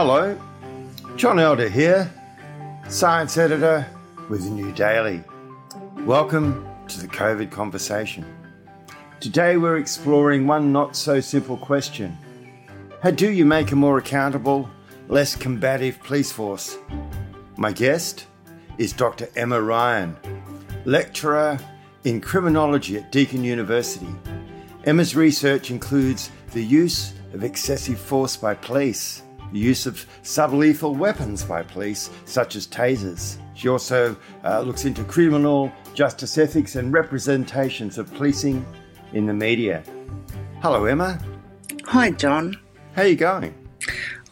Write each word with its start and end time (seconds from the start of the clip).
Hello, 0.00 0.38
John 1.16 1.40
Elder 1.40 1.68
here, 1.68 2.08
science 2.88 3.36
editor 3.36 3.84
with 4.30 4.44
the 4.44 4.50
New 4.50 4.70
Daily. 4.70 5.24
Welcome 6.04 6.64
to 6.86 7.00
the 7.00 7.08
COVID 7.08 7.50
conversation. 7.50 8.24
Today 9.18 9.56
we're 9.56 9.78
exploring 9.78 10.46
one 10.46 10.72
not 10.72 10.94
so 10.94 11.18
simple 11.18 11.56
question 11.56 12.16
How 13.02 13.10
do 13.10 13.28
you 13.28 13.44
make 13.44 13.72
a 13.72 13.74
more 13.74 13.98
accountable, 13.98 14.70
less 15.08 15.34
combative 15.34 16.00
police 16.04 16.30
force? 16.30 16.78
My 17.56 17.72
guest 17.72 18.26
is 18.78 18.92
Dr. 18.92 19.28
Emma 19.34 19.60
Ryan, 19.60 20.16
lecturer 20.84 21.58
in 22.04 22.20
criminology 22.20 22.98
at 22.98 23.10
Deakin 23.10 23.42
University. 23.42 24.14
Emma's 24.84 25.16
research 25.16 25.72
includes 25.72 26.30
the 26.52 26.64
use 26.64 27.14
of 27.32 27.42
excessive 27.42 27.98
force 27.98 28.36
by 28.36 28.54
police, 28.54 29.22
the 29.52 29.58
use 29.58 29.86
of 29.86 30.06
sublethal 30.22 30.96
weapons 30.96 31.44
by 31.44 31.62
police, 31.62 32.10
such 32.24 32.56
as 32.56 32.66
tasers. 32.66 33.38
She 33.54 33.68
also 33.68 34.16
uh, 34.44 34.60
looks 34.60 34.84
into 34.84 35.04
criminal 35.04 35.72
justice 35.94 36.38
ethics 36.38 36.76
and 36.76 36.92
representations 36.92 37.98
of 37.98 38.12
policing 38.14 38.64
in 39.12 39.26
the 39.26 39.34
media. 39.34 39.82
Hello, 40.62 40.84
Emma. 40.84 41.18
Hi, 41.86 42.10
John. 42.10 42.56
How 42.94 43.02
are 43.02 43.08
you 43.08 43.16
going? 43.16 43.54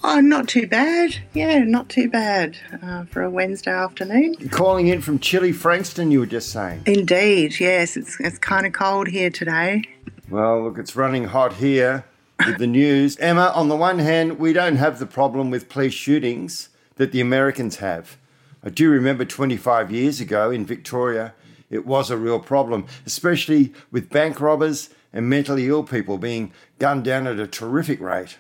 Oh, 0.05 0.21
not 0.21 0.47
too 0.47 0.67
bad. 0.67 1.17
Yeah, 1.33 1.59
not 1.61 1.89
too 1.89 2.09
bad 2.09 2.57
uh, 2.83 3.07
for 3.07 3.23
a 3.23 3.31
Wednesday 3.31 3.73
afternoon. 3.73 4.37
You're 4.39 4.51
calling 4.51 4.87
in 4.89 5.01
from 5.01 5.19
chilly 5.19 5.53
Frankston, 5.53 6.11
you 6.11 6.21
were 6.21 6.27
just 6.27 6.53
saying. 6.53 6.83
Indeed, 6.87 7.59
yes. 7.59 7.97
It's, 7.97 8.17
it's 8.21 8.39
kind 8.39 8.67
of 8.67 8.73
cold 8.73 9.09
here 9.09 9.31
today. 9.31 9.83
Well, 10.29 10.63
look, 10.63 10.79
it's 10.79 10.95
running 10.95 11.25
hot 11.25 11.55
here 11.55 12.05
with 12.45 12.59
the 12.59 12.67
news. 12.67 13.17
Emma, 13.19 13.53
on 13.55 13.69
the 13.69 13.77
one 13.77 13.99
hand, 13.99 14.39
we 14.39 14.53
don't 14.53 14.77
have 14.77 14.99
the 14.99 15.07
problem 15.07 15.51
with 15.51 15.69
police 15.69 15.95
shootings 15.95 16.69
that 16.97 17.13
the 17.13 17.21
Americans 17.21 17.77
have. 17.77 18.17
I 18.63 18.71
do 18.71 18.91
remember 18.91 19.25
25 19.25 19.93
years 19.93 20.21
ago 20.21 20.51
in 20.51 20.67
Victoria, 20.67 21.35
it 21.71 21.87
was 21.87 22.11
a 22.11 22.17
real 22.17 22.41
problem, 22.41 22.87
especially 23.05 23.73
with 23.91 24.11
bank 24.11 24.41
robbers 24.41 24.91
and 25.13 25.29
mentally 25.29 25.69
ill 25.69 25.85
people 25.85 26.19
being 26.19 26.53
gunned 26.79 27.05
down 27.05 27.27
at 27.27 27.41
a 27.41 27.47
terrific 27.47 28.01
rate. 28.01 28.39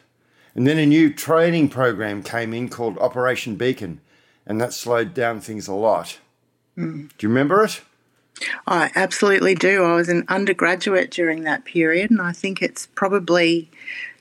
And 0.54 0.66
then 0.66 0.78
a 0.78 0.86
new 0.86 1.12
training 1.12 1.68
program 1.68 2.22
came 2.22 2.54
in 2.54 2.68
called 2.68 2.98
Operation 2.98 3.56
Beacon, 3.56 4.00
and 4.46 4.60
that 4.60 4.72
slowed 4.72 5.12
down 5.12 5.40
things 5.40 5.68
a 5.68 5.74
lot. 5.74 6.18
Mm. 6.78 7.10
Do 7.16 7.26
you 7.26 7.28
remember 7.28 7.64
it? 7.64 7.80
I 8.66 8.90
absolutely 8.94 9.54
do. 9.54 9.84
I 9.84 9.94
was 9.94 10.08
an 10.08 10.24
undergraduate 10.28 11.10
during 11.10 11.42
that 11.44 11.64
period, 11.64 12.10
and 12.10 12.20
I 12.20 12.32
think 12.32 12.62
it's 12.62 12.86
probably 12.86 13.70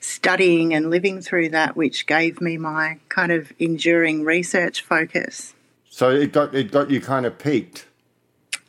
studying 0.00 0.72
and 0.72 0.88
living 0.90 1.20
through 1.20 1.48
that 1.50 1.76
which 1.76 2.06
gave 2.06 2.40
me 2.40 2.56
my 2.56 2.98
kind 3.08 3.32
of 3.32 3.52
enduring 3.58 4.24
research 4.24 4.80
focus. 4.80 5.54
So 5.90 6.10
it 6.10 6.32
got 6.32 6.54
it 6.54 6.70
got 6.70 6.90
you 6.90 7.00
kind 7.00 7.26
of 7.26 7.38
peaked. 7.38 7.86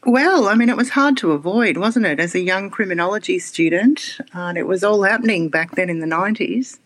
Well, 0.06 0.48
I 0.48 0.56
mean, 0.56 0.70
it 0.70 0.78
was 0.78 0.92
hard 0.92 1.18
to 1.18 1.32
avoid, 1.32 1.78
wasn't 1.78 2.06
it, 2.06 2.20
as 2.20 2.34
a 2.34 2.40
young 2.40 2.70
criminology 2.70 3.40
student? 3.40 4.20
And 4.32 4.58
it 4.58 4.68
was 4.68 4.84
all 4.84 5.04
happening 5.04 5.50
back 5.50 5.76
then 5.76 5.90
in 5.90 6.00
the 6.00 6.08
90s. 6.08 6.80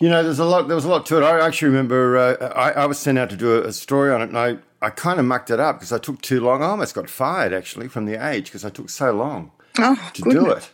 You 0.00 0.08
know, 0.08 0.22
there's 0.22 0.38
a 0.38 0.44
lot. 0.44 0.68
There 0.68 0.76
was 0.76 0.84
a 0.84 0.88
lot 0.88 1.04
to 1.06 1.18
it. 1.18 1.24
I 1.24 1.44
actually 1.44 1.68
remember 1.68 2.16
uh, 2.16 2.48
I, 2.54 2.70
I, 2.70 2.86
was 2.86 2.98
sent 2.98 3.18
out 3.18 3.30
to 3.30 3.36
do 3.36 3.56
a, 3.56 3.66
a 3.66 3.72
story 3.72 4.12
on 4.12 4.22
it, 4.22 4.28
and 4.28 4.38
I, 4.38 4.58
I 4.80 4.90
kind 4.90 5.18
of 5.18 5.26
mucked 5.26 5.50
it 5.50 5.58
up 5.58 5.76
because 5.76 5.92
I 5.92 5.98
took 5.98 6.22
too 6.22 6.40
long. 6.40 6.62
I 6.62 6.66
almost 6.66 6.94
got 6.94 7.10
fired 7.10 7.52
actually 7.52 7.88
from 7.88 8.04
the 8.04 8.24
Age 8.24 8.44
because 8.44 8.64
I 8.64 8.70
took 8.70 8.90
so 8.90 9.12
long 9.12 9.50
oh, 9.78 10.10
to 10.14 10.22
goodness. 10.22 10.44
do 10.44 10.50
it. 10.50 10.70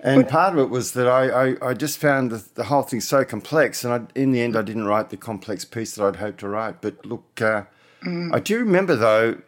And 0.00 0.28
part 0.28 0.52
of 0.52 0.60
it 0.60 0.70
was 0.70 0.92
that 0.92 1.08
I, 1.08 1.50
I, 1.50 1.70
I 1.70 1.74
just 1.74 1.98
found 1.98 2.30
the, 2.30 2.44
the, 2.54 2.64
whole 2.64 2.82
thing 2.82 3.00
so 3.00 3.24
complex, 3.24 3.84
and 3.84 3.92
I, 3.92 4.20
in 4.20 4.30
the 4.30 4.40
end, 4.40 4.56
I 4.56 4.62
didn't 4.62 4.86
write 4.86 5.10
the 5.10 5.16
complex 5.16 5.64
piece 5.64 5.96
that 5.96 6.04
I'd 6.04 6.16
hoped 6.16 6.38
to 6.40 6.48
write. 6.48 6.80
But 6.80 7.04
look, 7.04 7.24
uh, 7.40 7.64
mm. 8.04 8.32
I 8.32 8.38
do 8.38 8.60
remember 8.60 8.94
though, 8.94 9.38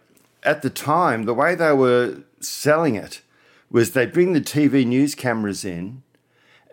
at 0.42 0.62
the 0.62 0.70
time, 0.70 1.24
the 1.24 1.34
way 1.34 1.54
they 1.54 1.72
were 1.72 2.22
selling 2.40 2.96
it 2.96 3.22
was 3.70 3.92
they'd 3.92 4.12
bring 4.12 4.32
the 4.32 4.40
TV 4.40 4.84
news 4.84 5.14
cameras 5.14 5.64
in, 5.64 6.02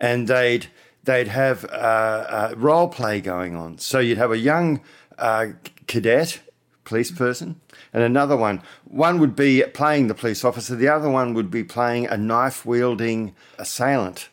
and 0.00 0.26
they'd 0.26 0.66
they'd 1.04 1.28
have 1.28 1.64
uh, 1.66 2.54
role 2.56 2.88
play 2.88 3.20
going 3.20 3.54
on. 3.54 3.78
So 3.78 4.00
you'd 4.00 4.18
have 4.18 4.32
a 4.32 4.38
young 4.38 4.80
uh, 5.18 5.48
cadet, 5.86 6.40
police 6.88 7.10
person, 7.10 7.60
and 7.92 8.02
another 8.02 8.36
one. 8.36 8.62
One 8.84 9.20
would 9.20 9.36
be 9.36 9.62
playing 9.74 10.08
the 10.08 10.14
police 10.14 10.44
officer, 10.44 10.74
the 10.74 10.88
other 10.88 11.10
one 11.10 11.34
would 11.34 11.50
be 11.50 11.62
playing 11.62 12.06
a 12.06 12.16
knife 12.16 12.64
wielding 12.64 13.34
assailant. 13.58 14.30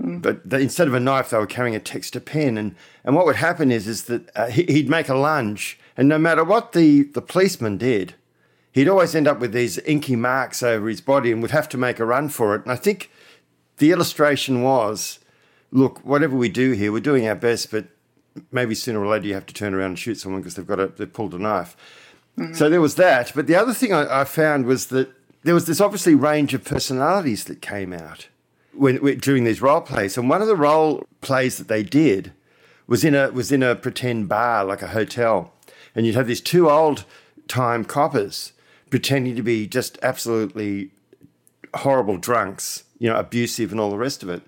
Mm. 0.00 0.22
But 0.22 0.48
the, 0.48 0.58
instead 0.60 0.88
of 0.88 0.94
a 0.94 1.00
knife, 1.00 1.30
they 1.30 1.38
were 1.38 1.46
carrying 1.46 1.74
a 1.74 1.80
texter 1.80 2.24
pen. 2.24 2.56
And, 2.56 2.76
and 3.04 3.16
what 3.16 3.26
would 3.26 3.36
happen 3.36 3.72
is, 3.72 3.88
is 3.88 4.04
that 4.04 4.30
uh, 4.36 4.46
he, 4.46 4.62
he'd 4.64 4.88
make 4.88 5.08
a 5.08 5.14
lunge, 5.14 5.78
and 5.96 6.08
no 6.08 6.18
matter 6.18 6.44
what 6.44 6.72
the, 6.72 7.02
the 7.02 7.22
policeman 7.22 7.76
did, 7.76 8.14
he'd 8.72 8.88
always 8.88 9.14
end 9.14 9.26
up 9.26 9.40
with 9.40 9.52
these 9.52 9.78
inky 9.78 10.16
marks 10.16 10.62
over 10.62 10.88
his 10.88 11.00
body 11.00 11.32
and 11.32 11.42
would 11.42 11.50
have 11.50 11.68
to 11.70 11.78
make 11.78 11.98
a 11.98 12.04
run 12.04 12.28
for 12.28 12.54
it. 12.54 12.62
And 12.62 12.72
I 12.72 12.76
think 12.76 13.10
the 13.78 13.90
illustration 13.90 14.62
was 14.62 15.18
look, 15.72 15.98
whatever 16.04 16.36
we 16.36 16.48
do 16.48 16.72
here, 16.72 16.92
we're 16.92 17.00
doing 17.00 17.26
our 17.26 17.34
best, 17.34 17.70
but 17.70 17.86
maybe 18.50 18.74
sooner 18.74 19.00
or 19.00 19.06
later 19.06 19.26
you 19.26 19.34
have 19.34 19.46
to 19.46 19.54
turn 19.54 19.74
around 19.74 19.90
and 19.90 19.98
shoot 19.98 20.18
someone 20.18 20.40
because 20.40 20.54
they've 20.54 20.66
got 20.66 20.80
a, 20.80 20.88
they've 20.88 21.12
pulled 21.12 21.34
a 21.34 21.38
knife. 21.38 21.76
Mm-hmm. 22.38 22.54
So 22.54 22.68
there 22.68 22.80
was 22.80 22.96
that. 22.96 23.32
But 23.34 23.46
the 23.46 23.56
other 23.56 23.72
thing 23.72 23.92
I, 23.92 24.20
I, 24.20 24.24
found 24.24 24.66
was 24.66 24.88
that 24.88 25.10
there 25.42 25.54
was 25.54 25.66
this 25.66 25.80
obviously 25.80 26.14
range 26.14 26.54
of 26.54 26.64
personalities 26.64 27.44
that 27.44 27.62
came 27.62 27.92
out 27.92 28.28
when, 28.72 28.96
when, 28.96 29.18
during 29.18 29.44
these 29.44 29.62
role 29.62 29.80
plays, 29.80 30.18
and 30.18 30.28
one 30.28 30.42
of 30.42 30.48
the 30.48 30.56
role 30.56 31.06
plays 31.20 31.56
that 31.58 31.68
they 31.68 31.82
did 31.82 32.32
was 32.86 33.04
in 33.04 33.14
a 33.14 33.30
was 33.30 33.50
in 33.50 33.62
a 33.62 33.74
pretend 33.74 34.28
bar 34.28 34.64
like 34.64 34.82
a 34.82 34.88
hotel, 34.88 35.52
and 35.94 36.04
you'd 36.04 36.14
have 36.14 36.26
these 36.26 36.40
two 36.40 36.68
old 36.68 37.04
time 37.48 37.84
coppers 37.84 38.52
pretending 38.90 39.34
to 39.36 39.42
be 39.42 39.66
just 39.66 39.98
absolutely 40.02 40.90
horrible 41.74 42.16
drunks, 42.16 42.84
you 42.98 43.08
know, 43.08 43.16
abusive 43.16 43.72
and 43.72 43.80
all 43.80 43.90
the 43.90 43.96
rest 43.96 44.22
of 44.22 44.28
it. 44.28 44.42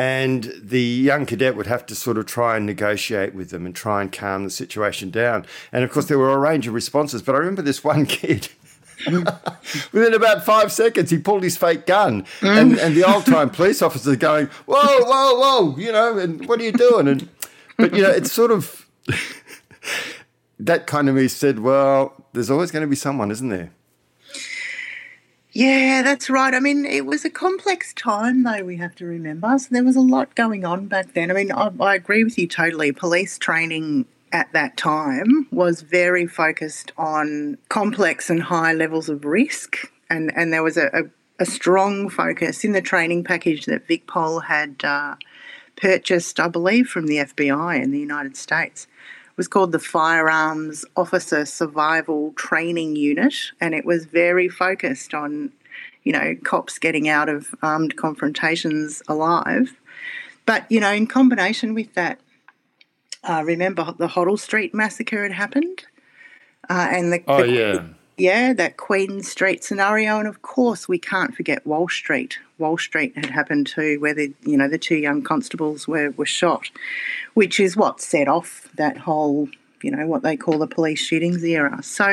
And 0.00 0.50
the 0.62 0.80
young 0.80 1.26
cadet 1.26 1.54
would 1.56 1.66
have 1.66 1.84
to 1.84 1.94
sort 1.94 2.16
of 2.16 2.24
try 2.24 2.56
and 2.56 2.64
negotiate 2.64 3.34
with 3.34 3.50
them 3.50 3.66
and 3.66 3.74
try 3.74 4.00
and 4.00 4.10
calm 4.10 4.44
the 4.44 4.50
situation 4.50 5.10
down. 5.10 5.44
And 5.72 5.84
of 5.84 5.92
course, 5.92 6.06
there 6.06 6.18
were 6.18 6.32
a 6.32 6.38
range 6.38 6.66
of 6.66 6.72
responses. 6.72 7.20
But 7.20 7.34
I 7.34 7.38
remember 7.38 7.60
this 7.60 7.84
one 7.84 8.06
kid. 8.20 8.48
Within 9.06 10.14
about 10.14 10.46
five 10.46 10.72
seconds, 10.72 11.10
he 11.10 11.18
pulled 11.18 11.42
his 11.42 11.58
fake 11.58 11.84
gun, 11.84 12.22
mm. 12.40 12.48
and, 12.48 12.78
and 12.78 12.96
the 12.96 13.04
old 13.04 13.26
time 13.26 13.50
police 13.50 13.82
officer 13.82 14.16
going, 14.16 14.46
"Whoa, 14.64 15.04
whoa, 15.04 15.34
whoa!" 15.38 15.76
You 15.76 15.92
know, 15.92 16.16
and 16.18 16.46
what 16.48 16.60
are 16.60 16.64
you 16.64 16.72
doing? 16.72 17.06
And 17.06 17.28
but 17.76 17.94
you 17.94 18.02
know, 18.02 18.10
it's 18.10 18.32
sort 18.32 18.50
of 18.50 18.86
that 20.60 20.86
kind 20.86 21.10
of 21.10 21.14
me 21.14 21.28
said, 21.28 21.60
"Well, 21.60 22.14
there's 22.32 22.50
always 22.50 22.70
going 22.70 22.82
to 22.82 22.88
be 22.88 22.96
someone, 22.96 23.30
isn't 23.30 23.48
there?" 23.48 23.70
Yeah, 25.52 26.02
that's 26.02 26.30
right. 26.30 26.54
I 26.54 26.60
mean, 26.60 26.84
it 26.84 27.06
was 27.06 27.24
a 27.24 27.30
complex 27.30 27.92
time, 27.92 28.44
though, 28.44 28.64
we 28.64 28.76
have 28.76 28.94
to 28.96 29.04
remember. 29.04 29.58
So 29.58 29.68
there 29.70 29.84
was 29.84 29.96
a 29.96 30.00
lot 30.00 30.34
going 30.36 30.64
on 30.64 30.86
back 30.86 31.14
then. 31.14 31.30
I 31.30 31.34
mean, 31.34 31.50
I, 31.50 31.70
I 31.80 31.94
agree 31.96 32.22
with 32.22 32.38
you 32.38 32.46
totally. 32.46 32.92
Police 32.92 33.36
training 33.36 34.06
at 34.32 34.52
that 34.52 34.76
time 34.76 35.48
was 35.50 35.80
very 35.80 36.26
focused 36.26 36.92
on 36.96 37.58
complex 37.68 38.30
and 38.30 38.44
high 38.44 38.72
levels 38.72 39.08
of 39.08 39.24
risk. 39.24 39.90
And, 40.08 40.32
and 40.36 40.52
there 40.52 40.62
was 40.62 40.76
a, 40.76 40.86
a, 40.86 41.02
a 41.40 41.46
strong 41.46 42.08
focus 42.08 42.62
in 42.62 42.70
the 42.70 42.80
training 42.80 43.24
package 43.24 43.66
that 43.66 43.88
VicPol 43.88 44.44
had 44.44 44.84
uh, 44.84 45.16
purchased, 45.74 46.38
I 46.38 46.46
believe, 46.46 46.86
from 46.86 47.08
the 47.08 47.16
FBI 47.16 47.82
in 47.82 47.90
the 47.90 47.98
United 47.98 48.36
States 48.36 48.86
was 49.40 49.48
called 49.48 49.72
the 49.72 49.78
Firearms 49.78 50.84
Officer 50.98 51.46
Survival 51.46 52.34
Training 52.36 52.94
Unit, 52.94 53.34
and 53.58 53.74
it 53.74 53.86
was 53.86 54.04
very 54.04 54.50
focused 54.50 55.14
on, 55.14 55.50
you 56.04 56.12
know, 56.12 56.36
cops 56.44 56.78
getting 56.78 57.08
out 57.08 57.30
of 57.30 57.54
armed 57.62 57.96
confrontations 57.96 59.02
alive. 59.08 59.74
But, 60.44 60.70
you 60.70 60.78
know, 60.78 60.92
in 60.92 61.06
combination 61.06 61.72
with 61.72 61.94
that, 61.94 62.20
uh, 63.24 63.42
remember 63.42 63.94
the 63.96 64.08
Hoddle 64.08 64.38
Street 64.38 64.74
massacre 64.74 65.22
had 65.22 65.32
happened? 65.32 65.84
Uh, 66.68 66.88
and 66.90 67.10
the, 67.10 67.22
oh, 67.26 67.40
the, 67.40 67.50
yeah 67.50 67.84
yeah, 68.20 68.52
that 68.52 68.76
Queen 68.76 69.22
Street 69.22 69.64
scenario, 69.64 70.18
and 70.18 70.28
of 70.28 70.42
course 70.42 70.86
we 70.86 70.98
can't 70.98 71.34
forget 71.34 71.66
Walsh 71.66 71.96
Street. 71.96 72.38
Walsh 72.58 72.86
Street 72.86 73.16
had 73.16 73.26
happened 73.26 73.66
too, 73.66 73.98
where 74.00 74.14
the 74.14 74.32
you 74.42 74.56
know 74.56 74.68
the 74.68 74.78
two 74.78 74.96
young 74.96 75.22
constables 75.22 75.88
were 75.88 76.10
were 76.10 76.26
shot, 76.26 76.70
which 77.34 77.58
is 77.58 77.76
what 77.76 78.00
set 78.00 78.28
off 78.28 78.68
that 78.74 78.98
whole 78.98 79.48
you 79.82 79.90
know 79.90 80.06
what 80.06 80.22
they 80.22 80.36
call 80.36 80.58
the 80.58 80.66
police 80.66 81.00
shootings 81.00 81.42
era. 81.42 81.82
So, 81.82 82.10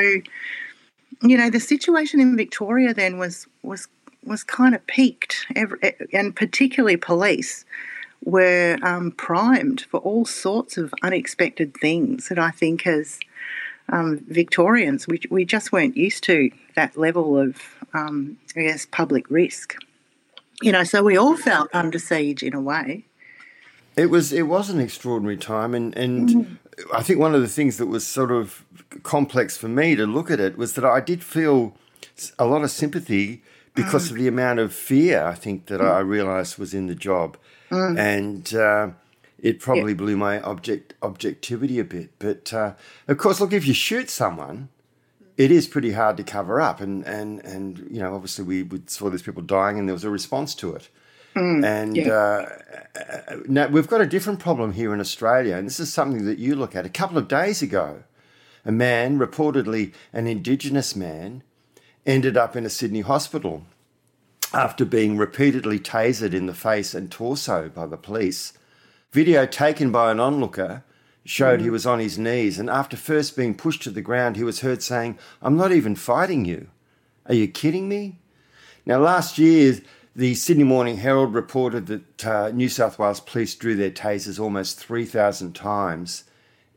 you 1.22 1.36
know, 1.36 1.50
the 1.50 1.60
situation 1.60 2.20
in 2.20 2.36
Victoria 2.36 2.94
then 2.94 3.18
was 3.18 3.46
was 3.62 3.86
was 4.24 4.42
kind 4.42 4.74
of 4.74 4.86
peaked, 4.86 5.46
and 6.12 6.34
particularly 6.34 6.96
police 6.96 7.64
were 8.24 8.78
um, 8.82 9.12
primed 9.12 9.82
for 9.82 10.00
all 10.00 10.24
sorts 10.24 10.76
of 10.76 10.92
unexpected 11.02 11.74
things 11.74 12.28
that 12.28 12.38
I 12.38 12.50
think 12.50 12.82
has 12.82 13.20
um, 13.90 14.24
Victorians, 14.28 15.06
we, 15.06 15.20
we 15.30 15.44
just 15.44 15.72
weren't 15.72 15.96
used 15.96 16.24
to 16.24 16.50
that 16.74 16.96
level 16.96 17.38
of, 17.38 17.56
um, 17.94 18.38
I 18.56 18.62
guess, 18.62 18.86
public 18.86 19.30
risk. 19.30 19.76
You 20.60 20.72
know, 20.72 20.84
so 20.84 21.02
we 21.02 21.16
all 21.16 21.36
felt 21.36 21.70
under 21.72 21.98
siege 21.98 22.42
in 22.42 22.54
a 22.54 22.60
way. 22.60 23.04
It 23.96 24.10
was 24.10 24.32
it 24.32 24.42
was 24.42 24.70
an 24.70 24.80
extraordinary 24.80 25.36
time, 25.36 25.74
and 25.74 25.96
and 25.96 26.28
mm. 26.28 26.56
I 26.94 27.02
think 27.02 27.18
one 27.18 27.34
of 27.34 27.40
the 27.40 27.48
things 27.48 27.78
that 27.78 27.86
was 27.86 28.06
sort 28.06 28.30
of 28.30 28.64
complex 29.02 29.56
for 29.56 29.68
me 29.68 29.96
to 29.96 30.06
look 30.06 30.30
at 30.30 30.40
it 30.40 30.56
was 30.56 30.74
that 30.74 30.84
I 30.84 31.00
did 31.00 31.22
feel 31.22 31.74
a 32.38 32.46
lot 32.46 32.62
of 32.62 32.70
sympathy 32.70 33.42
because 33.74 34.08
mm. 34.08 34.10
of 34.12 34.16
the 34.18 34.28
amount 34.28 34.60
of 34.60 34.72
fear 34.72 35.24
I 35.24 35.34
think 35.34 35.66
that 35.66 35.80
mm. 35.80 35.90
I 35.90 35.98
realised 36.00 36.58
was 36.58 36.74
in 36.74 36.86
the 36.86 36.94
job, 36.94 37.36
mm. 37.70 37.98
and 37.98 38.54
uh, 38.54 38.90
it 39.38 39.60
probably 39.60 39.92
yeah. 39.92 39.98
blew 39.98 40.16
my 40.16 40.40
object 40.40 40.94
objectivity 41.02 41.78
a 41.78 41.84
bit. 41.84 42.10
But 42.18 42.52
uh, 42.52 42.74
of 43.06 43.18
course, 43.18 43.40
look, 43.40 43.52
if 43.52 43.66
you 43.66 43.74
shoot 43.74 44.10
someone, 44.10 44.68
it 45.36 45.50
is 45.50 45.68
pretty 45.68 45.92
hard 45.92 46.16
to 46.16 46.24
cover 46.24 46.60
up, 46.60 46.80
and 46.80 47.04
and 47.06 47.40
and 47.44 47.86
you 47.90 48.00
know, 48.00 48.14
obviously 48.14 48.44
we 48.44 48.68
saw 48.86 49.08
these 49.10 49.22
people 49.22 49.42
dying, 49.42 49.78
and 49.78 49.88
there 49.88 49.94
was 49.94 50.04
a 50.04 50.10
response 50.10 50.54
to 50.56 50.74
it. 50.74 50.88
Mm, 51.36 51.64
and 51.64 51.96
yeah. 51.96 52.12
uh, 52.12 53.36
now 53.46 53.68
we've 53.68 53.86
got 53.86 54.00
a 54.00 54.06
different 54.06 54.40
problem 54.40 54.72
here 54.72 54.92
in 54.92 55.00
Australia, 55.00 55.56
and 55.56 55.66
this 55.66 55.78
is 55.78 55.92
something 55.92 56.24
that 56.24 56.38
you 56.38 56.56
look 56.56 56.74
at. 56.74 56.84
A 56.84 56.90
couple 56.90 57.18
of 57.18 57.28
days 57.28 57.62
ago, 57.62 58.02
a 58.64 58.72
man, 58.72 59.18
reportedly 59.18 59.92
an 60.12 60.26
Indigenous 60.26 60.96
man, 60.96 61.44
ended 62.04 62.36
up 62.36 62.56
in 62.56 62.66
a 62.66 62.70
Sydney 62.70 63.02
hospital 63.02 63.64
after 64.52 64.84
being 64.84 65.16
repeatedly 65.16 65.78
tasered 65.78 66.32
in 66.32 66.46
the 66.46 66.54
face 66.54 66.94
and 66.94 67.10
torso 67.10 67.68
by 67.68 67.86
the 67.86 67.96
police. 67.96 68.54
Video 69.12 69.46
taken 69.46 69.90
by 69.90 70.10
an 70.10 70.20
onlooker 70.20 70.84
showed 71.24 71.60
mm. 71.60 71.62
he 71.62 71.70
was 71.70 71.86
on 71.86 71.98
his 71.98 72.18
knees, 72.18 72.58
and 72.58 72.68
after 72.68 72.96
first 72.96 73.36
being 73.36 73.54
pushed 73.54 73.82
to 73.82 73.90
the 73.90 74.02
ground, 74.02 74.36
he 74.36 74.44
was 74.44 74.60
heard 74.60 74.82
saying, 74.82 75.18
I'm 75.40 75.56
not 75.56 75.72
even 75.72 75.96
fighting 75.96 76.44
you. 76.44 76.68
Are 77.26 77.34
you 77.34 77.48
kidding 77.48 77.88
me? 77.88 78.18
Now, 78.86 78.98
last 78.98 79.38
year, 79.38 79.78
the 80.16 80.34
Sydney 80.34 80.64
Morning 80.64 80.96
Herald 80.96 81.34
reported 81.34 81.86
that 81.86 82.26
uh, 82.26 82.50
New 82.50 82.68
South 82.68 82.98
Wales 82.98 83.20
police 83.20 83.54
drew 83.54 83.76
their 83.76 83.90
tasers 83.90 84.40
almost 84.40 84.78
3,000 84.78 85.54
times 85.54 86.24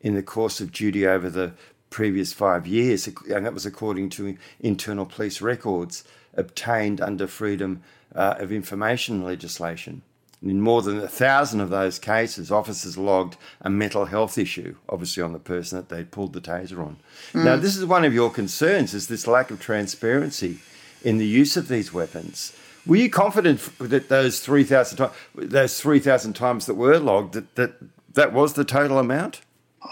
in 0.02 0.16
the 0.16 0.24
course 0.24 0.60
of 0.60 0.72
duty 0.72 1.08
over 1.08 1.30
the 1.30 1.54
previous 1.90 2.34
five 2.34 2.66
years, 2.66 3.08
and 3.08 3.46
that 3.46 3.54
was 3.54 3.66
according 3.66 4.10
to 4.10 4.38
internal 4.60 5.06
police 5.06 5.42
records 5.42 6.04
obtained 6.34 7.02
under 7.02 7.28
Freedom 7.28 7.82
uh, 8.16 8.36
of 8.38 8.52
Information 8.52 9.24
legislation. 9.24 10.02
In 10.44 10.60
more 10.60 10.82
than 10.82 10.98
a 10.98 11.08
thousand 11.08 11.60
of 11.60 11.70
those 11.70 12.00
cases, 12.00 12.52
officers 12.52 12.98
logged 12.98 13.38
a 13.62 13.70
mental 13.70 14.06
health 14.06 14.40
issue, 14.40 14.76
obviously 14.90 15.22
on 15.22 15.34
the 15.34 15.40
person 15.40 15.78
that 15.78 15.90
they'd 15.90 16.10
pulled 16.10 16.34
the 16.34 16.42
taser 16.42 16.80
on. 16.80 16.98
Mm. 17.34 17.46
Now, 17.46 17.56
this 17.58 17.78
is 17.78 17.86
one 17.86 18.04
of 18.04 18.14
your 18.14 18.32
concerns: 18.32 18.96
is 18.96 19.08
this 19.08 19.28
lack 19.28 19.52
of 19.52 19.60
transparency 19.60 20.60
in 21.04 21.18
the 21.18 21.26
use 21.26 21.58
of 21.58 21.68
these 21.68 21.94
weapons. 21.94 22.54
Were 22.86 22.96
you 22.96 23.10
confident 23.10 23.60
that 23.80 24.10
those 24.10 24.40
three 24.40 24.64
thousand 24.64 24.98
times, 24.98 25.14
those 25.36 25.80
three 25.80 26.00
thousand 26.00 26.34
times 26.34 26.66
that 26.66 26.74
were 26.74 26.98
logged, 26.98 27.34
that, 27.34 27.56
that 27.56 27.74
that 28.14 28.34
was 28.34 28.54
the 28.54 28.66
total 28.66 28.98
amount? 28.98 29.42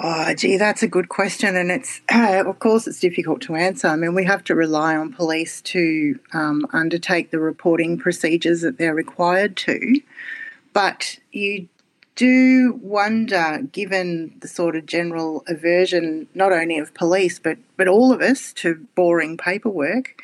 Oh, 0.01 0.33
gee, 0.35 0.57
that's 0.57 0.83
a 0.83 0.87
good 0.87 1.09
question, 1.09 1.55
and 1.55 1.71
it's 1.71 2.01
uh, 2.11 2.43
of 2.47 2.59
course 2.59 2.87
it's 2.87 2.99
difficult 2.99 3.41
to 3.41 3.55
answer. 3.55 3.87
I 3.87 3.95
mean, 3.95 4.15
we 4.15 4.25
have 4.25 4.43
to 4.45 4.55
rely 4.55 4.95
on 4.95 5.13
police 5.13 5.61
to 5.61 6.19
um, 6.33 6.65
undertake 6.73 7.31
the 7.31 7.39
reporting 7.39 7.97
procedures 7.97 8.61
that 8.61 8.77
they're 8.77 8.95
required 8.95 9.55
to, 9.57 10.01
but 10.79 11.17
you 11.33 11.67
do 12.15 12.79
wonder, 12.81 13.63
given 13.69 14.33
the 14.39 14.47
sort 14.47 14.77
of 14.77 14.85
general 14.85 15.43
aversion, 15.45 16.29
not 16.33 16.53
only 16.53 16.77
of 16.77 16.93
police 16.93 17.37
but 17.37 17.57
but 17.75 17.89
all 17.89 18.13
of 18.13 18.21
us, 18.21 18.53
to 18.53 18.87
boring 18.95 19.35
paperwork 19.35 20.21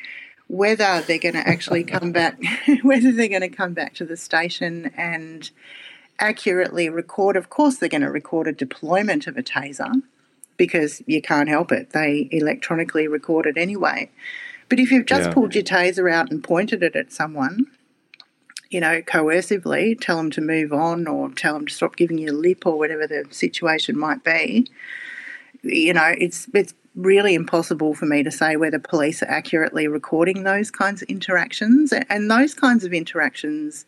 whether 0.48 1.02
they're 1.02 1.18
going 1.18 1.34
to 1.34 1.46
actually 1.46 1.84
come 1.96 2.10
back, 2.10 2.38
whether 2.82 3.12
they're 3.12 3.28
going 3.28 3.40
to 3.42 3.50
come 3.50 3.74
back 3.74 3.92
to 3.96 4.06
the 4.06 4.16
station 4.16 4.90
and 4.96 5.50
accurately 6.18 6.88
record. 6.88 7.36
Of 7.36 7.50
course, 7.50 7.76
they're 7.76 7.90
going 7.90 8.00
to 8.00 8.10
record 8.10 8.46
a 8.46 8.52
deployment 8.52 9.26
of 9.26 9.36
a 9.36 9.42
taser 9.42 9.92
because 10.56 11.02
you 11.04 11.20
can't 11.20 11.50
help 11.50 11.70
it. 11.70 11.90
They 11.90 12.28
electronically 12.30 13.08
record 13.08 13.44
it 13.44 13.58
anyway. 13.58 14.10
But 14.70 14.80
if 14.80 14.90
you've 14.90 15.04
just 15.04 15.28
yeah. 15.28 15.34
pulled 15.34 15.54
your 15.54 15.64
taser 15.64 16.10
out 16.10 16.30
and 16.30 16.42
pointed 16.42 16.82
it 16.82 16.96
at 16.96 17.12
someone, 17.12 17.66
you 18.70 18.80
know, 18.80 19.00
coercively, 19.02 19.98
tell 20.00 20.16
them 20.16 20.30
to 20.32 20.40
move 20.40 20.72
on 20.72 21.06
or 21.06 21.30
tell 21.30 21.54
them 21.54 21.66
to 21.66 21.72
stop 21.72 21.96
giving 21.96 22.18
you 22.18 22.32
a 22.32 22.32
lip 22.32 22.66
or 22.66 22.78
whatever 22.78 23.06
the 23.06 23.24
situation 23.30 23.98
might 23.98 24.24
be, 24.24 24.68
you 25.62 25.92
know, 25.92 26.14
it's 26.18 26.48
it's 26.54 26.74
really 26.96 27.34
impossible 27.34 27.94
for 27.94 28.06
me 28.06 28.22
to 28.22 28.30
say 28.30 28.56
whether 28.56 28.78
police 28.78 29.22
are 29.22 29.30
accurately 29.30 29.86
recording 29.86 30.42
those 30.42 30.70
kinds 30.70 31.02
of 31.02 31.08
interactions. 31.08 31.92
And 31.92 32.30
those 32.30 32.54
kinds 32.54 32.84
of 32.84 32.92
interactions 32.92 33.84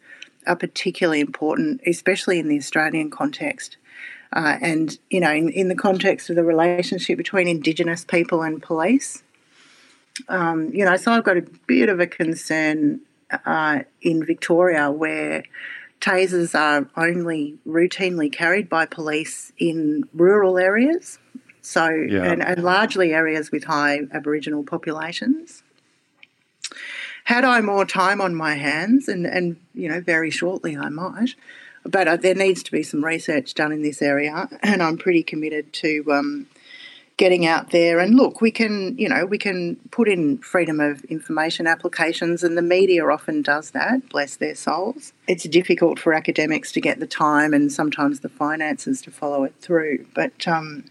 are 0.47 0.57
particularly 0.57 1.21
important, 1.21 1.81
especially 1.87 2.39
in 2.39 2.49
the 2.49 2.59
Australian 2.59 3.11
context. 3.11 3.79
Uh, 4.31 4.59
and, 4.61 4.99
you 5.09 5.21
know, 5.21 5.33
in, 5.33 5.49
in, 5.49 5.69
the 5.69 5.75
context 5.75 6.29
of 6.29 6.37
the 6.37 6.45
relationship 6.45 7.17
between 7.17 7.49
Indigenous 7.49 8.05
people 8.05 8.43
and 8.43 8.63
police. 8.63 9.23
Um, 10.29 10.71
you 10.75 10.85
know, 10.85 10.99
so 10.99 11.13
I've 11.13 11.25
got 11.25 11.39
a 11.39 11.47
bit 11.67 11.89
of 11.89 11.99
a 11.99 12.07
concern 12.07 13.01
uh, 13.31 13.81
in 14.01 14.25
Victoria 14.25 14.91
where 14.91 15.45
tasers 16.01 16.59
are 16.59 16.89
only 16.97 17.59
routinely 17.67 18.33
carried 18.33 18.69
by 18.69 18.87
police 18.87 19.53
in 19.59 20.09
rural 20.15 20.59
areas 20.59 21.19
so, 21.69 21.91
yeah. 21.91 22.25
and, 22.25 22.43
and 22.43 22.65
largely 22.65 23.13
areas 23.13 23.51
with 23.51 23.65
high 23.65 24.01
Aboriginal 24.13 24.65
populations. 24.65 25.63
Had 27.25 27.45
I 27.45 27.61
more 27.61 27.85
time 27.85 28.23
on 28.23 28.35
my 28.35 28.55
hands, 28.55 29.07
and, 29.07 29.27
and 29.27 29.57
you 29.75 29.87
know, 29.87 30.01
very 30.01 30.31
shortly 30.31 30.79
I 30.79 30.89
might, 30.89 31.35
but 31.85 32.09
uh, 32.09 32.17
there 32.17 32.35
needs 32.35 32.63
to 32.63 32.73
be 32.73 32.83
some 32.83 33.05
research 33.05 33.53
done 33.53 33.71
in 33.71 33.83
this 33.83 34.01
area, 34.01 34.49
and 34.63 34.83
I'm 34.83 34.97
pretty 34.97 35.23
committed 35.23 35.75
to 35.75 36.05
um, 36.11 36.47
getting 37.19 37.45
out 37.45 37.71
there. 37.71 37.99
And 37.99 38.15
look, 38.15 38.41
we 38.41 38.51
can, 38.51 38.97
you 38.97 39.09
know, 39.09 39.27
we 39.27 39.37
can 39.37 39.77
put 39.91 40.09
in 40.09 40.39
freedom 40.39 40.81
of 40.81 41.05
information 41.05 41.67
applications, 41.67 42.43
and 42.43 42.57
the 42.57 42.63
media 42.63 43.05
often 43.07 43.43
does 43.43 43.73
that. 43.73 44.09
Bless 44.09 44.37
their 44.37 44.55
souls. 44.55 45.13
It's 45.27 45.45
difficult 45.45 45.99
for 45.99 46.15
academics 46.15 46.73
to 46.73 46.81
get 46.81 47.01
the 47.01 47.07
time 47.07 47.53
and 47.53 47.71
sometimes 47.71 48.21
the 48.21 48.31
finances 48.31 49.03
to 49.03 49.11
follow 49.11 49.45
it 49.45 49.55
through, 49.61 50.07
but. 50.15 50.49
Um, 50.49 50.85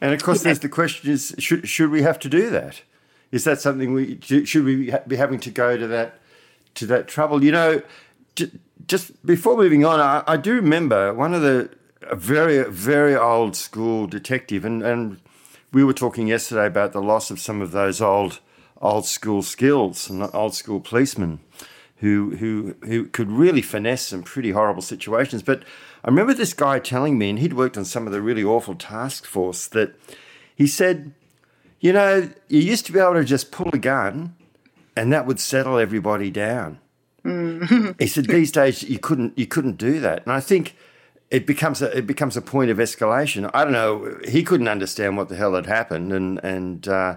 and 0.00 0.14
of 0.14 0.22
course, 0.22 0.40
yeah. 0.40 0.44
there's 0.44 0.60
the 0.60 0.68
question: 0.68 1.10
is 1.10 1.34
should 1.38 1.68
should 1.68 1.90
we 1.90 2.02
have 2.02 2.18
to 2.20 2.28
do 2.28 2.48
that? 2.50 2.82
Is 3.32 3.44
that 3.44 3.60
something 3.60 3.92
we 3.92 4.18
should 4.20 4.64
we 4.64 4.94
be 5.06 5.16
having 5.16 5.40
to 5.40 5.50
go 5.50 5.76
to 5.76 5.86
that 5.88 6.20
to 6.74 6.86
that 6.86 7.08
trouble? 7.08 7.42
You 7.42 7.52
know, 7.52 7.82
just 8.86 9.26
before 9.26 9.56
moving 9.56 9.84
on, 9.84 10.00
I, 10.00 10.22
I 10.26 10.36
do 10.36 10.52
remember 10.54 11.12
one 11.12 11.34
of 11.34 11.42
the 11.42 11.70
a 12.02 12.14
very 12.14 12.62
very 12.70 13.16
old 13.16 13.56
school 13.56 14.06
detective, 14.06 14.64
and 14.64 14.82
and 14.82 15.18
we 15.72 15.84
were 15.84 15.92
talking 15.92 16.26
yesterday 16.26 16.66
about 16.66 16.92
the 16.92 17.02
loss 17.02 17.30
of 17.30 17.40
some 17.40 17.60
of 17.60 17.72
those 17.72 18.00
old 18.00 18.40
old 18.80 19.06
school 19.06 19.42
skills 19.42 20.10
and 20.10 20.28
old 20.34 20.54
school 20.54 20.80
policemen 20.80 21.40
who 21.96 22.36
who 22.36 22.76
who 22.84 23.06
could 23.06 23.30
really 23.30 23.62
finesse 23.62 24.06
some 24.06 24.22
pretty 24.22 24.50
horrible 24.50 24.82
situations, 24.82 25.42
but 25.42 25.62
I 26.04 26.08
remember 26.08 26.34
this 26.34 26.54
guy 26.54 26.78
telling 26.78 27.18
me, 27.18 27.30
and 27.30 27.38
he'd 27.38 27.54
worked 27.54 27.76
on 27.76 27.84
some 27.84 28.06
of 28.06 28.12
the 28.12 28.20
really 28.20 28.44
awful 28.44 28.74
task 28.74 29.24
force, 29.26 29.66
that 29.68 29.94
he 30.54 30.66
said, 30.66 31.12
you 31.80 31.92
know, 31.92 32.30
you 32.48 32.60
used 32.60 32.86
to 32.86 32.92
be 32.92 33.00
able 33.00 33.14
to 33.14 33.24
just 33.24 33.50
pull 33.50 33.70
a 33.72 33.78
gun 33.78 34.36
and 34.96 35.12
that 35.12 35.26
would 35.26 35.40
settle 35.40 35.78
everybody 35.78 36.30
down. 36.30 36.78
Mm. 37.24 37.96
he 38.00 38.06
said 38.06 38.26
these 38.26 38.52
days 38.52 38.82
you 38.82 38.98
couldn't 38.98 39.36
you 39.36 39.46
couldn't 39.46 39.78
do 39.78 40.00
that. 40.00 40.22
And 40.24 40.32
I 40.32 40.40
think 40.40 40.76
it 41.30 41.46
becomes 41.46 41.82
a 41.82 41.96
it 41.96 42.06
becomes 42.06 42.36
a 42.36 42.42
point 42.42 42.70
of 42.70 42.78
escalation. 42.78 43.50
I 43.52 43.64
don't 43.64 43.72
know. 43.72 44.18
He 44.28 44.42
couldn't 44.42 44.68
understand 44.68 45.16
what 45.16 45.28
the 45.28 45.36
hell 45.36 45.54
had 45.54 45.66
happened, 45.66 46.12
and 46.12 46.38
and 46.44 46.86
uh, 46.86 47.16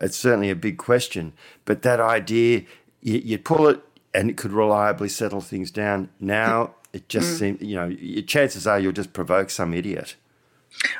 it's 0.00 0.16
certainly 0.16 0.50
a 0.50 0.56
big 0.56 0.78
question. 0.78 1.32
But 1.64 1.82
that 1.82 2.00
idea, 2.00 2.62
you, 3.02 3.18
you, 3.18 3.38
pull 3.38 3.68
it, 3.68 3.80
and 4.14 4.30
it 4.30 4.36
could 4.36 4.52
reliably 4.52 5.08
settle 5.08 5.40
things 5.40 5.70
down. 5.70 6.08
Now 6.18 6.74
it 6.92 7.08
just 7.08 7.34
mm. 7.34 7.38
seems, 7.38 7.62
you 7.62 7.76
know, 7.76 7.86
your 7.86 8.22
chances 8.22 8.66
are 8.66 8.80
you'll 8.80 8.92
just 8.92 9.12
provoke 9.12 9.50
some 9.50 9.74
idiot. 9.74 10.16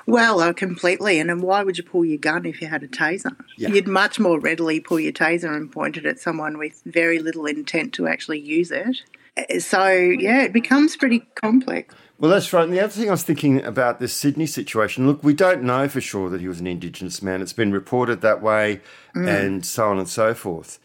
Well, 0.07 0.40
uh, 0.40 0.52
completely. 0.52 1.19
And 1.21 1.31
then 1.31 1.40
why 1.40 1.62
would 1.62 1.79
you 1.79 1.85
pull 1.85 2.05
your 2.05 2.19
gun 2.19 2.45
if 2.45 2.61
you 2.61 2.67
had 2.67 2.83
a 2.83 2.88
taser? 2.88 3.37
Yeah. 3.57 3.71
You'd 3.71 3.88
much 3.88 4.19
more 4.19 4.38
readily 4.38 4.81
pull 4.81 5.00
your 5.00 5.12
taser 5.12 5.55
and 5.55 5.71
point 5.71 5.97
it 5.97 6.07
at 6.07 6.19
someone 6.19 6.59
with 6.59 6.83
very 6.85 7.19
little 7.19 7.47
intent 7.47 7.93
to 7.95 8.07
actually 8.07 8.40
use 8.40 8.71
it. 8.71 9.02
Uh, 9.37 9.59
so, 9.61 9.88
yeah, 9.88 10.43
it 10.43 10.52
becomes 10.52 10.97
pretty 10.97 11.21
complex. 11.40 11.95
Well, 12.20 12.30
that's 12.30 12.52
right. 12.52 12.64
And 12.64 12.72
the 12.72 12.80
other 12.80 12.92
thing 12.92 13.08
I 13.08 13.12
was 13.12 13.22
thinking 13.22 13.64
about 13.64 13.98
this 13.98 14.12
Sydney 14.12 14.44
situation 14.44 15.06
look, 15.06 15.24
we 15.24 15.32
don't 15.32 15.62
know 15.62 15.88
for 15.88 16.02
sure 16.02 16.28
that 16.28 16.42
he 16.42 16.48
was 16.48 16.60
an 16.60 16.66
Indigenous 16.66 17.22
man. 17.22 17.40
It's 17.40 17.54
been 17.54 17.72
reported 17.72 18.20
that 18.20 18.42
way 18.42 18.82
mm. 19.16 19.26
and 19.26 19.64
so 19.64 19.88
on 19.88 19.98
and 19.98 20.06
so 20.08 20.34
forth. 20.34 20.78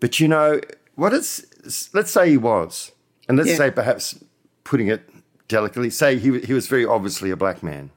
But, 0.00 0.20
you 0.20 0.28
know, 0.28 0.60
what 0.94 1.14
it's, 1.14 1.46
let's 1.94 2.10
say 2.10 2.28
he 2.28 2.36
was, 2.36 2.92
and 3.26 3.38
let's 3.38 3.50
yeah. 3.50 3.56
say 3.56 3.70
perhaps 3.70 4.22
putting 4.64 4.88
it 4.88 5.08
delicately, 5.48 5.88
say 5.88 6.18
he, 6.18 6.40
he 6.40 6.52
was 6.52 6.66
very 6.66 6.84
obviously 6.84 7.30
a 7.30 7.36
black 7.36 7.62
man. 7.62 7.90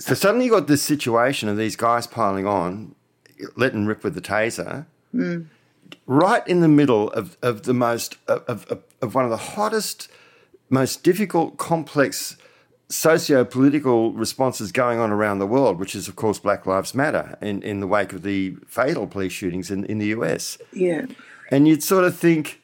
So 0.00 0.14
suddenly 0.14 0.46
you 0.46 0.50
got 0.50 0.66
this 0.66 0.82
situation 0.82 1.48
of 1.48 1.56
these 1.56 1.76
guys 1.76 2.08
piling 2.08 2.46
on, 2.46 2.96
letting 3.54 3.86
rip 3.86 4.02
with 4.02 4.16
the 4.16 4.20
taser, 4.20 4.86
mm. 5.14 5.46
right 6.04 6.46
in 6.48 6.62
the 6.62 6.68
middle 6.68 7.12
of, 7.12 7.36
of 7.42 7.62
the 7.62 7.74
most, 7.74 8.16
of, 8.26 8.66
of, 8.66 8.82
of 9.00 9.14
one 9.14 9.24
of 9.24 9.30
the 9.30 9.36
hottest 9.36 10.10
most 10.70 11.02
difficult, 11.02 11.56
complex 11.56 12.36
socio 12.88 13.44
political 13.44 14.12
responses 14.12 14.72
going 14.72 14.98
on 14.98 15.10
around 15.10 15.38
the 15.38 15.46
world, 15.46 15.78
which 15.78 15.94
is, 15.94 16.08
of 16.08 16.16
course, 16.16 16.38
Black 16.38 16.66
Lives 16.66 16.94
Matter 16.94 17.36
in, 17.40 17.62
in 17.62 17.80
the 17.80 17.86
wake 17.86 18.12
of 18.12 18.22
the 18.22 18.56
fatal 18.66 19.06
police 19.06 19.32
shootings 19.32 19.70
in, 19.70 19.84
in 19.84 19.98
the 19.98 20.06
US. 20.06 20.58
Yeah. 20.72 21.06
And 21.50 21.68
you'd 21.68 21.82
sort 21.82 22.04
of 22.04 22.16
think, 22.16 22.60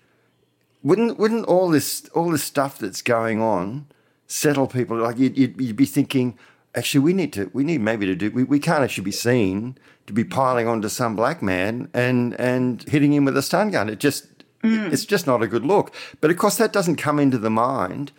wouldn't 0.83 1.19
wouldn't 1.19 1.47
all 1.47 1.71
this 1.71 2.07
all 2.15 2.31
this 2.31 2.45
stuff 2.45 2.79
that's 2.79 3.01
going 3.01 3.41
on 3.41 3.87
settle 4.27 4.67
people? 4.67 4.99
Like 4.99 5.19
you'd, 5.19 5.37
you'd, 5.39 5.59
you'd 5.59 5.77
be 5.77 5.87
thinking, 5.87 6.39
actually, 6.75 7.01
we 7.01 7.15
need 7.15 7.33
to 7.33 7.51
we 7.55 7.65
need 7.65 7.81
maybe 7.81 8.05
to 8.07 8.15
do 8.15 8.31
we, 8.31 8.45
we 8.45 8.59
can't 8.59 8.85
actually 8.85 9.05
be 9.05 9.13
seen 9.13 9.79
to 10.07 10.13
be 10.13 10.25
piling 10.25 10.69
onto 10.69 10.91
some 10.91 11.17
black 11.17 11.43
man 11.43 11.89
and 11.95 12.39
and 12.39 12.83
hitting 12.83 13.15
him 13.15 13.25
with 13.25 13.37
a 13.37 13.43
stun 13.43 13.71
gun. 13.71 13.89
It 13.89 13.99
just 13.99 14.27
mm. 14.65 14.93
it's 14.93 15.05
just 15.05 15.27
not 15.27 15.43
a 15.43 15.47
good 15.47 15.65
look. 15.65 15.95
But 16.21 16.31
of 16.31 16.37
course, 16.37 16.57
that 16.57 16.73
doesn't 16.73 16.97
come 16.97 17.19
into 17.19 17.39
the 17.39 17.51
mind 17.51 18.13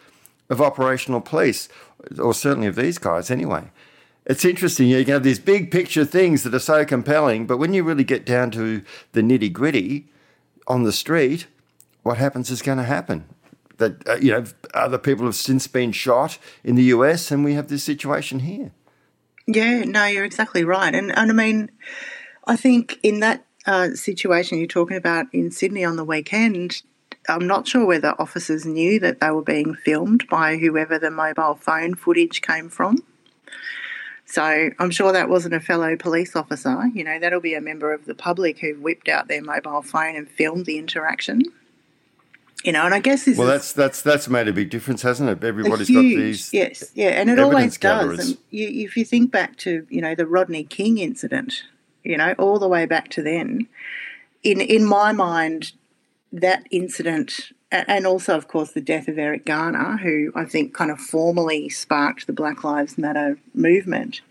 of 0.49 0.61
operational 0.61 1.21
police, 1.21 1.67
or 2.19 2.33
certainly 2.33 2.67
of 2.67 2.75
these 2.75 2.97
guys 2.97 3.31
anyway. 3.31 3.71
It's 4.25 4.45
interesting. 4.45 4.87
You 4.87 5.03
can 5.03 5.13
have 5.13 5.23
these 5.23 5.39
big 5.39 5.71
picture 5.71 6.05
things 6.05 6.43
that 6.43 6.53
are 6.53 6.59
so 6.59 6.85
compelling, 6.85 7.45
but 7.45 7.57
when 7.57 7.73
you 7.73 7.83
really 7.83 8.03
get 8.03 8.25
down 8.25 8.51
to 8.51 8.81
the 9.11 9.21
nitty 9.21 9.51
gritty 9.53 10.07
on 10.67 10.83
the 10.83 10.91
street, 10.91 11.47
what 12.03 12.17
happens 12.17 12.49
is 12.49 12.61
going 12.61 12.79
to 12.79 12.83
happen. 12.83 13.25
That 13.77 14.07
uh, 14.07 14.15
you 14.15 14.31
know, 14.31 14.45
other 14.73 14.97
people 14.97 15.25
have 15.25 15.35
since 15.35 15.67
been 15.67 15.91
shot 15.91 16.37
in 16.63 16.75
the 16.75 16.83
US, 16.83 17.29
and 17.31 17.43
we 17.43 17.53
have 17.53 17.67
this 17.67 17.83
situation 17.83 18.39
here. 18.39 18.71
Yeah, 19.47 19.83
no, 19.83 20.05
you're 20.05 20.25
exactly 20.25 20.63
right, 20.63 20.95
and 20.95 21.15
and 21.15 21.29
I 21.29 21.33
mean, 21.33 21.69
I 22.47 22.55
think 22.55 22.99
in 23.03 23.19
that 23.19 23.45
uh, 23.65 23.89
situation 23.91 24.57
you're 24.57 24.67
talking 24.67 24.97
about 24.97 25.27
in 25.33 25.51
Sydney 25.51 25.83
on 25.83 25.95
the 25.95 26.03
weekend, 26.03 26.81
I'm 27.27 27.47
not 27.47 27.67
sure 27.67 27.85
whether 27.85 28.13
officers 28.19 28.65
knew 28.65 28.99
that 28.99 29.19
they 29.19 29.31
were 29.31 29.41
being 29.41 29.73
filmed 29.73 30.27
by 30.29 30.57
whoever 30.57 30.99
the 30.99 31.11
mobile 31.11 31.55
phone 31.55 31.95
footage 31.95 32.41
came 32.41 32.69
from. 32.69 32.97
So 34.25 34.69
I'm 34.79 34.89
sure 34.89 35.11
that 35.11 35.29
wasn't 35.29 35.53
a 35.53 35.59
fellow 35.59 35.95
police 35.95 36.35
officer. 36.35 36.89
You 36.93 37.03
know, 37.03 37.19
that'll 37.19 37.41
be 37.41 37.53
a 37.53 37.61
member 37.61 37.93
of 37.93 38.05
the 38.05 38.15
public 38.15 38.59
who 38.59 38.73
whipped 38.75 39.07
out 39.07 39.27
their 39.27 39.41
mobile 39.41 39.81
phone 39.81 40.15
and 40.15 40.29
filmed 40.29 40.65
the 40.65 40.77
interaction. 40.77 41.43
You 42.63 42.71
know, 42.71 42.83
and 42.83 42.95
I 42.95 42.99
guess 42.99 43.25
this 43.25 43.37
well, 43.37 43.47
that's 43.47 43.73
that's 43.73 44.01
that's 44.01 44.27
made 44.27 44.47
a 44.47 44.53
big 44.53 44.71
difference, 44.71 45.03
hasn't 45.03 45.29
it? 45.29 45.43
Everybody's 45.43 45.87
huge, 45.87 46.15
got 46.15 46.21
these 46.21 46.53
yes, 46.53 46.91
yeah, 46.95 47.09
and 47.09 47.29
it 47.29 47.37
always 47.37 47.77
does. 47.77 48.29
And 48.29 48.37
you, 48.49 48.85
if 48.85 48.97
you 48.97 49.05
think 49.05 49.31
back 49.31 49.55
to 49.57 49.85
you 49.91 50.01
know 50.01 50.15
the 50.15 50.25
Rodney 50.25 50.63
King 50.63 50.97
incident, 50.97 51.61
you 52.05 52.17
know, 52.17 52.33
all 52.37 52.59
the 52.59 52.67
way 52.67 52.85
back 52.85 53.09
to 53.09 53.23
then, 53.23 53.67
in 54.43 54.61
in 54.61 54.85
my 54.85 55.11
mind, 55.11 55.73
that 56.31 56.65
incident 56.71 57.51
and 57.71 58.05
also, 58.05 58.37
of 58.37 58.47
course, 58.47 58.71
the 58.71 58.81
death 58.81 59.07
of 59.07 59.17
Eric 59.17 59.45
Garner, 59.45 59.97
who 59.97 60.31
I 60.35 60.45
think 60.45 60.73
kind 60.73 60.91
of 60.91 60.99
formally 60.99 61.69
sparked 61.69 62.27
the 62.27 62.33
Black 62.33 62.63
Lives 62.63 62.97
Matter 62.97 63.37
movement. 63.53 64.21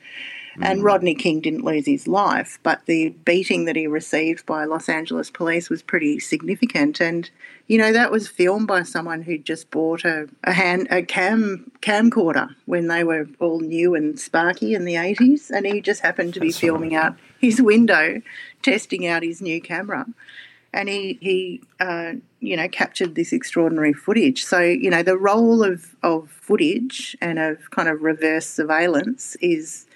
And 0.60 0.80
mm. 0.80 0.84
Rodney 0.84 1.16
King 1.16 1.40
didn't 1.40 1.64
lose 1.64 1.86
his 1.86 2.06
life, 2.06 2.60
but 2.62 2.86
the 2.86 3.08
beating 3.24 3.64
that 3.64 3.74
he 3.74 3.88
received 3.88 4.46
by 4.46 4.64
Los 4.64 4.88
Angeles 4.88 5.28
police 5.28 5.68
was 5.68 5.82
pretty 5.82 6.20
significant. 6.20 7.00
And 7.00 7.28
you 7.66 7.76
know 7.76 7.92
that 7.92 8.12
was 8.12 8.28
filmed 8.28 8.68
by 8.68 8.84
someone 8.84 9.22
who 9.22 9.36
just 9.36 9.70
bought 9.72 10.04
a, 10.04 10.28
a 10.44 10.52
hand 10.52 10.86
a 10.90 11.02
cam 11.02 11.72
camcorder 11.80 12.54
when 12.66 12.86
they 12.86 13.02
were 13.02 13.26
all 13.40 13.58
new 13.58 13.96
and 13.96 14.18
sparky 14.18 14.74
in 14.74 14.84
the 14.84 14.94
eighties, 14.94 15.50
and 15.50 15.66
he 15.66 15.80
just 15.80 16.02
happened 16.02 16.34
to 16.34 16.40
be 16.40 16.48
That's 16.48 16.60
filming 16.60 16.94
right. 16.94 17.06
out 17.06 17.16
his 17.44 17.60
window, 17.60 18.22
testing 18.62 19.06
out 19.06 19.22
his 19.22 19.40
new 19.40 19.60
camera 19.60 20.06
and 20.74 20.88
he 20.88 21.18
he 21.20 21.62
uh, 21.80 22.14
you 22.40 22.56
know 22.56 22.68
captured 22.68 23.14
this 23.14 23.32
extraordinary 23.32 23.92
footage. 23.92 24.44
So 24.44 24.60
you 24.60 24.90
know 24.90 25.02
the 25.02 25.16
role 25.16 25.62
of 25.62 25.94
of 26.02 26.28
footage 26.30 27.16
and 27.20 27.38
of 27.38 27.70
kind 27.70 27.88
of 27.88 28.02
reverse 28.02 28.46
surveillance 28.46 29.36
is 29.36 29.86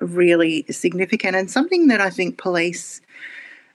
really 0.00 0.64
significant 0.70 1.36
and 1.36 1.50
something 1.50 1.88
that 1.88 2.00
I 2.00 2.08
think 2.08 2.38
police, 2.38 3.02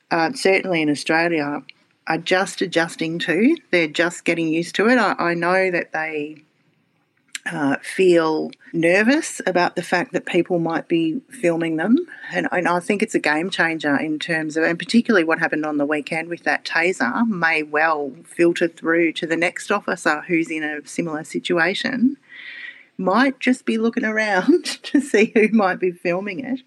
uh, 0.10 0.32
certainly 0.34 0.82
in 0.82 0.90
Australia, 0.90 1.62
are 2.08 2.18
just 2.18 2.62
adjusting 2.62 3.20
to. 3.20 3.56
They're 3.72 3.88
just 3.88 4.26
getting 4.26 4.48
used 4.48 4.76
to 4.76 4.88
it. 4.88 4.98
I, 4.98 5.14
I 5.20 5.34
know 5.36 5.70
that 5.70 5.92
they 5.92 6.44
uh, 7.52 7.78
feel 7.82 8.50
nervous 8.74 9.40
about 9.46 9.76
the 9.76 9.84
fact 9.84 10.14
that 10.14 10.26
people 10.26 10.58
might 10.58 10.88
be 10.88 11.22
filming 11.30 11.78
them. 11.78 11.98
And, 12.32 12.48
and, 12.52 12.68
I 12.68 12.80
think 12.80 13.04
it's 13.04 13.14
a 13.14 13.20
game 13.20 13.50
changer 13.50 13.96
in 13.96 14.18
terms 14.18 14.58
of, 14.58 14.64
and 14.64 14.80
particularly 14.80 15.24
what 15.24 15.40
happened 15.40 15.66
on 15.66 15.78
the 15.78 15.86
weekend 15.86 16.28
with 16.28 16.44
that 16.44 16.66
taser 16.66 17.28
may 17.28 17.62
well 17.62 18.14
filter 18.26 18.68
through 18.68 19.14
to 19.14 19.28
the 19.28 19.38
next 19.38 19.72
officer 19.72 20.22
who's 20.28 20.50
in 20.50 20.64
a 20.64 20.86
similar 20.88 21.24
situation 21.24 22.18
might 22.98 23.40
just 23.40 23.66
be 23.66 23.78
looking 23.78 24.06
around 24.06 24.66
to 24.84 25.00
see 25.00 25.32
who 25.36 25.50
might 25.50 25.80
be 25.80 25.92
filming 25.92 26.40
it. 26.40 26.62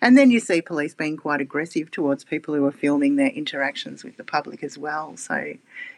And 0.00 0.16
then 0.16 0.30
you 0.30 0.40
see 0.40 0.62
police 0.62 0.94
being 0.94 1.16
quite 1.16 1.40
aggressive 1.40 1.90
towards 1.90 2.24
people 2.24 2.54
who 2.54 2.64
are 2.64 2.72
filming 2.72 3.16
their 3.16 3.28
interactions 3.28 4.04
with 4.04 4.16
the 4.16 4.24
public 4.24 4.62
as 4.62 4.78
well. 4.78 5.16
So, 5.16 5.54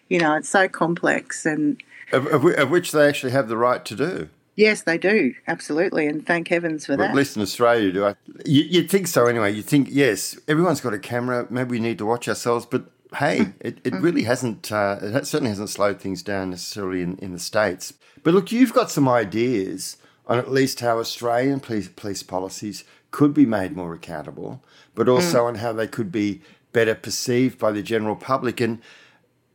you 0.08 0.18
know, 0.18 0.36
it's 0.36 0.48
so 0.48 0.68
complex 0.68 1.44
and. 1.44 1.82
Of, 2.12 2.26
of, 2.26 2.44
of 2.44 2.70
which 2.70 2.92
they 2.92 3.08
actually 3.08 3.32
have 3.32 3.48
the 3.48 3.56
right 3.56 3.84
to 3.84 3.94
do. 3.94 4.28
Yes, 4.54 4.82
they 4.82 4.98
do. 4.98 5.34
Absolutely. 5.46 6.06
And 6.06 6.26
thank 6.26 6.48
heavens 6.48 6.86
for 6.86 6.92
well, 6.92 6.98
that. 6.98 7.10
At 7.10 7.16
least 7.16 7.36
in 7.36 7.42
Australia, 7.42 7.90
do 7.90 8.04
I? 8.04 8.14
You, 8.44 8.82
would 8.82 8.90
think 8.90 9.06
so 9.06 9.26
anyway. 9.26 9.52
You'd 9.52 9.64
think, 9.64 9.88
yes, 9.90 10.38
everyone's 10.46 10.80
got 10.80 10.92
a 10.92 10.98
camera. 10.98 11.46
Maybe 11.48 11.70
we 11.70 11.80
need 11.80 11.98
to 11.98 12.06
watch 12.06 12.28
ourselves. 12.28 12.66
But 12.66 12.84
hey, 13.16 13.38
mm. 13.38 13.54
it, 13.60 13.78
it 13.84 13.94
mm. 13.94 14.02
really 14.02 14.24
hasn't, 14.24 14.70
uh, 14.70 14.98
it 15.00 15.26
certainly 15.26 15.48
hasn't 15.48 15.70
slowed 15.70 16.00
things 16.00 16.22
down 16.22 16.50
necessarily 16.50 17.02
in, 17.02 17.16
in 17.18 17.32
the 17.32 17.38
States. 17.38 17.94
But 18.22 18.34
look, 18.34 18.52
you've 18.52 18.74
got 18.74 18.90
some 18.90 19.08
ideas 19.08 19.96
on 20.26 20.38
at 20.38 20.50
least 20.50 20.80
how 20.80 20.98
Australian 20.98 21.60
police, 21.60 21.88
police 21.88 22.22
policies 22.22 22.84
could 23.10 23.34
be 23.34 23.46
made 23.46 23.74
more 23.74 23.94
accountable, 23.94 24.62
but 24.94 25.08
also 25.08 25.44
mm. 25.44 25.48
on 25.48 25.54
how 25.56 25.72
they 25.72 25.86
could 25.86 26.12
be 26.12 26.42
better 26.72 26.94
perceived 26.94 27.58
by 27.58 27.72
the 27.72 27.82
general 27.82 28.16
public. 28.16 28.60
And 28.60 28.80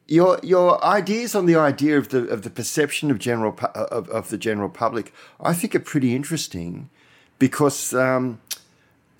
your 0.07 0.39
your 0.41 0.83
ideas 0.83 1.35
on 1.35 1.45
the 1.45 1.55
idea 1.55 1.97
of 1.97 2.09
the 2.09 2.27
of 2.27 2.43
the 2.43 2.49
perception 2.49 3.11
of 3.11 3.19
general 3.19 3.57
of, 3.75 4.09
of 4.09 4.29
the 4.29 4.37
general 4.37 4.69
public, 4.69 5.13
I 5.39 5.53
think, 5.53 5.75
are 5.75 5.79
pretty 5.79 6.15
interesting, 6.15 6.89
because 7.39 7.93
um, 7.93 8.39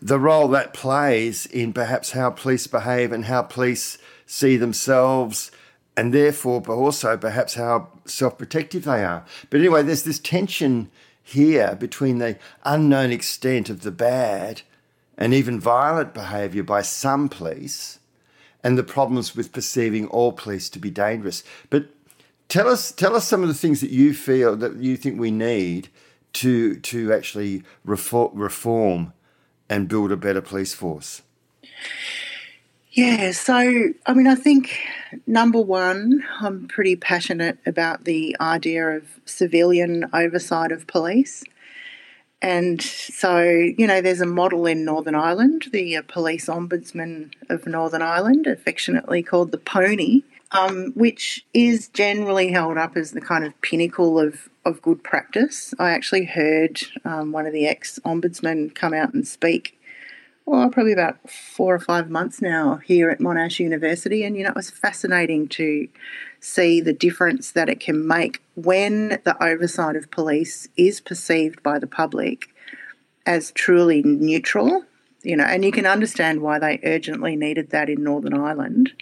the 0.02 0.20
role 0.20 0.48
that 0.50 0.74
plays 0.74 1.46
in 1.46 1.74
perhaps 1.74 2.12
how 2.12 2.30
police 2.30 2.68
behave 2.68 3.12
and 3.12 3.26
how 3.26 3.42
police 3.42 3.98
see 4.26 4.58
themselves 4.58 5.52
and 5.98 6.14
therefore, 6.14 6.62
but 6.62 6.74
also 6.74 7.18
perhaps 7.18 7.56
how 7.56 7.90
self 8.06 8.38
protective 8.38 8.84
they 8.84 9.04
are. 9.04 9.26
But 9.50 9.60
anyway, 9.60 9.82
there's 9.82 10.04
this 10.04 10.20
tension 10.20 10.92
here 11.24 11.76
between 11.76 12.20
the 12.20 12.38
unknown 12.64 13.12
extent 13.12 13.70
of 13.70 13.82
the 13.82 13.92
bad 13.92 14.62
and 15.18 15.34
even 15.34 15.60
violent 15.60 16.14
behaviour 16.14 16.64
by 16.64 16.84
some 16.84 17.28
police 17.28 17.97
and 18.68 18.78
the 18.78 18.84
problems 18.84 19.34
with 19.34 19.54
perceiving 19.54 20.08
all 20.08 20.34
police 20.34 20.70
to 20.70 20.78
be 20.78 20.92
dangerous. 20.92 21.42
But 21.70 21.86
tell 22.50 22.68
us, 22.68 22.92
tell 22.92 23.16
us 23.16 23.26
some 23.26 23.42
of 23.42 23.48
the 23.48 23.54
things 23.54 23.80
that 23.80 23.92
you 23.92 24.14
feel 24.14 24.58
that 24.58 24.76
you 24.76 24.98
think 24.98 25.18
we 25.18 25.32
need 25.32 25.88
to 26.34 26.76
to 26.76 27.14
actually 27.14 27.64
reform, 27.86 29.14
and 29.70 29.88
build 29.88 30.12
a 30.12 30.18
better 30.18 30.42
police 30.42 30.74
force. 30.74 31.22
Yeah, 32.92 33.32
so 33.32 33.56
I 34.06 34.14
mean, 34.14 34.28
I 34.28 34.36
think 34.36 34.78
number 35.26 35.62
one, 35.62 36.26
I'm 36.42 36.68
pretty 36.68 36.98
passionate 36.98 37.60
about 37.66 38.04
the 38.04 38.36
idea 38.42 38.86
of 38.98 39.04
civilian 39.24 40.10
oversight 40.12 40.74
of 40.74 40.88
police. 40.88 41.46
And 42.42 42.82
so, 42.82 43.42
you 43.42 43.88
know, 43.88 44.00
there's 44.00 44.22
a 44.22 44.28
model 44.28 44.68
in 44.68 44.86
Northern 44.86 45.16
Ireland, 45.16 45.68
the 45.72 45.98
uh, 45.98 46.02
Police 46.08 46.46
Ombudsman 46.46 47.34
of 47.50 47.66
Northern 47.66 48.04
Ireland, 48.04 48.46
affectionately 48.46 49.24
called 49.24 49.52
the 49.52 49.58
PONI, 49.58 50.24
um, 50.52 50.92
which 50.96 51.46
is 51.54 51.88
generally 51.88 52.52
held 52.52 52.78
up 52.78 52.96
as 52.96 53.12
the 53.12 53.22
kind 53.22 53.44
of 53.44 53.60
pinnacle 53.62 54.20
of, 54.20 54.50
of 54.66 54.84
good 54.84 55.04
practice. 55.04 55.74
I 55.80 55.92
actually 55.92 56.26
heard 56.26 56.80
um, 57.04 57.32
one 57.32 57.48
of 57.48 57.54
the 57.54 57.66
ex 57.68 58.00
ombudsmen 58.06 58.76
come 58.76 58.94
out 58.94 59.16
and 59.16 59.28
speak 59.28 59.78
well, 60.48 60.70
probably 60.70 60.94
about 60.94 61.30
four 61.30 61.76
or 61.76 61.80
five 61.80 62.10
months 62.10 62.42
now 62.42 62.78
here 62.78 63.10
at 63.10 63.20
Monash 63.20 63.60
University. 63.60 64.24
And, 64.24 64.38
you 64.38 64.44
know, 64.44 64.52
it 64.52 64.56
was 64.56 64.70
fascinating 64.70 65.50
to 65.50 65.90
see 66.40 66.82
the 66.82 66.94
difference 66.94 67.52
that 67.52 67.70
it 67.70 67.80
can 67.80 68.08
make 68.08 68.42
when 68.56 69.20
the 69.24 69.36
oversight 69.44 69.96
of 69.96 70.12
police 70.12 70.68
is 70.78 71.02
perceived 71.02 71.62
by 71.64 71.80
the 71.80 71.88
public 71.88 72.50
as 73.26 73.52
truly 73.52 74.02
neutral, 74.04 74.86
you 75.24 75.36
know, 75.36 75.44
and 75.44 75.66
you 75.66 75.72
can 75.72 75.86
understand 75.86 76.42
why 76.42 76.60
they 76.60 76.80
urgently 76.84 77.36
needed 77.36 77.72
that 77.72 77.90
in 77.90 78.04
Northern 78.04 78.34
Ireland. 78.34 78.94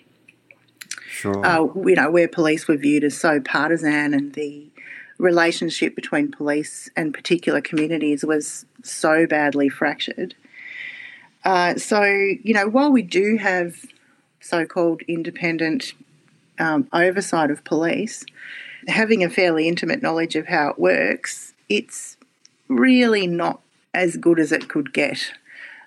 Sure. 1.09 1.45
Uh, 1.45 1.67
you 1.85 1.95
know, 1.95 2.09
where 2.09 2.27
police 2.27 2.67
were 2.67 2.77
viewed 2.77 3.03
as 3.03 3.17
so 3.17 3.39
partisan 3.39 4.13
and 4.13 4.33
the 4.33 4.69
relationship 5.17 5.95
between 5.95 6.31
police 6.31 6.89
and 6.95 7.13
particular 7.13 7.61
communities 7.61 8.25
was 8.25 8.65
so 8.83 9.25
badly 9.25 9.69
fractured 9.69 10.35
uh, 11.45 11.75
so, 11.75 12.03
you 12.03 12.53
know, 12.53 12.67
while 12.67 12.91
we 12.91 13.03
do 13.03 13.37
have 13.37 13.85
so 14.41 14.65
called 14.65 15.03
independent 15.03 15.93
um, 16.59 16.87
oversight 16.93 17.51
of 17.51 17.63
police, 17.63 18.25
having 18.87 19.23
a 19.23 19.29
fairly 19.29 19.67
intimate 19.67 20.01
knowledge 20.01 20.35
of 20.35 20.47
how 20.47 20.69
it 20.69 20.79
works, 20.79 21.53
it's 21.69 22.17
really 22.67 23.27
not 23.27 23.61
as 23.93 24.17
good 24.17 24.39
as 24.39 24.51
it 24.51 24.67
could 24.67 24.93
get. 24.93 25.31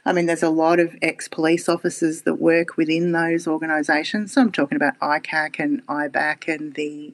I 0.05 0.13
mean, 0.13 0.27
there's 0.27 0.43
a 0.43 0.51
lot 0.51 0.81
of 0.81 0.97
ex 1.03 1.29
police 1.29 1.69
officers 1.69 2.23
that 2.23 2.37
work 2.37 2.77
within 2.77 3.13
those 3.13 3.47
organisations. 3.47 4.33
So 4.33 4.41
I'm 4.41 4.53
talking 4.53 4.77
about 4.77 4.99
ICAC 5.01 5.59
and 5.59 5.87
IBAC 5.87 6.53
and 6.53 6.75
the 6.75 7.13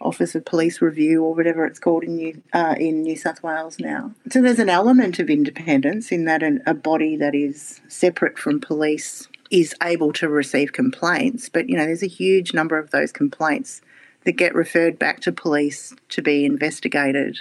Office 0.00 0.34
of 0.34 0.44
Police 0.44 0.82
Review 0.82 1.22
or 1.22 1.34
whatever 1.34 1.64
it's 1.64 1.78
called 1.78 2.02
in 2.02 2.16
New, 2.16 2.42
uh, 2.52 2.74
in 2.78 3.02
New 3.02 3.16
South 3.16 3.42
Wales 3.42 3.78
now. 3.78 4.12
So 4.30 4.42
there's 4.42 4.58
an 4.58 4.68
element 4.68 5.18
of 5.20 5.30
independence 5.30 6.10
in 6.10 6.24
that 6.24 6.42
an, 6.42 6.62
a 6.66 6.74
body 6.74 7.16
that 7.16 7.34
is 7.34 7.80
separate 7.88 8.38
from 8.38 8.60
police 8.60 9.28
is 9.52 9.74
able 9.82 10.12
to 10.14 10.28
receive 10.28 10.72
complaints, 10.72 11.48
but 11.48 11.68
you 11.68 11.76
know 11.76 11.84
there's 11.84 12.02
a 12.02 12.08
huge 12.08 12.52
number 12.52 12.78
of 12.78 12.90
those 12.90 13.12
complaints 13.12 13.82
that 14.24 14.32
get 14.32 14.54
referred 14.54 14.98
back 14.98 15.20
to 15.20 15.30
police 15.30 15.94
to 16.08 16.22
be 16.22 16.44
investigated. 16.44 17.40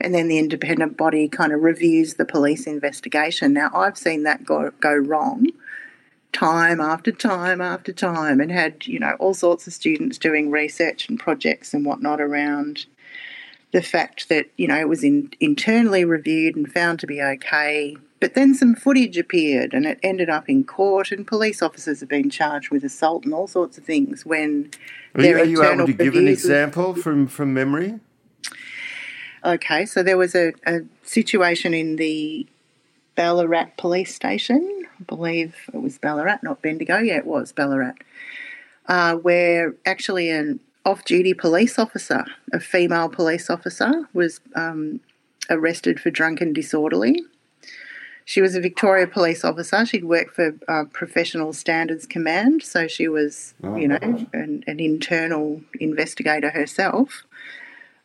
And 0.00 0.14
then 0.14 0.28
the 0.28 0.38
independent 0.38 0.96
body 0.96 1.28
kind 1.28 1.52
of 1.52 1.60
reviews 1.60 2.14
the 2.14 2.24
police 2.24 2.66
investigation. 2.66 3.52
Now, 3.52 3.70
I've 3.74 3.98
seen 3.98 4.22
that 4.22 4.44
go, 4.44 4.70
go 4.80 4.94
wrong 4.94 5.48
time 6.32 6.80
after 6.80 7.10
time 7.10 7.60
after 7.60 7.92
time 7.92 8.40
and 8.40 8.50
had, 8.50 8.86
you 8.86 8.98
know, 8.98 9.16
all 9.18 9.34
sorts 9.34 9.66
of 9.66 9.72
students 9.72 10.16
doing 10.16 10.50
research 10.50 11.08
and 11.08 11.18
projects 11.18 11.74
and 11.74 11.84
whatnot 11.84 12.20
around 12.20 12.86
the 13.72 13.82
fact 13.82 14.28
that, 14.28 14.46
you 14.56 14.68
know, 14.68 14.78
it 14.78 14.88
was 14.88 15.04
in, 15.04 15.32
internally 15.40 16.04
reviewed 16.04 16.56
and 16.56 16.72
found 16.72 17.00
to 17.00 17.06
be 17.06 17.20
okay. 17.20 17.96
But 18.20 18.34
then 18.34 18.54
some 18.54 18.74
footage 18.74 19.16
appeared 19.16 19.72
and 19.72 19.86
it 19.86 19.98
ended 20.02 20.28
up 20.28 20.48
in 20.48 20.64
court, 20.64 21.10
and 21.10 21.26
police 21.26 21.62
officers 21.62 22.00
have 22.00 22.08
been 22.08 22.28
charged 22.28 22.70
with 22.70 22.84
assault 22.84 23.24
and 23.24 23.32
all 23.32 23.46
sorts 23.46 23.78
of 23.78 23.84
things 23.84 24.26
when 24.26 24.70
are 25.14 25.24
you, 25.24 25.38
are 25.38 25.44
you 25.44 25.64
able 25.64 25.86
to 25.86 25.92
give 25.92 26.14
an 26.14 26.28
example 26.28 26.94
from, 26.94 27.26
from 27.26 27.54
memory? 27.54 27.98
Okay, 29.44 29.86
so 29.86 30.02
there 30.02 30.18
was 30.18 30.34
a, 30.34 30.52
a 30.66 30.80
situation 31.02 31.72
in 31.72 31.96
the 31.96 32.46
Ballarat 33.14 33.70
police 33.78 34.14
station. 34.14 34.84
I 35.00 35.02
believe 35.04 35.56
it 35.72 35.80
was 35.80 35.96
Ballarat, 35.98 36.40
not 36.42 36.60
Bendigo. 36.60 36.98
Yeah, 36.98 37.16
it 37.16 37.26
was 37.26 37.52
Ballarat, 37.52 37.94
uh, 38.86 39.16
where 39.16 39.74
actually 39.86 40.28
an 40.28 40.60
off 40.84 41.04
duty 41.04 41.32
police 41.32 41.78
officer, 41.78 42.26
a 42.52 42.60
female 42.60 43.08
police 43.08 43.48
officer, 43.48 44.08
was 44.12 44.40
um, 44.54 45.00
arrested 45.48 46.00
for 46.00 46.10
drunken 46.10 46.52
disorderly. 46.52 47.22
She 48.30 48.40
was 48.40 48.54
a 48.54 48.60
Victoria 48.60 49.08
police 49.08 49.44
officer. 49.44 49.84
She'd 49.84 50.04
worked 50.04 50.36
for 50.36 50.54
uh, 50.68 50.84
Professional 50.92 51.52
Standards 51.52 52.06
Command, 52.06 52.62
so 52.62 52.86
she 52.86 53.08
was, 53.08 53.54
oh, 53.64 53.74
you 53.74 53.88
know, 53.88 53.98
an, 54.00 54.62
an, 54.68 54.78
internal 54.78 55.62
investigator 55.80 56.50
herself. 56.50 57.24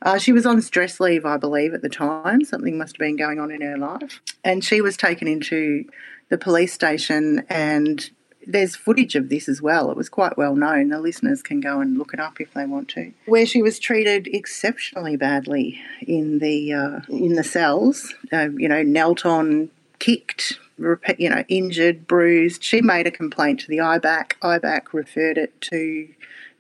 Uh, 0.02 0.18
she 0.18 0.34
was 0.34 0.44
on 0.44 0.64
stress 0.64 1.00
leave, 1.00 1.28
I 1.28 1.38
believe, 1.38 1.76
at 1.76 1.84
the 1.84 1.90
time. 1.90 2.44
Something 2.44 2.76
must 2.76 2.96
have 2.96 3.00
been 3.02 3.18
going 3.18 3.40
on 3.40 3.52
in 3.52 3.62
her 3.62 3.78
life. 3.78 4.20
And 4.44 4.66
she 4.66 4.82
was 4.82 4.98
taken 4.98 5.28
into 5.28 5.86
the 6.30 6.40
police 6.40 6.74
station, 6.74 7.46
and 7.48 8.10
there's 8.48 8.76
footage 8.76 9.14
of 9.14 9.30
this 9.30 9.48
as 9.48 9.62
well. 9.62 9.92
It 9.92 9.98
was 9.98 10.10
quite 10.10 10.38
well 10.38 10.56
known. 10.56 10.90
The 10.90 11.00
listeners 11.00 11.44
can 11.44 11.60
go 11.60 11.82
and 11.82 12.00
look 12.00 12.16
it 12.16 12.20
up 12.20 12.42
if 12.42 12.52
they 12.56 12.66
want 12.66 12.90
to. 12.90 13.12
Where 13.28 13.46
she 13.46 13.62
was 13.62 13.78
treated 13.78 14.28
exceptionally 14.34 15.18
badly 15.18 15.80
in 16.02 16.40
the 16.40 16.74
uh, 16.74 17.00
in 17.10 17.34
the 17.36 17.44
cells. 17.44 18.16
Uh, 18.34 18.50
you 18.58 18.68
know, 18.68 18.82
knelt 18.82 19.24
on, 19.24 19.70
kicked, 20.00 20.60
you 20.78 21.30
know, 21.30 21.44
injured, 21.48 22.08
bruised. 22.08 22.64
She 22.64 22.82
made 22.82 23.08
a 23.08 23.12
complaint 23.12 23.62
to 23.62 23.68
the 23.68 23.78
IBAC. 23.78 24.34
IBAC 24.42 24.94
referred 24.94 25.38
it 25.38 25.60
to 25.62 26.08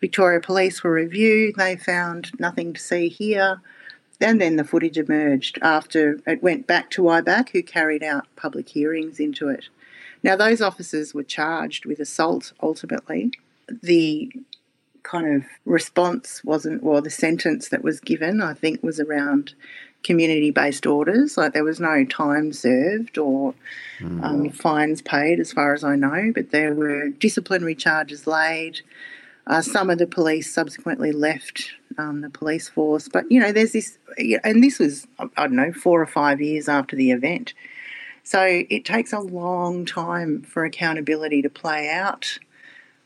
Victoria 0.01 0.39
Police 0.39 0.79
for 0.79 0.91
review. 0.91 1.53
They 1.55 1.75
found 1.75 2.31
nothing 2.39 2.73
to 2.73 2.81
see 2.81 3.09
here. 3.09 3.61
And 4.21 4.39
then 4.39 4.55
the 4.55 4.63
footage 4.63 4.97
emerged 4.97 5.59
after 5.61 6.19
it 6.25 6.41
went 6.41 6.67
back 6.67 6.89
to 6.91 7.03
IBAC, 7.03 7.49
who 7.49 7.61
carried 7.61 8.03
out 8.03 8.27
public 8.35 8.69
hearings 8.69 9.19
into 9.19 9.49
it. 9.49 9.65
Now, 10.23 10.35
those 10.35 10.61
officers 10.61 11.13
were 11.13 11.23
charged 11.23 11.85
with 11.85 11.99
assault 11.99 12.53
ultimately. 12.61 13.31
The 13.67 14.31
kind 15.03 15.35
of 15.35 15.43
response 15.65 16.43
wasn't, 16.43 16.81
well, 16.81 17.01
the 17.01 17.09
sentence 17.09 17.69
that 17.69 17.83
was 17.83 17.99
given, 17.99 18.41
I 18.41 18.53
think, 18.53 18.81
was 18.81 18.99
around 18.99 19.53
community 20.05 20.51
based 20.51 20.85
orders. 20.85 21.35
Like 21.35 21.53
there 21.53 21.63
was 21.63 21.79
no 21.79 22.05
time 22.05 22.53
served 22.53 23.17
or 23.17 23.53
mm. 23.99 24.23
um, 24.23 24.49
fines 24.51 25.01
paid, 25.01 25.39
as 25.39 25.51
far 25.51 25.73
as 25.73 25.83
I 25.83 25.95
know, 25.95 26.31
but 26.33 26.51
there 26.51 26.73
were 26.73 27.09
disciplinary 27.09 27.75
charges 27.75 28.27
laid. 28.27 28.81
Uh, 29.47 29.61
some 29.61 29.89
of 29.89 29.97
the 29.97 30.07
police 30.07 30.51
subsequently 30.51 31.11
left 31.11 31.71
um, 31.97 32.21
the 32.21 32.29
police 32.29 32.69
force, 32.69 33.07
but 33.07 33.29
you 33.31 33.39
know, 33.39 33.51
there's 33.51 33.73
this, 33.73 33.97
and 34.43 34.63
this 34.63 34.79
was, 34.79 35.07
I 35.19 35.47
don't 35.47 35.55
know, 35.55 35.71
four 35.71 36.01
or 36.01 36.07
five 36.07 36.41
years 36.41 36.67
after 36.69 36.95
the 36.95 37.11
event. 37.11 37.53
So 38.23 38.41
it 38.41 38.85
takes 38.85 39.13
a 39.13 39.19
long 39.19 39.85
time 39.85 40.41
for 40.41 40.65
accountability 40.65 41.43
to 41.43 41.49
play 41.49 41.91
out. 41.91 42.39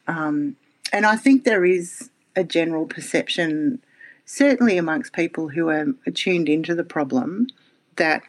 Um, 0.08 0.56
and 0.94 1.06
I 1.06 1.18
think 1.18 1.44
there 1.44 1.66
is 1.66 2.10
a 2.38 2.44
general 2.44 2.86
perception, 2.86 3.82
certainly 4.30 4.78
amongst 4.78 5.12
people 5.12 5.50
who 5.50 5.70
are 5.70 5.88
tuned 6.14 6.48
into 6.48 6.76
the 6.76 6.84
problem, 6.84 7.48
that 7.96 8.22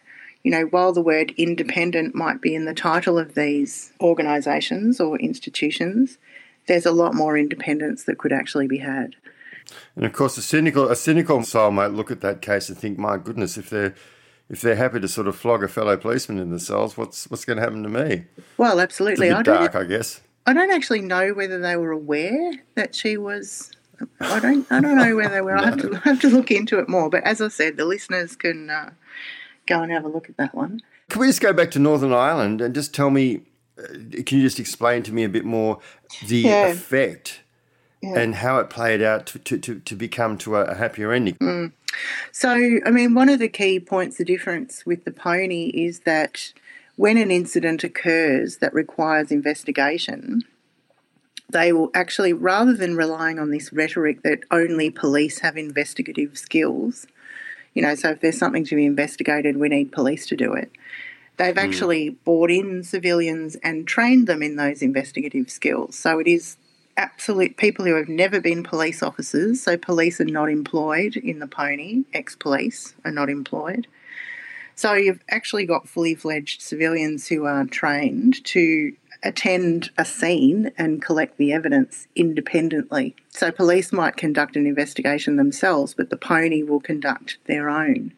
you 0.43 0.51
know, 0.51 0.63
while 0.65 0.95
the 0.95 1.03
word 1.03 1.35
independent 1.37 2.15
might 2.15 2.41
be 2.41 2.55
in 2.55 2.65
the 2.65 2.73
title 2.73 3.19
of 3.19 3.35
these 3.35 3.93
organisations 4.01 4.99
or 4.99 5.19
institutions, 5.19 6.17
there's 6.67 6.87
a 6.87 6.93
lot 6.93 7.15
more 7.15 7.37
independence 7.37 8.05
that 8.05 8.17
could 8.17 8.33
actually 8.33 8.67
be 8.67 8.79
had. 8.79 9.17
And 9.95 10.07
of 10.07 10.15
course, 10.15 10.39
a 10.39 10.43
cynical 10.43 10.89
a 10.89 10.97
cynical 10.97 11.43
soul 11.43 11.71
might 11.71 11.93
look 11.93 12.11
at 12.11 12.23
that 12.23 12.41
case 12.41 12.71
and 12.71 12.79
think, 12.79 12.99
"My 12.99 13.19
goodness, 13.19 13.59
if 13.59 13.69
they're 13.69 13.95
if 14.49 14.63
they're 14.63 14.77
happy 14.77 15.01
to 15.01 15.09
sort 15.09 15.29
of 15.29 15.37
flog 15.37 15.63
a 15.63 15.69
fellow 15.69 15.99
policeman 15.99 16.39
in 16.39 16.51
the 16.51 16.59
cells, 16.59 16.97
what's 16.97 17.31
what's 17.31 17.45
going 17.45 17.59
to 17.59 17.63
happen 17.63 17.83
to 17.83 17.91
me?" 17.91 18.25
Well, 18.57 18.81
absolutely. 18.81 19.29
It's 19.29 19.41
a 19.41 19.43
bit 19.43 19.49
I 19.51 19.57
dark, 19.59 19.75
I 19.75 19.85
guess. 19.85 20.23
I 20.47 20.55
don't 20.55 20.71
actually 20.71 21.03
know 21.03 21.35
whether 21.35 21.59
they 21.61 21.77
were 21.77 21.91
aware 21.91 22.55
that 22.75 22.95
she 22.95 23.19
was. 23.19 23.71
I 24.21 24.41
don't. 24.41 24.67
I 24.71 24.81
don't 24.81 24.97
know 24.97 25.17
where 25.17 25.29
they 25.29 25.41
were. 25.41 25.57
no. 25.57 25.63
I 25.63 25.67
have 25.67 25.79
to 25.79 25.95
have 26.05 26.21
to 26.21 26.29
look 26.29 26.51
into 26.51 26.79
it 26.79 26.89
more. 26.89 27.11
But 27.11 27.25
as 27.25 27.41
I 27.41 27.49
said, 27.49 27.77
the 27.77 27.85
listeners 27.85 28.37
can 28.37 28.71
uh, 28.71 28.91
go 29.67 29.83
and 29.83 29.93
have 29.93 30.05
a 30.05 30.09
look 30.09 30.29
at 30.29 30.37
that 30.37 30.55
one. 30.55 30.81
Can 31.09 31.21
we 31.21 31.27
just 31.27 31.41
go 31.41 31.53
back 31.53 31.71
to 31.73 31.79
Northern 31.79 32.13
Ireland 32.13 32.61
and 32.61 32.75
just 32.75 32.95
tell 32.95 33.11
me 33.11 33.43
uh, 33.81 33.87
can 34.25 34.39
you 34.39 34.43
just 34.43 34.61
explain 34.61 35.03
to 35.05 35.13
me 35.13 35.25
a 35.25 35.29
bit 35.29 35.45
more 35.45 35.79
the 36.27 36.39
yeah. 36.39 36.67
effect 36.69 37.41
yeah. 38.03 38.19
and 38.19 38.37
how 38.37 38.59
it 38.59 38.71
played 38.71 39.03
out 39.03 39.27
to, 39.27 39.39
to, 39.39 39.59
to, 39.59 39.81
to 39.81 39.95
become 39.97 40.39
to 40.39 40.57
a, 40.57 40.65
a 40.65 40.75
happier 40.75 41.13
ending? 41.13 41.35
Mm. 41.37 41.73
So, 42.33 42.51
I 42.85 42.91
mean, 42.91 43.15
one 43.15 43.29
of 43.29 43.39
the 43.39 43.49
key 43.49 43.81
points, 43.81 44.19
the 44.19 44.25
difference 44.25 44.87
with 44.87 45.05
the 45.05 45.11
PONI 45.11 45.71
is 45.71 46.01
that 46.01 46.53
when 46.97 47.17
an 47.17 47.31
incident 47.31 47.83
occurs 47.83 48.59
that 48.59 48.75
requires 48.75 49.33
investigation, 49.33 50.43
they 51.53 51.73
will 51.73 51.91
actually, 51.95 52.33
rather 52.33 52.75
than 52.75 52.97
relying 52.97 53.39
on 53.39 53.51
this 53.51 53.73
rhetoric 53.73 54.23
that 54.23 54.41
only 54.51 54.91
police 54.91 55.41
have 55.41 55.57
investigative 55.57 56.37
skills, 56.39 57.07
you 57.75 57.83
know, 57.83 57.95
so 57.95 58.11
if 58.11 58.21
there's 58.21 58.39
something 58.39 58.65
to 58.65 58.77
be 58.77 58.87
investigated, 58.87 59.57
we 59.57 59.69
need 59.69 59.93
police 59.93 60.27
to 60.27 60.37
do 60.37 60.53
it. 60.53 60.71
They've 61.37 61.55
mm. 61.55 61.63
actually 61.63 62.11
brought 62.11 62.51
in 62.51 62.83
civilians 62.83 63.57
and 63.63 63.87
trained 63.87 64.27
them 64.27 64.43
in 64.43 64.57
those 64.57 64.83
investigative 64.83 65.51
skills. 65.51 65.97
So 65.97 66.19
it 66.19 66.27
is 66.27 66.57
absolute 66.97 67.57
people 67.57 67.85
who 67.85 67.95
have 67.95 68.09
never 68.09 68.41
been 68.41 68.63
police 68.63 69.03
officers. 69.03 69.63
So 69.63 69.77
police 69.77 70.21
are 70.21 70.27
not 70.27 70.51
employed 70.51 71.17
in 71.17 71.39
the 71.39 71.47
PONI, 71.47 72.05
ex 72.13 72.37
police 72.37 72.95
are 73.05 73.13
not 73.13 73.31
employed. 73.31 73.87
So 74.75 74.95
you've 74.95 75.23
actually 75.31 75.67
got 75.67 75.89
fully 75.89 76.15
fledged 76.15 76.63
civilians 76.63 77.29
who 77.29 77.45
are 77.45 77.65
trained 77.65 78.45
to 78.47 78.95
attend 79.23 79.91
a 79.99 80.05
scene 80.05 80.73
and 80.79 81.03
collect 81.03 81.37
the 81.37 81.53
evidence 81.53 82.07
independently. 82.15 83.15
So 83.29 83.53
police 83.53 83.93
might 83.93 84.17
conduct 84.17 84.57
an 84.57 84.67
investigation 84.67 85.37
themselves, 85.37 85.95
but 85.95 86.11
the 86.11 86.17
PONI 86.17 86.63
will 86.63 86.81
conduct 86.81 87.39
their 87.47 87.69
own. 87.69 88.13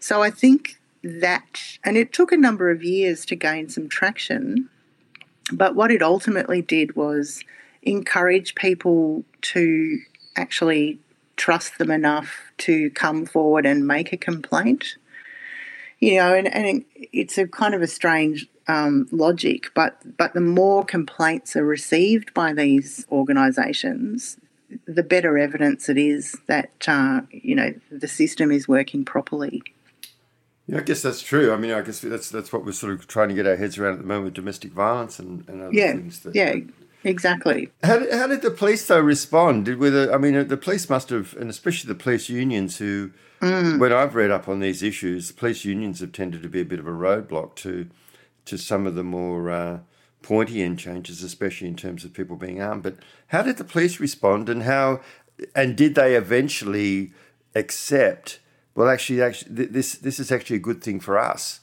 So 0.00 0.22
I 0.22 0.30
think 0.30 0.80
that, 1.02 1.78
and 1.84 1.96
it 1.96 2.12
took 2.12 2.32
a 2.32 2.36
number 2.36 2.70
of 2.70 2.82
years 2.82 3.24
to 3.26 3.36
gain 3.36 3.68
some 3.68 3.88
traction, 3.88 4.68
but 5.52 5.76
what 5.76 5.92
it 5.92 6.02
ultimately 6.02 6.60
did 6.60 6.96
was 6.96 7.44
encourage 7.82 8.56
people 8.56 9.24
to 9.40 10.00
actually 10.34 10.98
trust 11.36 11.78
them 11.78 11.90
enough 11.90 12.52
to 12.58 12.90
come 12.90 13.26
forward 13.26 13.64
and 13.64 13.86
make 13.86 14.12
a 14.12 14.16
complaint. 14.16 14.96
You 16.00 16.16
know, 16.16 16.34
and, 16.34 16.48
and 16.48 16.84
it's 17.12 17.38
a 17.38 17.46
kind 17.46 17.74
of 17.74 17.82
a 17.82 17.86
strange 17.86 18.48
um, 18.68 19.08
logic, 19.10 19.70
but 19.74 20.00
but 20.16 20.34
the 20.34 20.40
more 20.40 20.84
complaints 20.84 21.56
are 21.56 21.64
received 21.64 22.34
by 22.34 22.52
these 22.52 23.06
organisations, 23.10 24.38
the 24.86 25.02
better 25.02 25.38
evidence 25.38 25.88
it 25.88 25.98
is 25.98 26.36
that 26.46 26.70
uh, 26.88 27.20
you 27.30 27.54
know 27.54 27.74
the 27.90 28.08
system 28.08 28.50
is 28.50 28.68
working 28.68 29.04
properly. 29.04 29.62
Yeah, 30.66 30.78
I 30.78 30.82
guess 30.82 31.02
that's 31.02 31.22
true. 31.22 31.52
I 31.52 31.56
mean, 31.56 31.70
I 31.70 31.82
guess 31.82 32.00
that's 32.00 32.30
that's 32.30 32.52
what 32.52 32.64
we're 32.64 32.72
sort 32.72 32.92
of 32.92 33.06
trying 33.06 33.28
to 33.28 33.34
get 33.34 33.46
our 33.46 33.56
heads 33.56 33.78
around 33.78 33.94
at 33.94 33.98
the 34.00 34.06
moment 34.06 34.24
with 34.24 34.34
domestic 34.34 34.72
violence 34.72 35.18
and, 35.18 35.48
and 35.48 35.62
other 35.62 35.72
yeah, 35.72 35.92
things. 35.92 36.20
That, 36.20 36.34
yeah, 36.34 36.56
Exactly. 37.06 37.70
How 37.84 38.00
did, 38.00 38.12
how 38.12 38.26
did 38.26 38.42
the 38.42 38.50
police 38.50 38.84
though 38.86 39.00
respond? 39.00 39.66
Did 39.66 39.78
whether 39.78 40.12
I 40.12 40.18
mean 40.18 40.48
the 40.48 40.56
police 40.56 40.90
must 40.90 41.10
have, 41.10 41.34
and 41.38 41.48
especially 41.48 41.88
the 41.88 41.94
police 41.94 42.28
unions 42.28 42.78
who, 42.78 43.12
mm. 43.40 43.78
when 43.78 43.92
I've 43.92 44.16
read 44.16 44.32
up 44.32 44.48
on 44.48 44.58
these 44.58 44.82
issues, 44.82 45.28
the 45.28 45.34
police 45.34 45.64
unions 45.64 46.00
have 46.00 46.10
tended 46.10 46.42
to 46.42 46.48
be 46.48 46.60
a 46.60 46.64
bit 46.64 46.80
of 46.80 46.86
a 46.86 46.90
roadblock 46.90 47.54
to, 47.56 47.88
to 48.46 48.56
some 48.56 48.86
of 48.86 48.94
the 48.94 49.04
more 49.04 49.50
uh, 49.50 49.78
pointy 50.22 50.62
end 50.62 50.78
changes, 50.78 51.22
especially 51.22 51.68
in 51.68 51.76
terms 51.76 52.04
of 52.04 52.12
people 52.12 52.36
being 52.36 52.60
armed. 52.60 52.82
But 52.82 52.96
how 53.28 53.42
did 53.42 53.58
the 53.58 53.64
police 53.64 54.00
respond, 54.00 54.48
and 54.48 54.62
how, 54.62 55.00
and 55.54 55.76
did 55.76 55.94
they 55.94 56.16
eventually 56.16 57.12
accept? 57.54 58.40
Well, 58.74 58.88
actually, 58.88 59.22
actually, 59.22 59.66
this 59.66 59.94
this 59.94 60.18
is 60.18 60.32
actually 60.32 60.56
a 60.56 60.60
good 60.60 60.82
thing 60.82 61.00
for 61.00 61.18
us. 61.18 61.60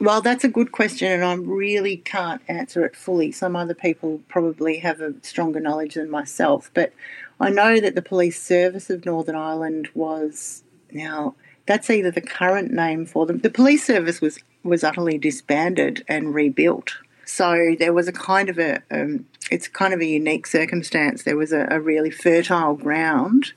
Well, 0.00 0.20
that's 0.20 0.42
a 0.42 0.48
good 0.48 0.72
question, 0.72 1.12
and 1.12 1.24
I 1.24 1.34
really 1.34 1.98
can't 1.98 2.42
answer 2.48 2.84
it 2.84 2.96
fully. 2.96 3.30
Some 3.30 3.54
other 3.54 3.74
people 3.74 4.20
probably 4.28 4.78
have 4.78 5.00
a 5.00 5.14
stronger 5.22 5.60
knowledge 5.60 5.94
than 5.94 6.10
myself, 6.10 6.70
but 6.74 6.92
I 7.38 7.50
know 7.50 7.78
that 7.78 7.94
the 7.94 8.02
Police 8.02 8.42
Service 8.42 8.90
of 8.90 9.04
Northern 9.04 9.36
Ireland 9.36 9.88
was 9.94 10.64
now 10.90 11.34
that's 11.72 11.88
either 11.88 12.10
the 12.10 12.20
current 12.20 12.70
name 12.70 13.06
for 13.06 13.24
them. 13.24 13.38
The 13.38 13.48
police 13.48 13.82
service 13.82 14.20
was 14.20 14.38
was 14.62 14.84
utterly 14.84 15.16
disbanded 15.16 16.04
and 16.06 16.34
rebuilt. 16.34 16.98
So 17.24 17.74
there 17.78 17.94
was 17.94 18.08
a 18.08 18.12
kind 18.12 18.50
of 18.50 18.58
a 18.58 18.82
um, 18.90 19.24
it's 19.50 19.68
kind 19.68 19.94
of 19.94 20.00
a 20.00 20.04
unique 20.04 20.46
circumstance. 20.46 21.22
There 21.22 21.38
was 21.38 21.50
a, 21.50 21.66
a 21.70 21.80
really 21.80 22.10
fertile 22.10 22.74
ground 22.74 23.54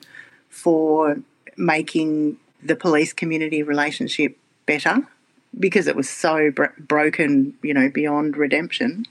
for 0.47 1.17
making 1.57 2.37
the 2.63 2.77
police 2.77 3.11
community 3.11 3.61
relationship 3.63 4.37
better 4.65 5.05
because 5.59 5.85
it 5.85 5.97
was 5.97 6.09
so 6.09 6.51
bro- 6.51 6.77
broken, 6.79 7.53
you 7.61 7.73
know, 7.73 7.89
beyond 7.89 8.37
redemption. 8.37 9.05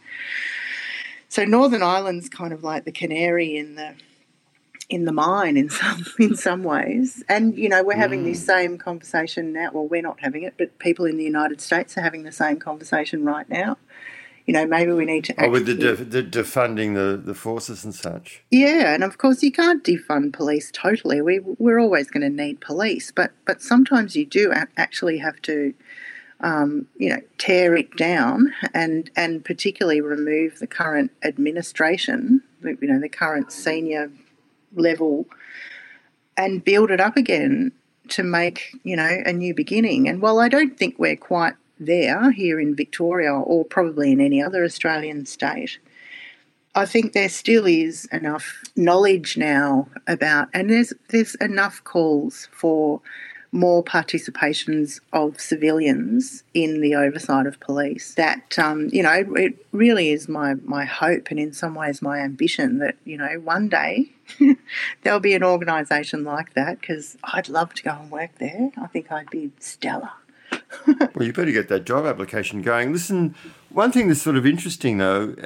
So 1.28 1.44
Northern 1.44 1.82
Ireland's 1.82 2.30
kind 2.30 2.54
of 2.54 2.64
like 2.64 2.86
the 2.86 2.92
canary 2.92 3.54
in 3.54 3.74
the 3.74 3.94
in 4.88 5.04
the 5.04 5.12
mine 5.12 5.56
in 5.56 5.70
some 5.70 6.04
in 6.18 6.36
some 6.36 6.62
ways. 6.62 7.22
And 7.28 7.56
you 7.56 7.68
know, 7.68 7.82
we're 7.82 7.96
having 7.96 8.22
mm. 8.22 8.26
this 8.26 8.44
same 8.44 8.78
conversation 8.78 9.52
now. 9.52 9.70
Well, 9.72 9.86
we're 9.86 10.02
not 10.02 10.20
having 10.20 10.42
it, 10.42 10.54
but 10.58 10.78
people 10.78 11.04
in 11.04 11.16
the 11.16 11.24
United 11.24 11.60
States 11.60 11.96
are 11.96 12.02
having 12.02 12.22
the 12.22 12.32
same 12.32 12.58
conversation 12.58 13.24
right 13.24 13.48
now. 13.48 13.76
You 14.46 14.52
know, 14.52 14.66
maybe 14.66 14.92
we 14.92 15.06
need 15.06 15.24
to. 15.24 15.44
Oh, 15.44 15.48
with 15.48 15.64
the, 15.64 15.74
def- 15.74 16.10
the 16.10 16.22
defunding 16.22 16.94
the, 16.94 17.16
the 17.16 17.32
forces 17.32 17.82
and 17.82 17.94
such. 17.94 18.42
Yeah, 18.50 18.92
and 18.92 19.02
of 19.02 19.16
course 19.16 19.42
you 19.42 19.50
can't 19.50 19.82
defund 19.82 20.34
police 20.34 20.70
totally. 20.70 21.22
We 21.22 21.40
we're 21.40 21.78
always 21.78 22.10
going 22.10 22.22
to 22.22 22.44
need 22.44 22.60
police, 22.60 23.10
but 23.10 23.32
but 23.46 23.62
sometimes 23.62 24.16
you 24.16 24.26
do 24.26 24.52
actually 24.76 25.18
have 25.18 25.40
to 25.42 25.72
um, 26.40 26.88
you 26.96 27.08
know, 27.08 27.20
tear 27.38 27.74
it 27.74 27.96
down 27.96 28.52
and 28.74 29.10
and 29.16 29.44
particularly 29.44 30.02
remove 30.02 30.58
the 30.58 30.66
current 30.66 31.10
administration, 31.22 32.42
you 32.62 32.76
know, 32.82 33.00
the 33.00 33.08
current 33.08 33.50
senior 33.50 34.10
level, 34.76 35.26
and 36.36 36.64
build 36.64 36.90
it 36.90 37.00
up 37.00 37.16
again 37.16 37.72
to 38.08 38.22
make 38.22 38.76
you 38.84 38.96
know 38.96 39.22
a 39.24 39.32
new 39.32 39.54
beginning. 39.54 40.08
And 40.08 40.20
while 40.20 40.38
I 40.38 40.48
don't 40.48 40.76
think 40.76 40.98
we're 40.98 41.16
quite 41.16 41.54
there 41.78 42.30
here 42.30 42.60
in 42.60 42.74
Victoria 42.74 43.32
or 43.32 43.64
probably 43.64 44.12
in 44.12 44.20
any 44.20 44.42
other 44.42 44.64
Australian 44.64 45.26
state, 45.26 45.78
I 46.74 46.86
think 46.86 47.12
there 47.12 47.28
still 47.28 47.66
is 47.66 48.06
enough 48.12 48.62
knowledge 48.76 49.36
now 49.36 49.88
about, 50.06 50.48
and 50.52 50.70
there's 50.70 50.92
there's 51.08 51.34
enough 51.36 51.82
calls 51.84 52.48
for 52.52 53.00
more 53.54 53.84
participations 53.84 54.98
of 55.12 55.40
civilians 55.40 56.42
in 56.54 56.80
the 56.80 56.96
oversight 56.96 57.46
of 57.46 57.60
police. 57.60 58.14
That 58.14 58.58
um, 58.58 58.88
you 58.92 59.02
know, 59.02 59.24
it 59.36 59.64
really 59.70 60.10
is 60.10 60.28
my 60.28 60.54
my 60.64 60.84
hope, 60.84 61.28
and 61.30 61.38
in 61.38 61.52
some 61.52 61.74
ways 61.74 62.02
my 62.02 62.18
ambition 62.18 62.78
that 62.78 62.96
you 63.04 63.16
know 63.16 63.40
one 63.42 63.68
day 63.68 64.10
there'll 65.02 65.20
be 65.20 65.34
an 65.34 65.44
organisation 65.44 66.24
like 66.24 66.54
that 66.54 66.80
because 66.80 67.16
I'd 67.22 67.48
love 67.48 67.72
to 67.74 67.82
go 67.84 67.92
and 67.92 68.10
work 68.10 68.30
there. 68.38 68.72
I 68.76 68.88
think 68.88 69.12
I'd 69.12 69.30
be 69.30 69.52
stellar. 69.60 70.10
well, 70.86 71.24
you 71.24 71.32
better 71.32 71.52
get 71.52 71.68
that 71.68 71.86
job 71.86 72.06
application 72.06 72.60
going. 72.60 72.92
Listen, 72.92 73.36
one 73.70 73.92
thing 73.92 74.08
that's 74.08 74.20
sort 74.20 74.36
of 74.36 74.44
interesting 74.44 74.98
though 74.98 75.36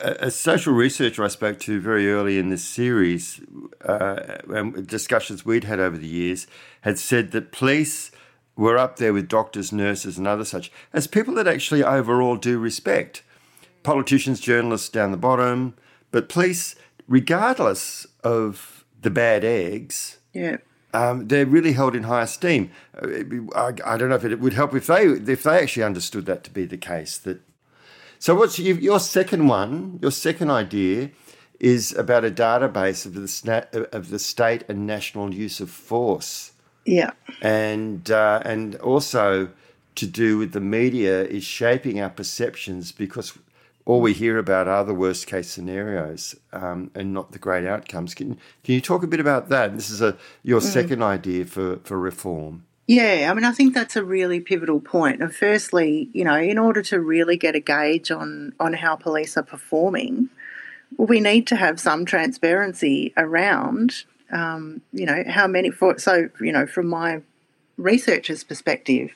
a 0.00 0.30
social 0.30 0.72
researcher 0.72 1.24
I 1.24 1.28
spoke 1.28 1.58
to 1.60 1.80
very 1.80 2.10
early 2.10 2.38
in 2.38 2.48
this 2.48 2.64
series, 2.64 3.40
uh, 3.84 4.38
and 4.48 4.86
discussions 4.86 5.44
we'd 5.44 5.64
had 5.64 5.80
over 5.80 5.96
the 5.96 6.06
years, 6.06 6.46
had 6.82 6.98
said 6.98 7.32
that 7.32 7.52
police 7.52 8.10
were 8.56 8.78
up 8.78 8.96
there 8.96 9.12
with 9.12 9.28
doctors, 9.28 9.72
nurses, 9.72 10.18
and 10.18 10.26
other 10.26 10.44
such 10.44 10.70
as 10.92 11.06
people 11.06 11.34
that 11.34 11.48
actually 11.48 11.82
overall 11.82 12.36
do 12.36 12.58
respect. 12.58 13.22
Politicians, 13.82 14.40
journalists 14.40 14.88
down 14.88 15.10
the 15.10 15.16
bottom, 15.16 15.74
but 16.10 16.28
police, 16.28 16.76
regardless 17.08 18.06
of 18.22 18.84
the 19.00 19.10
bad 19.10 19.44
eggs, 19.44 20.18
yeah. 20.32 20.58
Um, 20.94 21.28
they're 21.28 21.46
really 21.46 21.72
held 21.72 21.96
in 21.96 22.02
high 22.02 22.22
esteem. 22.22 22.70
Uh, 22.94 23.06
I, 23.56 23.72
I, 23.94 23.96
don't 23.96 24.10
know 24.10 24.14
if 24.14 24.24
it 24.24 24.40
would 24.40 24.52
help 24.52 24.74
if 24.74 24.86
they 24.86 25.06
if 25.06 25.42
they 25.42 25.58
actually 25.58 25.84
understood 25.84 26.26
that 26.26 26.44
to 26.44 26.50
be 26.50 26.66
the 26.66 26.76
case. 26.76 27.16
That 27.16 27.40
so, 28.22 28.36
what's 28.36 28.56
your 28.56 29.00
second 29.00 29.48
one? 29.48 29.98
Your 30.00 30.12
second 30.12 30.48
idea 30.48 31.10
is 31.58 31.92
about 31.92 32.24
a 32.24 32.30
database 32.30 33.04
of 33.04 33.14
the 33.14 33.88
of 33.90 34.10
the 34.10 34.20
state 34.20 34.62
and 34.68 34.86
national 34.86 35.34
use 35.34 35.58
of 35.58 35.68
force. 35.68 36.52
Yeah, 36.86 37.10
and 37.40 38.08
uh, 38.08 38.40
and 38.44 38.76
also 38.76 39.50
to 39.96 40.06
do 40.06 40.38
with 40.38 40.52
the 40.52 40.60
media 40.60 41.24
is 41.24 41.42
shaping 41.42 42.00
our 42.00 42.10
perceptions 42.10 42.92
because 42.92 43.36
all 43.86 44.00
we 44.00 44.12
hear 44.12 44.38
about 44.38 44.68
are 44.68 44.84
the 44.84 44.94
worst 44.94 45.26
case 45.26 45.50
scenarios 45.50 46.36
um, 46.52 46.92
and 46.94 47.12
not 47.12 47.32
the 47.32 47.40
great 47.40 47.66
outcomes. 47.66 48.14
Can 48.14 48.38
can 48.62 48.74
you 48.76 48.80
talk 48.80 49.02
a 49.02 49.08
bit 49.08 49.18
about 49.18 49.48
that? 49.48 49.74
This 49.74 49.90
is 49.90 50.00
a 50.00 50.16
your 50.44 50.60
mm. 50.60 50.72
second 50.72 51.02
idea 51.02 51.44
for 51.44 51.80
for 51.82 51.98
reform. 51.98 52.66
Yeah, 52.86 53.28
I 53.30 53.34
mean, 53.34 53.44
I 53.44 53.52
think 53.52 53.74
that's 53.74 53.96
a 53.96 54.04
really 54.04 54.40
pivotal 54.40 54.80
point. 54.80 55.22
And 55.22 55.34
firstly, 55.34 56.10
you 56.12 56.24
know, 56.24 56.36
in 56.36 56.58
order 56.58 56.82
to 56.82 57.00
really 57.00 57.36
get 57.36 57.54
a 57.54 57.60
gauge 57.60 58.10
on 58.10 58.54
on 58.58 58.74
how 58.74 58.96
police 58.96 59.36
are 59.36 59.42
performing, 59.42 60.30
we 60.96 61.20
need 61.20 61.46
to 61.48 61.56
have 61.56 61.78
some 61.78 62.04
transparency 62.04 63.12
around, 63.16 64.04
um, 64.30 64.82
you 64.92 65.06
know, 65.06 65.22
how 65.28 65.46
many. 65.46 65.70
For 65.70 65.98
so, 65.98 66.28
you 66.40 66.52
know, 66.52 66.66
from 66.66 66.88
my 66.88 67.22
researcher's 67.76 68.42
perspective, 68.42 69.12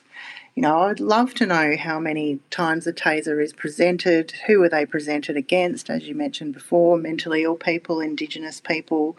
you 0.55 0.63
know, 0.63 0.79
I'd 0.83 1.01
love 1.01 1.33
to 1.35 1.45
know 1.45 1.75
how 1.77 1.99
many 1.99 2.39
times 2.49 2.87
a 2.87 2.93
taser 2.93 3.43
is 3.43 3.53
presented, 3.53 4.31
who 4.47 4.63
are 4.63 4.69
they 4.69 4.85
presented 4.85 5.35
against, 5.35 5.89
as 5.89 6.07
you 6.07 6.15
mentioned 6.15 6.53
before, 6.53 6.97
mentally 6.97 7.43
ill 7.43 7.55
people, 7.55 7.99
Indigenous 7.99 8.61
people, 8.61 9.17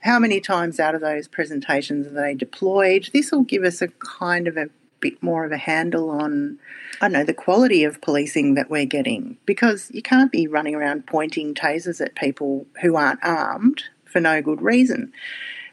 how 0.00 0.18
many 0.18 0.40
times 0.40 0.80
out 0.80 0.94
of 0.94 1.00
those 1.00 1.28
presentations 1.28 2.06
are 2.06 2.10
they 2.10 2.34
deployed? 2.34 3.10
This 3.12 3.30
will 3.30 3.42
give 3.42 3.64
us 3.64 3.82
a 3.82 3.88
kind 3.88 4.48
of 4.48 4.56
a 4.56 4.70
bit 5.00 5.22
more 5.22 5.44
of 5.44 5.52
a 5.52 5.56
handle 5.56 6.10
on, 6.10 6.58
I 7.00 7.08
know, 7.08 7.24
the 7.24 7.34
quality 7.34 7.84
of 7.84 8.00
policing 8.00 8.54
that 8.54 8.70
we're 8.70 8.86
getting 8.86 9.38
because 9.46 9.90
you 9.92 10.02
can't 10.02 10.30
be 10.30 10.46
running 10.46 10.74
around 10.74 11.06
pointing 11.06 11.54
tasers 11.54 12.00
at 12.04 12.14
people 12.14 12.66
who 12.82 12.96
aren't 12.96 13.24
armed 13.24 13.84
for 14.04 14.20
no 14.20 14.42
good 14.42 14.60
reason. 14.60 15.12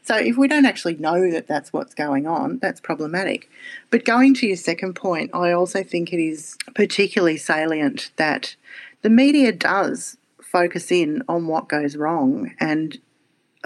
So 0.04 0.16
if 0.16 0.38
we 0.38 0.48
don't 0.48 0.66
actually 0.66 0.96
know 0.96 1.30
that 1.32 1.48
that's 1.48 1.74
what's 1.74 1.94
going 1.94 2.28
on, 2.28 2.60
that's 2.60 2.80
problematic. 2.80 3.50
But 3.90 4.06
going 4.06 4.34
to 4.36 4.48
your 4.48 4.56
second 4.56 4.94
point, 4.94 5.32
I 5.34 5.52
also 5.52 5.84
think 5.84 6.14
it 6.14 6.22
is 6.22 6.58
particularly 6.74 7.36
salient 7.36 8.12
that 8.16 8.56
the 9.02 9.10
media 9.10 9.52
does 9.52 10.16
focus 10.42 10.92
in 10.92 11.24
on 11.28 11.48
what 11.48 11.68
goes 11.68 11.98
wrong 11.98 12.54
and 12.58 12.98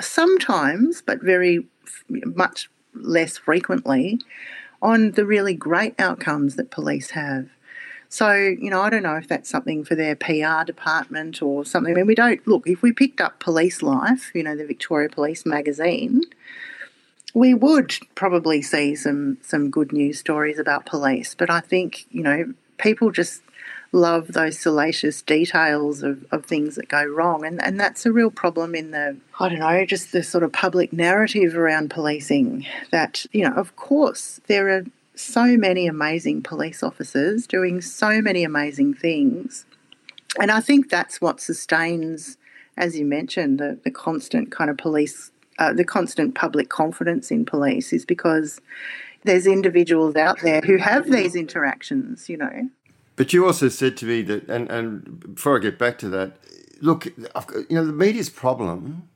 sometimes, 0.01 1.01
but 1.01 1.21
very 1.21 1.65
much 2.09 2.69
less 2.93 3.37
frequently, 3.37 4.19
on 4.81 5.11
the 5.11 5.25
really 5.25 5.53
great 5.53 5.99
outcomes 5.99 6.55
that 6.55 6.71
police 6.71 7.11
have. 7.11 7.49
So, 8.09 8.33
you 8.33 8.69
know, 8.69 8.81
I 8.81 8.89
don't 8.89 9.03
know 9.03 9.15
if 9.15 9.29
that's 9.29 9.49
something 9.49 9.85
for 9.85 9.95
their 9.95 10.17
PR 10.17 10.65
department 10.65 11.41
or 11.41 11.63
something. 11.63 11.93
I 11.93 11.97
mean, 11.97 12.07
we 12.07 12.15
don't 12.15 12.45
look, 12.45 12.67
if 12.67 12.81
we 12.81 12.91
picked 12.91 13.21
up 13.21 13.39
Police 13.39 13.81
Life, 13.81 14.31
you 14.35 14.43
know, 14.43 14.55
the 14.55 14.65
Victoria 14.65 15.07
Police 15.07 15.45
magazine, 15.45 16.23
we 17.33 17.53
would 17.53 17.95
probably 18.15 18.61
see 18.61 18.95
some 18.95 19.37
some 19.41 19.69
good 19.69 19.93
news 19.93 20.19
stories 20.19 20.59
about 20.59 20.85
police. 20.85 21.33
But 21.35 21.49
I 21.49 21.61
think, 21.61 22.05
you 22.11 22.21
know, 22.21 22.53
people 22.77 23.11
just 23.11 23.41
love 23.91 24.29
those 24.29 24.57
salacious 24.57 25.21
details 25.21 26.01
of, 26.01 26.25
of 26.31 26.45
things 26.45 26.75
that 26.75 26.87
go 26.87 27.03
wrong. 27.03 27.45
And, 27.45 27.61
and 27.61 27.79
that's 27.79 28.05
a 28.05 28.11
real 28.11 28.31
problem 28.31 28.73
in 28.73 28.91
the, 28.91 29.17
I 29.39 29.49
don't 29.49 29.59
know, 29.59 29.85
just 29.85 30.11
the 30.11 30.23
sort 30.23 30.43
of 30.43 30.53
public 30.53 30.93
narrative 30.93 31.55
around 31.55 31.89
policing 31.89 32.65
that, 32.91 33.25
you 33.31 33.43
know, 33.43 33.53
of 33.53 33.75
course, 33.75 34.39
there 34.47 34.69
are 34.69 34.85
so 35.13 35.57
many 35.57 35.87
amazing 35.87 36.41
police 36.41 36.81
officers 36.83 37.45
doing 37.45 37.81
so 37.81 38.21
many 38.21 38.43
amazing 38.43 38.93
things. 38.93 39.65
And 40.39 40.51
I 40.51 40.61
think 40.61 40.89
that's 40.89 41.19
what 41.19 41.41
sustains, 41.41 42.37
as 42.77 42.97
you 42.97 43.05
mentioned, 43.05 43.59
the, 43.59 43.77
the 43.83 43.91
constant 43.91 44.51
kind 44.51 44.69
of 44.69 44.77
police, 44.77 45.31
uh, 45.59 45.73
the 45.73 45.83
constant 45.83 46.33
public 46.33 46.69
confidence 46.69 47.29
in 47.29 47.45
police 47.45 47.91
is 47.91 48.05
because 48.05 48.61
there's 49.23 49.45
individuals 49.45 50.15
out 50.15 50.39
there 50.41 50.61
who 50.61 50.77
have 50.77 51.11
these 51.11 51.35
interactions, 51.35 52.29
you 52.29 52.37
know. 52.37 52.69
But 53.15 53.33
you 53.33 53.45
also 53.45 53.69
said 53.69 53.97
to 53.97 54.05
me 54.05 54.21
that, 54.23 54.47
and, 54.47 54.69
and 54.69 55.35
before 55.35 55.57
I 55.57 55.59
get 55.59 55.77
back 55.77 55.97
to 55.99 56.09
that, 56.09 56.37
look, 56.81 57.05
you 57.05 57.65
know, 57.69 57.85
the 57.85 57.93
media's 57.93 58.29
problem 58.29 59.09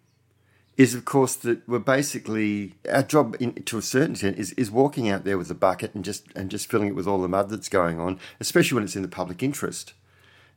is, 0.77 0.93
of 0.93 1.05
course, 1.05 1.36
that 1.38 1.67
we're 1.67 1.79
basically 1.79 2.75
our 2.91 3.03
job, 3.03 3.36
in, 3.39 3.53
to 3.53 3.77
a 3.77 3.81
certain 3.81 4.12
extent, 4.12 4.38
is, 4.38 4.51
is 4.53 4.69
walking 4.69 5.10
out 5.10 5.23
there 5.23 5.38
with 5.38 5.49
a 5.49 5.55
bucket 5.55 5.95
and 5.95 6.03
just 6.03 6.25
and 6.36 6.51
just 6.51 6.69
filling 6.69 6.89
it 6.89 6.95
with 6.95 7.08
all 7.08 7.21
the 7.21 7.29
mud 7.29 7.49
that's 7.49 7.69
going 7.69 7.99
on, 7.99 8.19
especially 8.39 8.75
when 8.75 8.84
it's 8.84 8.95
in 8.95 9.01
the 9.01 9.08
public 9.08 9.41
interest. 9.41 9.93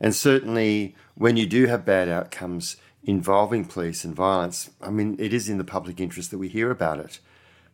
And 0.01 0.15
certainly, 0.15 0.95
when 1.15 1.37
you 1.37 1.47
do 1.47 1.67
have 1.67 1.85
bad 1.85 2.09
outcomes 2.09 2.77
involving 3.05 3.65
police 3.65 4.05
and 4.05 4.15
violence, 4.15 4.71
I 4.83 4.91
mean, 4.91 5.17
it 5.19 5.33
is 5.33 5.49
in 5.49 5.59
the 5.59 5.65
public 5.65 6.01
interest 6.01 6.31
that 6.33 6.39
we 6.39 6.49
hear 6.49 6.71
about 6.71 6.99
it. 6.99 7.21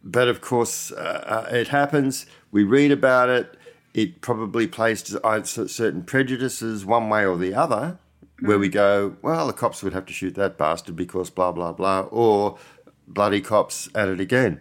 But 0.03 0.29
of 0.29 0.43
course, 0.43 0.93
uh, 0.93 1.47
uh 1.51 1.55
it 1.55 1.69
happens. 1.69 2.27
We 2.51 2.63
read 2.63 2.93
about 2.93 3.31
it. 3.31 3.57
It 3.95 4.21
probably 4.21 4.67
plays 4.67 5.03
to 5.05 5.47
certain 5.47 6.03
prejudices, 6.03 6.85
one 6.85 7.09
way 7.09 7.25
or 7.25 7.39
the 7.39 7.55
other 7.55 7.99
where 8.41 8.59
we 8.59 8.69
go, 8.69 9.17
well, 9.23 9.47
the 9.47 9.53
cops 9.53 9.83
would 9.83 9.93
have 9.93 10.07
to 10.07 10.13
shoot 10.13 10.35
that 10.35 10.59
bastard 10.59 10.97
because 10.97 11.31
blah, 11.31 11.53
blah, 11.53 11.73
blah, 11.73 12.01
or 12.11 12.59
bloody 13.07 13.41
cops 13.41 13.89
at 13.95 14.09
it 14.09 14.21
again. 14.21 14.61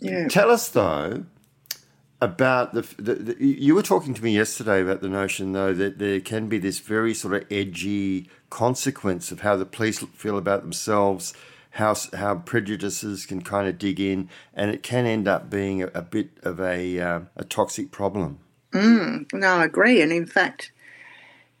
Yeah. 0.00 0.28
Tell 0.28 0.50
us, 0.50 0.68
though, 0.68 1.24
about 2.20 2.74
the, 2.74 2.82
the, 2.98 3.14
the, 3.14 3.44
You 3.44 3.74
were 3.74 3.82
talking 3.82 4.14
to 4.14 4.22
me 4.22 4.34
yesterday 4.34 4.82
about 4.82 5.00
the 5.00 5.08
notion, 5.08 5.52
though, 5.52 5.72
that 5.72 5.98
there 5.98 6.20
can 6.20 6.48
be 6.48 6.58
this 6.58 6.80
very 6.80 7.14
sort 7.14 7.34
of 7.34 7.44
edgy 7.50 8.28
consequence 8.50 9.30
of 9.30 9.40
how 9.40 9.56
the 9.56 9.66
police 9.66 10.00
feel 10.14 10.36
about 10.36 10.62
themselves, 10.62 11.32
how, 11.70 11.94
how 12.14 12.36
prejudices 12.36 13.24
can 13.24 13.40
kind 13.40 13.68
of 13.68 13.78
dig 13.78 14.00
in, 14.00 14.28
and 14.52 14.70
it 14.70 14.82
can 14.82 15.06
end 15.06 15.28
up 15.28 15.48
being 15.48 15.82
a, 15.82 15.86
a 15.94 16.02
bit 16.02 16.30
of 16.42 16.60
a, 16.60 17.00
uh, 17.00 17.20
a 17.36 17.44
toxic 17.44 17.90
problem. 17.90 18.40
Mm, 18.76 19.32
no, 19.32 19.48
I 19.48 19.64
agree. 19.64 20.02
And 20.02 20.12
in 20.12 20.26
fact, 20.26 20.70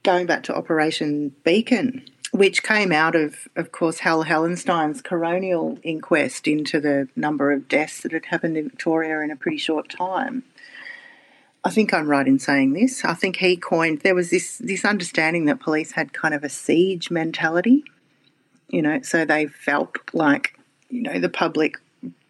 going 0.02 0.26
back 0.26 0.42
to 0.44 0.54
Operation 0.54 1.34
Beacon, 1.44 2.06
which 2.30 2.62
came 2.62 2.92
out 2.92 3.14
of, 3.14 3.48
of 3.56 3.72
course, 3.72 4.00
Hal 4.00 4.24
Hallenstein's 4.24 5.00
coronial 5.00 5.80
inquest 5.82 6.46
into 6.46 6.78
the 6.78 7.08
number 7.16 7.52
of 7.52 7.68
deaths 7.68 8.02
that 8.02 8.12
had 8.12 8.26
happened 8.26 8.58
in 8.58 8.68
Victoria 8.68 9.20
in 9.20 9.30
a 9.30 9.36
pretty 9.36 9.56
short 9.56 9.88
time. 9.88 10.42
I 11.64 11.70
think 11.70 11.94
I'm 11.94 12.06
right 12.06 12.28
in 12.28 12.38
saying 12.38 12.74
this. 12.74 13.02
I 13.02 13.14
think 13.14 13.36
he 13.36 13.56
coined 13.56 14.00
there 14.00 14.14
was 14.14 14.28
this 14.28 14.58
this 14.58 14.84
understanding 14.84 15.46
that 15.46 15.58
police 15.58 15.92
had 15.92 16.12
kind 16.12 16.34
of 16.34 16.44
a 16.44 16.50
siege 16.50 17.10
mentality, 17.10 17.82
you 18.68 18.82
know, 18.82 19.00
so 19.02 19.24
they 19.24 19.46
felt 19.46 19.96
like 20.12 20.56
you 20.90 21.02
know 21.02 21.18
the 21.18 21.30
public 21.30 21.78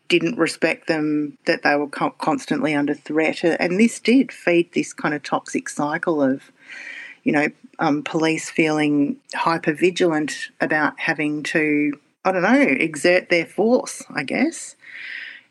didn't 0.09 0.39
respect 0.39 0.87
them, 0.87 1.37
that 1.47 1.63
they 1.63 1.77
were 1.77 1.89
constantly 1.89 2.75
under 2.75 2.95
threat, 2.95 3.43
and 3.45 3.79
this 3.79 4.01
did 4.01 4.33
feed 4.33 4.73
this 4.73 4.93
kind 4.93 5.15
of 5.15 5.23
toxic 5.23 5.69
cycle 5.69 6.23
of 6.23 6.53
you 7.27 7.33
know, 7.33 7.49
um, 7.81 8.05
police 8.05 8.49
feeling 8.49 9.17
hyper 9.35 9.73
vigilant 9.73 10.51
about 10.61 10.99
having 11.01 11.43
to, 11.43 11.93
I 12.25 12.31
don't 12.31 12.43
know, 12.43 12.61
exert 12.61 13.31
their 13.31 13.45
force, 13.45 14.05
I 14.09 14.23
guess. 14.23 14.77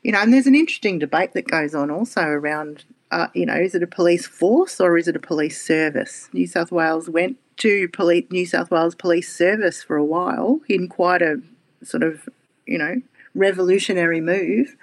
You 0.01 0.13
know, 0.13 0.21
and 0.21 0.33
there's 0.33 0.47
an 0.47 0.55
interesting 0.55 0.99
debate 0.99 1.33
that 1.33 1.49
goes 1.49 1.75
on 1.75 1.91
also 1.91 2.21
around, 2.21 2.85
uh, 3.11 3.27
you 3.33 3.45
know, 3.45 3.57
is 3.57 3.75
it 3.75 3.83
a 3.83 3.87
police 3.87 4.25
force 4.25 4.79
or 4.79 4.97
is 4.97 5.09
it 5.09 5.17
a 5.17 5.19
police 5.19 5.61
service? 5.61 6.29
New 6.31 6.47
South 6.47 6.71
Wales 6.71 7.09
went 7.09 7.35
to 7.57 7.89
police, 7.89 8.25
New 8.31 8.45
South 8.45 8.71
Wales 8.71 8.95
Police 8.95 9.35
Service 9.35 9.83
for 9.83 9.97
a 9.97 10.05
while 10.05 10.61
in 10.69 10.87
quite 10.87 11.21
a 11.21 11.41
sort 11.83 12.03
of, 12.03 12.29
you 12.65 12.77
know, 12.77 13.01
revolutionary 13.35 14.21
move. 14.21 14.75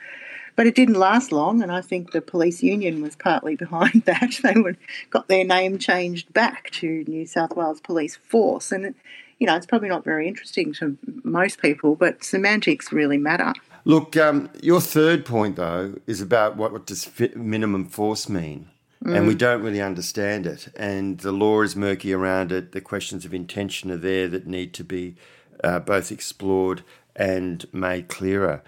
But 0.55 0.67
it 0.67 0.75
didn't 0.75 0.97
last 0.97 1.33
long, 1.33 1.62
and 1.62 1.73
I 1.73 1.81
think 1.81 2.12
the 2.12 2.21
police 2.21 2.62
union 2.62 3.01
was 3.01 3.17
partly 3.17 3.57
behind 3.65 4.03
that. 4.05 4.38
They 4.43 4.61
were, 4.61 4.77
got 5.11 5.29
their 5.29 5.45
name 5.45 5.79
changed 5.79 6.33
back 6.33 6.71
to 6.73 7.05
New 7.09 7.27
South 7.27 7.57
Wales 7.57 7.81
Police 7.81 8.17
Force, 8.17 8.71
and 8.71 8.87
it, 8.87 8.95
you 9.38 9.47
know 9.47 9.57
it's 9.57 9.67
probably 9.67 9.88
not 9.88 10.05
very 10.05 10.29
interesting 10.29 10.73
to 10.75 10.99
most 11.25 11.61
people, 11.61 11.97
but 11.97 12.23
semantics 12.23 12.93
really 12.93 13.19
matter. 13.19 13.55
Look, 13.85 14.17
um, 14.17 14.51
your 14.62 14.81
third 14.81 15.25
point 15.25 15.57
though 15.57 15.95
is 16.07 16.21
about 16.21 16.57
what, 16.57 16.73
what 16.73 16.87
does 16.87 17.11
minimum 17.35 17.87
force 17.87 18.29
mean, 18.29 18.69
mm. 19.03 19.17
and 19.17 19.27
we 19.27 19.35
mm. 19.35 19.38
don't 19.38 19.62
really 19.62 19.81
understand 19.81 20.47
it, 20.47 20.69
and 20.77 21.19
the 21.19 21.33
law 21.33 21.62
is 21.62 21.75
murky 21.75 22.12
around 22.12 22.53
it. 22.53 22.73
The 22.73 22.83
questions 22.83 23.25
of 23.25 23.33
intention 23.33 23.91
are 23.91 23.97
there 23.97 24.29
that 24.29 24.47
need 24.47 24.75
to 24.75 24.85
be 24.85 25.17
uh, 25.65 25.79
both 25.79 26.12
explored 26.12 26.83
and 27.16 27.66
made 27.72 28.09
clearer 28.09 28.62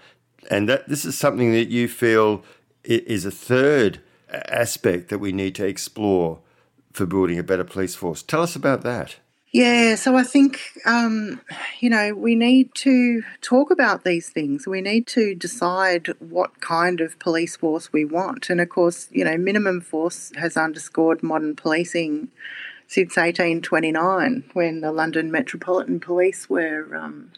and 0.49 0.69
that 0.69 0.87
this 0.87 1.05
is 1.05 1.17
something 1.17 1.51
that 1.53 1.69
you 1.69 1.87
feel 1.87 2.43
is 2.83 3.25
a 3.25 3.31
third 3.31 3.99
aspect 4.29 5.09
that 5.09 5.19
we 5.19 5.31
need 5.31 5.55
to 5.55 5.65
explore 5.65 6.39
for 6.91 7.05
building 7.05 7.39
a 7.39 7.43
better 7.43 7.63
police 7.63 7.95
force. 7.95 8.21
Tell 8.21 8.43
us 8.43 8.55
about 8.55 8.81
that. 8.83 9.17
Yeah, 9.51 9.95
so 9.95 10.17
I 10.17 10.23
think, 10.23 10.59
um, 10.85 11.39
you 11.79 11.89
know, 11.89 12.13
we 12.13 12.35
need 12.35 12.75
to 12.75 13.23
talk 13.41 13.71
about 13.71 14.03
these 14.03 14.29
things. 14.29 14.67
We 14.67 14.81
need 14.81 15.07
to 15.07 15.33
decide 15.33 16.07
what 16.19 16.59
kind 16.59 16.99
of 16.99 17.17
police 17.19 17.55
force 17.55 17.93
we 17.93 18.03
want. 18.03 18.49
And 18.49 18.59
of 18.59 18.67
course, 18.67 19.07
you 19.11 19.23
know, 19.23 19.37
minimum 19.37 19.79
force 19.79 20.33
has 20.35 20.57
underscored 20.57 21.23
modern 21.23 21.55
policing 21.55 22.27
since 22.87 23.15
1829 23.15 24.43
when 24.51 24.81
the 24.81 24.91
London 24.91 25.31
Metropolitan 25.31 26.01
Police 26.01 26.49
were 26.49 26.93
um, 26.93 27.31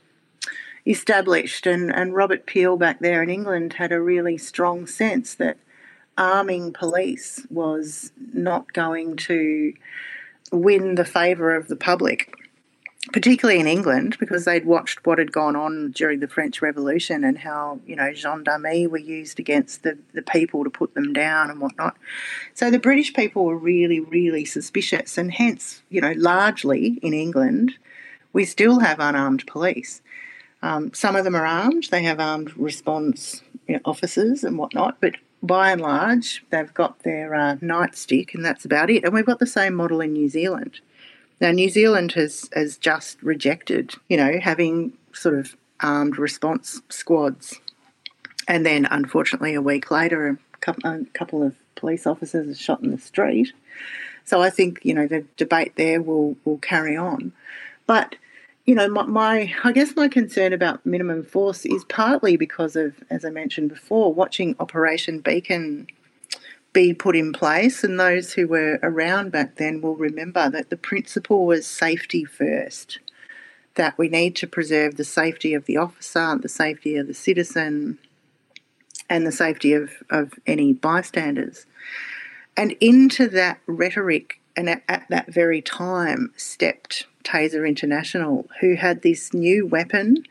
established. 0.90 1.68
And, 1.68 1.94
and 1.94 2.16
Robert 2.16 2.46
Peel 2.46 2.78
back 2.78 3.00
there 3.00 3.22
in 3.22 3.30
England 3.30 3.74
had 3.74 3.92
a 3.92 4.02
really 4.02 4.38
strong 4.38 4.88
sense 4.88 5.36
that 5.36 5.58
arming 6.18 6.74
police 6.74 7.46
was 7.50 8.12
not 8.34 8.74
going 8.74 9.16
to 9.16 9.74
win 10.52 10.96
the 10.96 11.06
favour 11.06 11.56
of 11.56 11.68
the 11.68 11.76
public, 11.76 12.34
particularly 13.14 13.60
in 13.60 13.68
England, 13.68 14.18
because 14.20 14.46
they'd 14.46 14.66
watched 14.66 15.06
what 15.06 15.20
had 15.20 15.32
gone 15.32 15.56
on 15.56 15.92
during 15.92 16.20
the 16.20 16.28
French 16.28 16.62
Revolution 16.62 17.24
and 17.24 17.38
how, 17.38 17.80
you 17.86 17.96
know, 17.96 18.14
gendarmerie 18.14 18.88
were 18.88 18.98
used 18.98 19.40
against 19.40 19.84
the, 19.84 19.98
the 20.14 20.22
people 20.22 20.64
to 20.64 20.70
put 20.70 20.94
them 20.96 21.14
down 21.14 21.52
and 21.52 21.60
whatnot. 21.60 21.96
So 22.54 22.72
the 22.72 22.80
British 22.80 23.14
people 23.14 23.46
were 23.46 23.58
really, 23.58 24.00
really 24.00 24.46
suspicious, 24.46 25.18
and 25.18 25.32
hence, 25.32 25.84
you 25.90 26.02
know, 26.02 26.14
largely 26.16 26.98
in 27.02 27.14
England, 27.14 27.76
we 28.34 28.46
still 28.46 28.80
have 28.80 29.00
unarmed 29.00 29.46
police. 29.48 30.02
Um, 30.62 30.94
some 30.94 31.16
of 31.16 31.24
them 31.24 31.36
are 31.36 31.46
armed, 31.46 31.90
they 31.92 32.04
have 32.04 32.20
armed 32.20 32.56
response 32.58 33.42
you 33.68 33.76
know, 33.76 33.82
officers 33.86 34.44
and 34.44 34.58
whatnot, 34.58 34.98
but 35.00 35.16
by 35.44 35.72
and 35.72 35.82
large, 35.82 36.44
they've 36.50 36.74
got 36.74 37.00
their 37.04 37.36
uh, 37.36 37.56
nightstick 37.58 38.34
and 38.34 38.44
that's 38.44 38.66
about 38.66 38.90
it. 38.90 39.04
And 39.04 39.14
we've 39.14 39.26
got 39.26 39.40
the 39.40 39.46
same 39.46 39.76
model 39.76 40.02
in 40.02 40.14
New 40.14 40.30
Zealand. 40.30 40.80
Now, 41.40 41.52
New 41.52 41.70
Zealand 41.70 42.14
has, 42.14 42.50
has 42.54 42.78
just 42.78 43.22
rejected, 43.22 43.94
you 44.10 44.18
know, 44.18 44.40
having 44.42 44.94
sort 45.14 45.36
of 45.36 45.56
armed 45.82 46.18
response 46.18 46.82
squads. 46.90 47.60
And 48.48 48.66
then, 48.66 48.86
unfortunately, 48.90 49.54
a 49.54 49.62
week 49.62 49.92
later, 49.92 50.28
a 50.30 50.38
couple, 51.14 51.44
of 51.44 51.56
police 51.76 52.08
officers 52.08 52.48
are 52.48 52.56
shot 52.56 52.82
in 52.82 52.92
the 52.92 52.98
street. 52.98 53.54
So 54.26 54.42
I 54.42 54.50
think, 54.50 54.80
you 54.84 54.94
know, 54.94 55.06
the 55.06 55.26
debate 55.38 55.74
there 55.76 56.02
will, 56.02 56.36
will 56.44 56.58
carry 56.58 56.98
on. 56.98 57.34
But 57.86 58.16
you 58.68 58.76
know, 58.76 58.90
my, 58.90 59.04
my, 59.04 59.54
I 59.64 59.72
guess 59.72 59.96
my 59.96 60.10
concern 60.10 60.52
about 60.52 60.86
minimum 60.86 61.24
force 61.24 61.66
is 61.66 61.86
partly 61.86 62.36
because 62.36 62.76
of, 62.76 63.02
as 63.10 63.24
I 63.24 63.30
mentioned 63.30 63.70
before, 63.70 64.14
watching 64.14 64.58
Operation 64.60 65.22
Beacon 65.22 65.88
be 66.74 66.94
put 66.94 67.16
in 67.16 67.32
place, 67.32 67.84
and 67.86 67.98
those 67.98 68.34
who 68.34 68.46
were 68.46 68.78
around 68.84 69.32
back 69.32 69.56
then 69.56 69.80
will 69.80 69.96
remember 69.96 70.50
that 70.50 70.70
the 70.70 70.76
principle 70.76 71.46
was 71.46 71.66
safety 71.66 72.26
first. 72.26 73.00
That 73.76 73.98
we 73.98 74.10
need 74.10 74.36
to 74.38 74.48
preserve 74.48 74.98
the 74.98 75.06
safety 75.06 75.54
of 75.54 75.66
the 75.66 75.78
officer, 75.78 76.38
the 76.38 76.50
safety 76.50 76.98
of 76.98 77.08
the 77.08 77.14
citizen, 77.14 77.98
and 79.10 79.26
the 79.26 79.32
safety 79.32 79.72
of, 79.72 79.92
of 80.10 80.34
any 80.46 80.74
bystanders. 80.74 81.66
And 82.58 82.76
into 82.82 83.30
that 83.30 83.60
rhetoric, 83.66 84.42
and 84.58 84.70
at, 84.70 84.84
at 84.90 85.06
that 85.10 85.34
very 85.34 85.62
time, 85.62 86.34
stepped 86.36 87.08
Taser 87.28 87.68
International, 87.68 88.48
who 88.62 88.76
had 88.76 89.02
this 89.02 89.34
new 89.34 89.68
weapon 89.68 90.24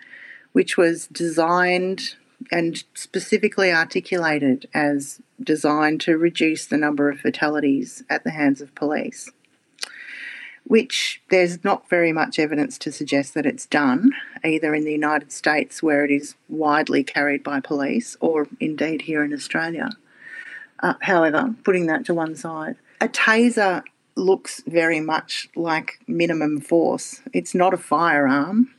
which 0.57 0.79
was 0.79 1.07
designed 1.09 2.15
and 2.51 2.83
specifically 2.95 3.71
articulated 3.71 4.67
as 4.73 5.21
designed 5.39 6.01
to 6.01 6.17
reduce 6.17 6.65
the 6.65 6.79
number 6.79 7.11
of 7.11 7.21
fatalities 7.21 8.03
at 8.09 8.25
the 8.25 8.31
hands 8.31 8.63
of 8.63 8.75
police. 8.75 9.31
Which 10.65 11.21
there's 11.29 11.63
not 11.63 11.91
very 11.91 12.11
much 12.11 12.39
evidence 12.39 12.79
to 12.79 12.91
suggest 12.91 13.35
that 13.35 13.45
it's 13.45 13.67
done, 13.67 14.13
either 14.43 14.75
in 14.75 14.85
the 14.85 14.93
United 14.93 15.31
States, 15.31 15.83
where 15.83 16.07
it 16.07 16.11
is 16.11 16.37
widely 16.49 17.05
carried 17.05 17.45
by 17.45 17.61
police, 17.61 18.17
or 18.21 18.49
indeed 18.59 19.03
here 19.03 19.23
in 19.23 19.35
Australia. 19.35 19.91
Uh, 20.81 20.95
however, 21.03 21.55
putting 21.65 21.85
that 21.87 22.07
to 22.07 22.15
one 22.15 22.35
side, 22.35 22.77
a 23.01 23.09
taser 23.09 23.83
looks 24.17 24.63
very 24.67 25.01
much 25.01 25.49
like 25.55 26.01
minimum 26.07 26.61
force. 26.61 27.21
It's 27.33 27.55
not 27.55 27.75
a 27.75 27.79
firearm. 27.79 28.75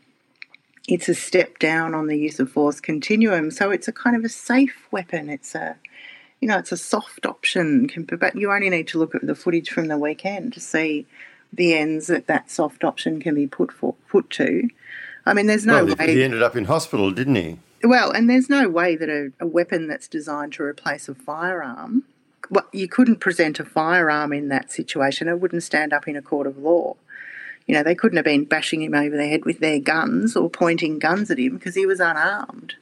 It's 0.87 1.07
a 1.07 1.15
step 1.15 1.59
down 1.59 1.93
on 1.93 2.07
the 2.07 2.17
use 2.17 2.39
of 2.39 2.51
force 2.51 2.79
continuum. 2.79 3.51
So 3.51 3.71
it's 3.71 3.87
a 3.87 3.91
kind 3.91 4.15
of 4.15 4.25
a 4.25 4.29
safe 4.29 4.87
weapon. 4.91 5.29
It's 5.29 5.53
a, 5.53 5.77
you 6.41 6.47
know, 6.47 6.57
it's 6.57 6.71
a 6.71 6.77
soft 6.77 7.25
option. 7.25 7.89
But 8.19 8.35
you 8.35 8.51
only 8.51 8.69
need 8.69 8.87
to 8.89 8.97
look 8.97 9.13
at 9.13 9.25
the 9.25 9.35
footage 9.35 9.69
from 9.69 9.87
the 9.87 9.97
weekend 9.97 10.53
to 10.53 10.59
see 10.59 11.05
the 11.53 11.75
ends 11.75 12.07
that 12.07 12.27
that 12.27 12.49
soft 12.49 12.83
option 12.83 13.21
can 13.21 13.35
be 13.35 13.47
put 13.47 13.71
for, 13.71 13.95
put 14.09 14.29
to. 14.31 14.69
I 15.25 15.33
mean, 15.33 15.47
there's 15.47 15.65
no 15.65 15.85
well, 15.85 15.95
way. 15.95 16.13
He 16.13 16.23
ended 16.23 16.41
up 16.41 16.55
in 16.55 16.65
hospital, 16.65 17.11
didn't 17.11 17.35
he? 17.35 17.59
Well, 17.83 18.11
and 18.11 18.29
there's 18.29 18.49
no 18.49 18.69
way 18.69 18.95
that 18.95 19.09
a, 19.09 19.31
a 19.39 19.45
weapon 19.45 19.87
that's 19.87 20.07
designed 20.07 20.53
to 20.53 20.63
replace 20.63 21.07
a 21.07 21.15
firearm, 21.15 22.03
well, 22.49 22.67
you 22.71 22.87
couldn't 22.87 23.19
present 23.19 23.59
a 23.59 23.65
firearm 23.65 24.33
in 24.33 24.49
that 24.49 24.71
situation. 24.71 25.27
It 25.27 25.39
wouldn't 25.39 25.63
stand 25.63 25.93
up 25.93 26.07
in 26.07 26.15
a 26.15 26.21
court 26.21 26.47
of 26.47 26.57
law. 26.57 26.95
You 27.65 27.75
know, 27.75 27.83
they 27.83 27.95
couldn't 27.95 28.17
have 28.17 28.25
been 28.25 28.45
bashing 28.45 28.81
him 28.81 28.93
over 28.93 29.17
the 29.17 29.27
head 29.27 29.43
with 29.45 29.59
their 29.59 29.79
guns 29.79 30.35
or 30.35 30.49
pointing 30.49 30.99
guns 30.99 31.29
at 31.29 31.39
him 31.39 31.57
because 31.57 31.75
he 31.75 31.85
was 31.85 31.99
unarmed. 31.99 32.75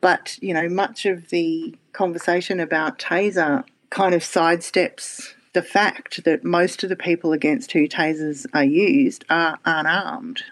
But, 0.00 0.36
you 0.42 0.52
know, 0.52 0.68
much 0.68 1.06
of 1.06 1.28
the 1.28 1.76
conversation 1.92 2.58
about 2.58 2.98
Taser 2.98 3.64
kind 3.90 4.14
of 4.14 4.22
sidesteps 4.22 5.34
the 5.52 5.62
fact 5.62 6.24
that 6.24 6.44
most 6.44 6.82
of 6.82 6.88
the 6.88 6.96
people 6.96 7.32
against 7.32 7.72
who 7.72 7.86
tasers 7.86 8.46
are 8.54 8.64
used 8.64 9.24
are 9.28 9.58
unarmed. 9.64 10.42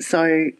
So, 0.00 0.50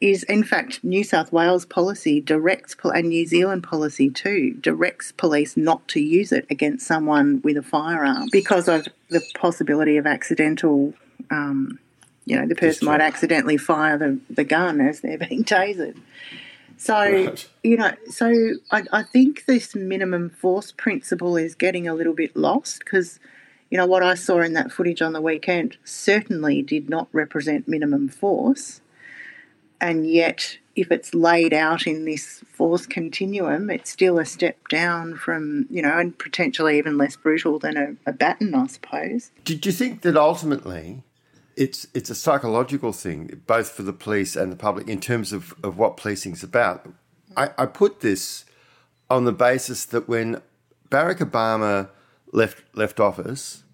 is 0.00 0.22
in 0.24 0.44
fact 0.44 0.84
New 0.84 1.02
South 1.02 1.32
Wales 1.32 1.64
policy 1.64 2.20
directs 2.20 2.76
and 2.84 3.08
New 3.08 3.26
Zealand 3.26 3.62
policy 3.62 4.10
too 4.10 4.52
directs 4.60 5.12
police 5.12 5.56
not 5.56 5.86
to 5.88 6.00
use 6.00 6.32
it 6.32 6.46
against 6.50 6.86
someone 6.86 7.40
with 7.42 7.56
a 7.56 7.62
firearm 7.62 8.28
because 8.30 8.68
of 8.68 8.86
the 9.08 9.22
possibility 9.38 9.96
of 9.96 10.06
accidental. 10.06 10.92
Um, 11.30 11.78
you 12.26 12.38
know, 12.38 12.46
the 12.46 12.56
person 12.56 12.86
might 12.86 13.00
accidentally 13.00 13.56
fire 13.56 13.96
the, 13.96 14.18
the 14.28 14.44
gun 14.44 14.80
as 14.80 15.00
they're 15.00 15.16
being 15.16 15.44
tasered. 15.44 15.96
So, 16.76 16.94
right. 16.94 17.48
you 17.62 17.76
know, 17.76 17.92
so 18.10 18.54
I, 18.70 18.82
I 18.92 19.02
think 19.02 19.46
this 19.46 19.74
minimum 19.74 20.30
force 20.30 20.72
principle 20.72 21.36
is 21.36 21.54
getting 21.54 21.88
a 21.88 21.94
little 21.94 22.12
bit 22.12 22.36
lost 22.36 22.80
because, 22.80 23.18
you 23.70 23.78
know, 23.78 23.86
what 23.86 24.02
I 24.02 24.14
saw 24.14 24.40
in 24.40 24.52
that 24.54 24.72
footage 24.72 25.00
on 25.00 25.12
the 25.12 25.22
weekend 25.22 25.78
certainly 25.84 26.62
did 26.62 26.90
not 26.90 27.08
represent 27.12 27.66
minimum 27.66 28.08
force. 28.08 28.80
And 29.80 30.08
yet, 30.08 30.58
if 30.74 30.90
it's 30.90 31.14
laid 31.14 31.52
out 31.52 31.86
in 31.86 32.04
this 32.04 32.44
force 32.52 32.86
continuum, 32.86 33.70
it's 33.70 33.90
still 33.90 34.18
a 34.18 34.24
step 34.24 34.68
down 34.68 35.16
from, 35.16 35.66
you 35.70 35.82
know, 35.82 35.98
and 35.98 36.18
potentially 36.18 36.78
even 36.78 36.96
less 36.96 37.16
brutal 37.16 37.58
than 37.58 37.76
a, 37.76 38.10
a 38.10 38.12
baton, 38.12 38.54
I 38.54 38.66
suppose. 38.66 39.30
Did 39.44 39.66
you 39.66 39.72
think 39.72 40.02
that 40.02 40.16
ultimately 40.16 41.02
it's 41.56 41.86
it's 41.94 42.10
a 42.10 42.14
psychological 42.14 42.92
thing, 42.92 43.42
both 43.46 43.70
for 43.70 43.82
the 43.82 43.92
police 43.92 44.36
and 44.36 44.52
the 44.52 44.56
public, 44.56 44.88
in 44.88 45.00
terms 45.00 45.32
of, 45.32 45.54
of 45.64 45.78
what 45.78 45.96
policing's 45.96 46.42
about. 46.42 46.88
I, 47.36 47.50
I 47.58 47.66
put 47.66 48.00
this 48.00 48.44
on 49.10 49.24
the 49.24 49.32
basis 49.32 49.84
that 49.86 50.08
when 50.08 50.42
Barack 50.90 51.18
Obama 51.18 51.88
left 52.32 52.62
left 52.74 53.00
office, 53.00 53.64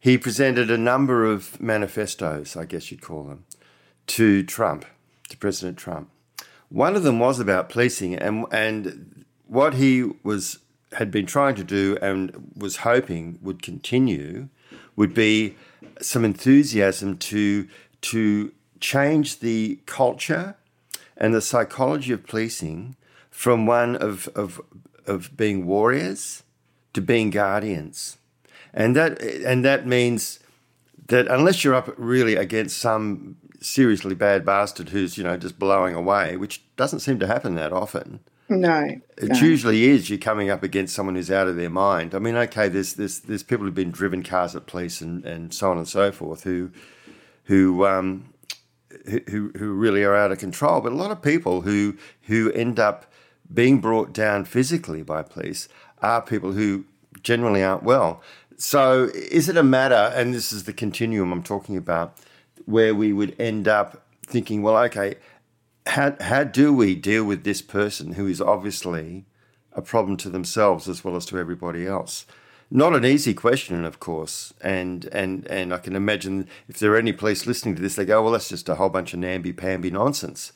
he 0.00 0.16
presented 0.16 0.70
a 0.70 0.78
number 0.78 1.24
of 1.24 1.60
manifestos, 1.60 2.56
I 2.56 2.64
guess 2.64 2.90
you'd 2.90 3.02
call 3.02 3.24
them, 3.24 3.44
to 4.08 4.42
Trump, 4.42 4.86
to 5.28 5.36
President 5.36 5.76
Trump. 5.78 6.10
One 6.68 6.96
of 6.96 7.02
them 7.02 7.18
was 7.18 7.38
about 7.38 7.68
policing, 7.68 8.14
and 8.14 8.46
and 8.50 9.24
what 9.46 9.74
he 9.74 10.10
was 10.22 10.58
had 10.92 11.10
been 11.10 11.26
trying 11.26 11.54
to 11.56 11.64
do 11.64 11.96
and 12.00 12.52
was 12.56 12.78
hoping 12.78 13.38
would 13.42 13.62
continue 13.62 14.48
would 14.94 15.12
be 15.12 15.56
some 16.00 16.24
enthusiasm 16.24 17.18
to 17.18 17.68
to 18.00 18.52
change 18.80 19.40
the 19.40 19.80
culture 19.86 20.56
and 21.16 21.34
the 21.34 21.40
psychology 21.40 22.12
of 22.12 22.26
policing 22.26 22.96
from 23.30 23.66
one 23.66 23.96
of, 23.96 24.28
of, 24.28 24.60
of 25.06 25.36
being 25.36 25.66
warriors 25.66 26.42
to 26.92 27.00
being 27.00 27.30
guardians. 27.30 28.18
And 28.72 28.94
that, 28.96 29.20
and 29.22 29.64
that 29.64 29.86
means 29.86 30.40
that 31.08 31.26
unless 31.28 31.64
you're 31.64 31.74
up 31.74 31.94
really 31.96 32.36
against 32.36 32.78
some 32.78 33.36
seriously 33.66 34.14
bad 34.14 34.44
bastard 34.44 34.90
who's, 34.90 35.18
you 35.18 35.24
know, 35.24 35.36
just 35.36 35.58
blowing 35.58 35.94
away, 35.94 36.36
which 36.36 36.62
doesn't 36.76 37.00
seem 37.00 37.18
to 37.18 37.26
happen 37.26 37.54
that 37.54 37.72
often, 37.72 38.20
no. 38.48 39.00
It 39.16 39.28
no. 39.28 39.38
usually 39.38 39.84
is 39.84 40.08
you're 40.08 40.18
coming 40.18 40.50
up 40.50 40.62
against 40.62 40.94
someone 40.94 41.16
who's 41.16 41.30
out 41.30 41.48
of 41.48 41.56
their 41.56 41.70
mind. 41.70 42.14
I 42.14 42.18
mean, 42.18 42.36
okay, 42.36 42.68
there's 42.68 42.94
there's 42.94 43.20
there's 43.20 43.42
people 43.42 43.66
who've 43.66 43.74
been 43.74 43.90
driven 43.90 44.22
cars 44.22 44.54
at 44.54 44.66
police 44.66 45.00
and, 45.00 45.24
and 45.24 45.52
so 45.52 45.70
on 45.70 45.78
and 45.78 45.88
so 45.88 46.12
forth 46.12 46.44
who 46.44 46.70
who 47.44 47.84
um 47.84 48.32
who 49.28 49.50
who 49.56 49.72
really 49.72 50.04
are 50.04 50.14
out 50.14 50.32
of 50.32 50.38
control. 50.38 50.80
But 50.80 50.92
a 50.92 50.96
lot 50.96 51.10
of 51.10 51.22
people 51.22 51.62
who 51.62 51.96
who 52.22 52.52
end 52.52 52.78
up 52.78 53.12
being 53.52 53.80
brought 53.80 54.12
down 54.12 54.44
physically 54.44 55.02
by 55.02 55.22
police 55.22 55.68
are 56.00 56.22
people 56.22 56.52
who 56.52 56.84
generally 57.22 57.62
aren't 57.62 57.82
well. 57.82 58.22
So 58.56 59.10
is 59.14 59.48
it 59.48 59.56
a 59.56 59.62
matter, 59.62 60.12
and 60.14 60.32
this 60.32 60.52
is 60.52 60.64
the 60.64 60.72
continuum 60.72 61.32
I'm 61.32 61.42
talking 61.42 61.76
about, 61.76 62.16
where 62.64 62.94
we 62.94 63.12
would 63.12 63.36
end 63.38 63.68
up 63.68 64.06
thinking, 64.24 64.62
well, 64.62 64.76
okay, 64.84 65.16
how, 65.86 66.16
how 66.20 66.44
do 66.44 66.72
we 66.72 66.94
deal 66.94 67.24
with 67.24 67.44
this 67.44 67.62
person 67.62 68.14
who 68.14 68.26
is 68.26 68.40
obviously 68.40 69.26
a 69.72 69.82
problem 69.82 70.16
to 70.18 70.30
themselves 70.30 70.88
as 70.88 71.04
well 71.04 71.16
as 71.16 71.26
to 71.26 71.38
everybody 71.38 71.86
else? 71.86 72.26
Not 72.70 72.96
an 72.96 73.04
easy 73.04 73.32
question, 73.32 73.84
of 73.84 74.00
course, 74.00 74.52
and 74.60 75.04
and 75.12 75.46
and 75.46 75.72
I 75.72 75.78
can 75.78 75.94
imagine 75.94 76.48
if 76.66 76.80
there 76.80 76.92
are 76.94 76.98
any 76.98 77.12
police 77.12 77.46
listening 77.46 77.76
to 77.76 77.82
this, 77.82 77.94
they 77.94 78.04
go, 78.04 78.20
"Well, 78.20 78.32
that's 78.32 78.48
just 78.48 78.68
a 78.68 78.74
whole 78.74 78.88
bunch 78.88 79.14
of 79.14 79.20
namby-pamby 79.20 79.92
nonsense." 79.92 80.52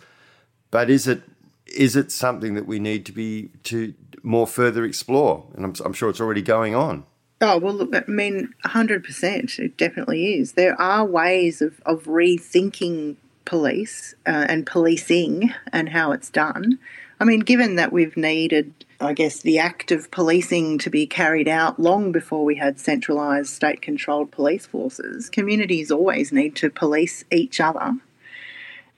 But 0.72 0.90
is 0.90 1.06
it 1.06 1.22
is 1.66 1.94
it 1.94 2.10
something 2.10 2.54
that 2.54 2.66
we 2.66 2.80
need 2.80 3.06
to 3.06 3.12
be 3.12 3.50
to 3.64 3.94
more 4.24 4.48
further 4.48 4.84
explore? 4.84 5.46
And 5.54 5.64
I'm, 5.64 5.74
I'm 5.84 5.92
sure 5.92 6.10
it's 6.10 6.20
already 6.20 6.42
going 6.42 6.74
on. 6.74 7.04
Oh 7.42 7.58
well, 7.58 7.72
look, 7.72 7.94
I 7.94 8.04
mean, 8.06 8.52
hundred 8.64 9.02
percent, 9.02 9.58
it 9.58 9.76
definitely 9.76 10.34
is. 10.34 10.52
There 10.52 10.78
are 10.80 11.04
ways 11.04 11.62
of 11.62 11.80
of 11.86 12.04
rethinking 12.04 13.16
police 13.46 14.14
uh, 14.26 14.46
and 14.48 14.66
policing 14.66 15.52
and 15.72 15.88
how 15.88 16.12
it's 16.12 16.28
done. 16.28 16.78
I 17.18 17.24
mean, 17.24 17.40
given 17.40 17.76
that 17.76 17.92
we've 17.92 18.16
needed, 18.16 18.72
I 19.00 19.12
guess, 19.12 19.40
the 19.40 19.58
act 19.58 19.90
of 19.90 20.10
policing 20.10 20.78
to 20.78 20.90
be 20.90 21.06
carried 21.06 21.48
out 21.48 21.78
long 21.78 22.12
before 22.12 22.44
we 22.44 22.56
had 22.56 22.78
centralised 22.78 23.52
state 23.52 23.82
controlled 23.82 24.30
police 24.30 24.66
forces, 24.66 25.28
communities 25.28 25.90
always 25.90 26.32
need 26.32 26.56
to 26.56 26.70
police 26.70 27.24
each 27.30 27.60
other. 27.60 27.98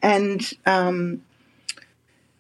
And, 0.03 0.53
um, 0.67 1.23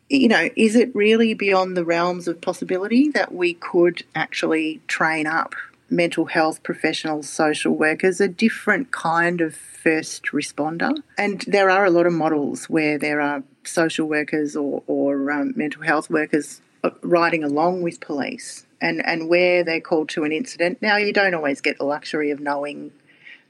you 0.08 0.28
know, 0.28 0.50
is 0.56 0.76
it 0.76 0.94
really 0.94 1.34
beyond 1.34 1.76
the 1.76 1.84
realms 1.84 2.28
of 2.28 2.40
possibility 2.40 3.08
that 3.10 3.32
we 3.34 3.54
could 3.54 4.04
actually 4.14 4.80
train 4.86 5.26
up 5.26 5.54
mental 5.92 6.24
health 6.24 6.62
professionals, 6.62 7.28
social 7.28 7.74
workers, 7.74 8.20
a 8.20 8.28
different 8.28 8.90
kind 8.90 9.40
of 9.40 9.54
first 9.54 10.24
responder. 10.26 10.96
And 11.18 11.44
there 11.46 11.70
are 11.70 11.84
a 11.84 11.90
lot 11.90 12.06
of 12.06 12.12
models 12.12 12.68
where 12.68 12.98
there 12.98 13.20
are 13.20 13.42
social 13.64 14.08
workers 14.08 14.56
or, 14.56 14.82
or 14.86 15.30
um, 15.30 15.52
mental 15.54 15.82
health 15.82 16.10
workers 16.10 16.60
uh, 16.82 16.90
riding 17.02 17.44
along 17.44 17.82
with 17.82 18.00
police 18.00 18.66
and, 18.80 19.04
and 19.06 19.28
where 19.28 19.62
they're 19.62 19.80
called 19.80 20.08
to 20.10 20.24
an 20.24 20.32
incident. 20.32 20.80
Now, 20.82 20.96
you 20.96 21.12
don't 21.12 21.34
always 21.34 21.60
get 21.60 21.78
the 21.78 21.84
luxury 21.84 22.30
of 22.30 22.40
knowing 22.40 22.92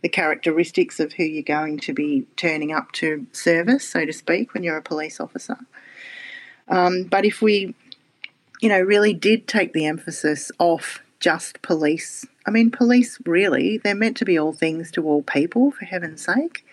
the 0.03 0.09
characteristics 0.09 0.99
of 0.99 1.13
who 1.13 1.23
you're 1.23 1.45
going 1.45 1.79
to 1.79 1.95
be 1.95 2.27
turning 2.37 2.73
up 2.73 2.91
to 2.93 3.27
service, 3.33 3.89
so 3.89 4.05
to 4.05 4.13
speak, 4.13 4.53
when 4.53 4.65
you're 4.65 4.77
a 4.77 4.83
police 4.83 5.21
officer. 5.21 5.57
Um, 6.69 7.05
but 7.05 7.25
if 7.25 7.41
we, 7.41 7.75
you 8.61 8.69
know, 8.69 8.81
really 8.81 9.13
did 9.13 9.47
take 9.47 9.73
the 9.73 9.87
emphasis 9.87 10.51
off 10.59 11.03
just 11.23 11.63
police. 11.63 12.27
I 12.47 12.51
mean, 12.51 12.71
police 12.71 13.19
really, 13.25 13.79
they're 13.79 13.95
meant 13.95 14.17
to 14.19 14.25
be 14.25 14.39
all 14.39 14.53
things 14.53 14.91
to 14.93 15.05
all 15.05 15.23
people, 15.23 15.71
for 15.71 15.85
heaven's 15.85 16.25
sake. 16.25 16.65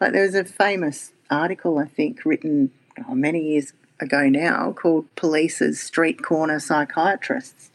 Like, 0.00 0.12
there 0.12 0.24
was 0.24 0.34
a 0.34 0.44
famous 0.44 1.12
article, 1.30 1.78
I 1.78 1.86
think, 1.86 2.24
written 2.24 2.70
oh, 3.08 3.14
many 3.14 3.42
years 3.42 3.72
ago 4.00 4.28
now 4.28 4.72
called 4.72 5.14
Police 5.16 5.60
as 5.60 5.78
Street 5.78 6.22
Corner 6.22 6.58
Psychiatrists. 6.58 7.70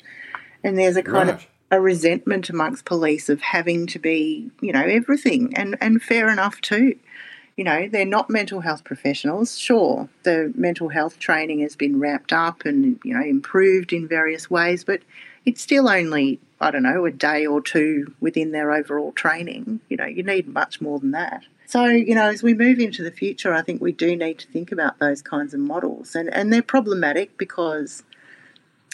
And 0.63 0.77
there's 0.77 0.97
a 0.97 1.03
kind 1.03 1.29
right. 1.29 1.35
of 1.35 1.47
a 1.71 1.79
resentment 1.79 2.49
amongst 2.49 2.85
police 2.85 3.29
of 3.29 3.41
having 3.41 3.85
to 3.87 3.99
be, 3.99 4.49
you 4.61 4.71
know, 4.71 4.83
everything, 4.83 5.55
and, 5.55 5.77
and 5.81 6.01
fair 6.01 6.29
enough 6.29 6.61
too. 6.61 6.95
You 7.57 7.63
know, 7.63 7.87
they're 7.87 8.05
not 8.05 8.29
mental 8.29 8.61
health 8.61 8.83
professionals. 8.83 9.57
Sure, 9.57 10.09
the 10.23 10.51
mental 10.55 10.89
health 10.89 11.19
training 11.19 11.59
has 11.61 11.75
been 11.75 11.99
ramped 11.99 12.33
up 12.33 12.65
and, 12.65 12.99
you 13.03 13.13
know, 13.13 13.23
improved 13.23 13.93
in 13.93 14.07
various 14.07 14.49
ways, 14.49 14.83
but 14.83 15.01
it's 15.45 15.61
still 15.61 15.87
only, 15.87 16.39
I 16.59 16.71
don't 16.71 16.83
know, 16.83 17.05
a 17.05 17.11
day 17.11 17.45
or 17.45 17.61
two 17.61 18.13
within 18.19 18.51
their 18.51 18.71
overall 18.71 19.11
training. 19.11 19.81
You 19.89 19.97
know, 19.97 20.05
you 20.05 20.23
need 20.23 20.47
much 20.47 20.79
more 20.79 20.99
than 20.99 21.11
that. 21.11 21.43
So, 21.67 21.85
you 21.85 22.15
know, 22.15 22.29
as 22.29 22.43
we 22.43 22.53
move 22.53 22.79
into 22.79 23.03
the 23.03 23.11
future, 23.11 23.53
I 23.53 23.61
think 23.61 23.81
we 23.81 23.91
do 23.91 24.15
need 24.15 24.39
to 24.39 24.47
think 24.47 24.71
about 24.71 24.99
those 24.99 25.21
kinds 25.21 25.53
of 25.53 25.59
models. 25.59 26.15
And, 26.15 26.33
and 26.33 26.53
they're 26.53 26.61
problematic 26.61 27.37
because, 27.37 28.03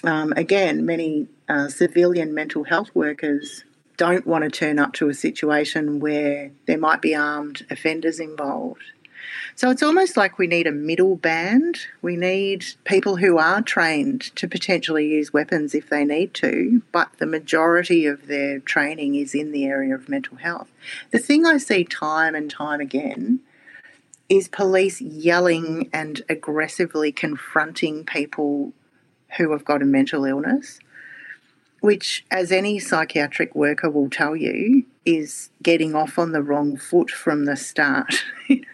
um, 0.04 0.34
again, 0.38 0.86
many 0.86 1.28
uh, 1.50 1.68
civilian 1.68 2.34
mental 2.34 2.64
health 2.64 2.90
workers 2.94 3.66
don't 3.98 4.26
want 4.26 4.44
to 4.44 4.50
turn 4.50 4.80
up 4.80 4.94
to 4.94 5.10
a 5.10 5.14
situation 5.14 6.00
where 6.00 6.52
there 6.66 6.78
might 6.78 7.02
be 7.02 7.14
armed 7.14 7.66
offenders 7.70 8.20
involved. 8.20 8.84
So 9.56 9.70
it's 9.70 9.84
almost 9.84 10.18
like 10.18 10.38
we 10.38 10.48
need 10.48 10.68
a 10.68 10.72
middle 10.72 11.16
band. 11.16 11.80
We 12.02 12.16
need 12.16 12.66
people 12.84 13.18
who 13.18 13.38
are 13.38 13.62
trained 13.62 14.36
to 14.36 14.48
potentially 14.48 15.08
use 15.08 15.34
weapons 15.34 15.76
if 15.76 15.90
they 15.90 16.06
need 16.06 16.34
to, 16.36 16.82
but 16.92 17.10
the 17.18 17.26
majority 17.26 18.06
of 18.06 18.28
their 18.28 18.60
training 18.60 19.16
is 19.16 19.36
in 19.36 19.52
the 19.52 19.66
area 19.66 19.96
of 19.96 20.10
mental 20.10 20.38
health. 20.38 20.70
The 21.12 21.20
thing 21.20 21.46
I 21.46 21.58
see 21.58 21.84
time 21.84 22.36
and 22.36 22.50
time 22.50 22.80
again 22.80 23.42
is 24.30 24.48
police 24.48 25.02
yelling 25.02 25.90
and 25.92 26.22
aggressively 26.30 27.12
confronting 27.12 28.06
people 28.06 28.72
who 29.38 29.52
have 29.52 29.66
got 29.66 29.82
a 29.82 29.86
mental 29.86 30.24
illness, 30.26 30.80
which, 31.82 32.26
as 32.32 32.52
any 32.52 32.80
psychiatric 32.80 33.54
worker 33.56 33.90
will 33.90 34.10
tell 34.10 34.36
you, 34.36 34.86
is 35.06 35.50
getting 35.62 35.96
off 35.96 36.18
on 36.18 36.32
the 36.32 36.42
wrong 36.42 36.78
foot 36.78 37.10
from 37.10 37.46
the 37.46 37.58
start. 37.58 38.24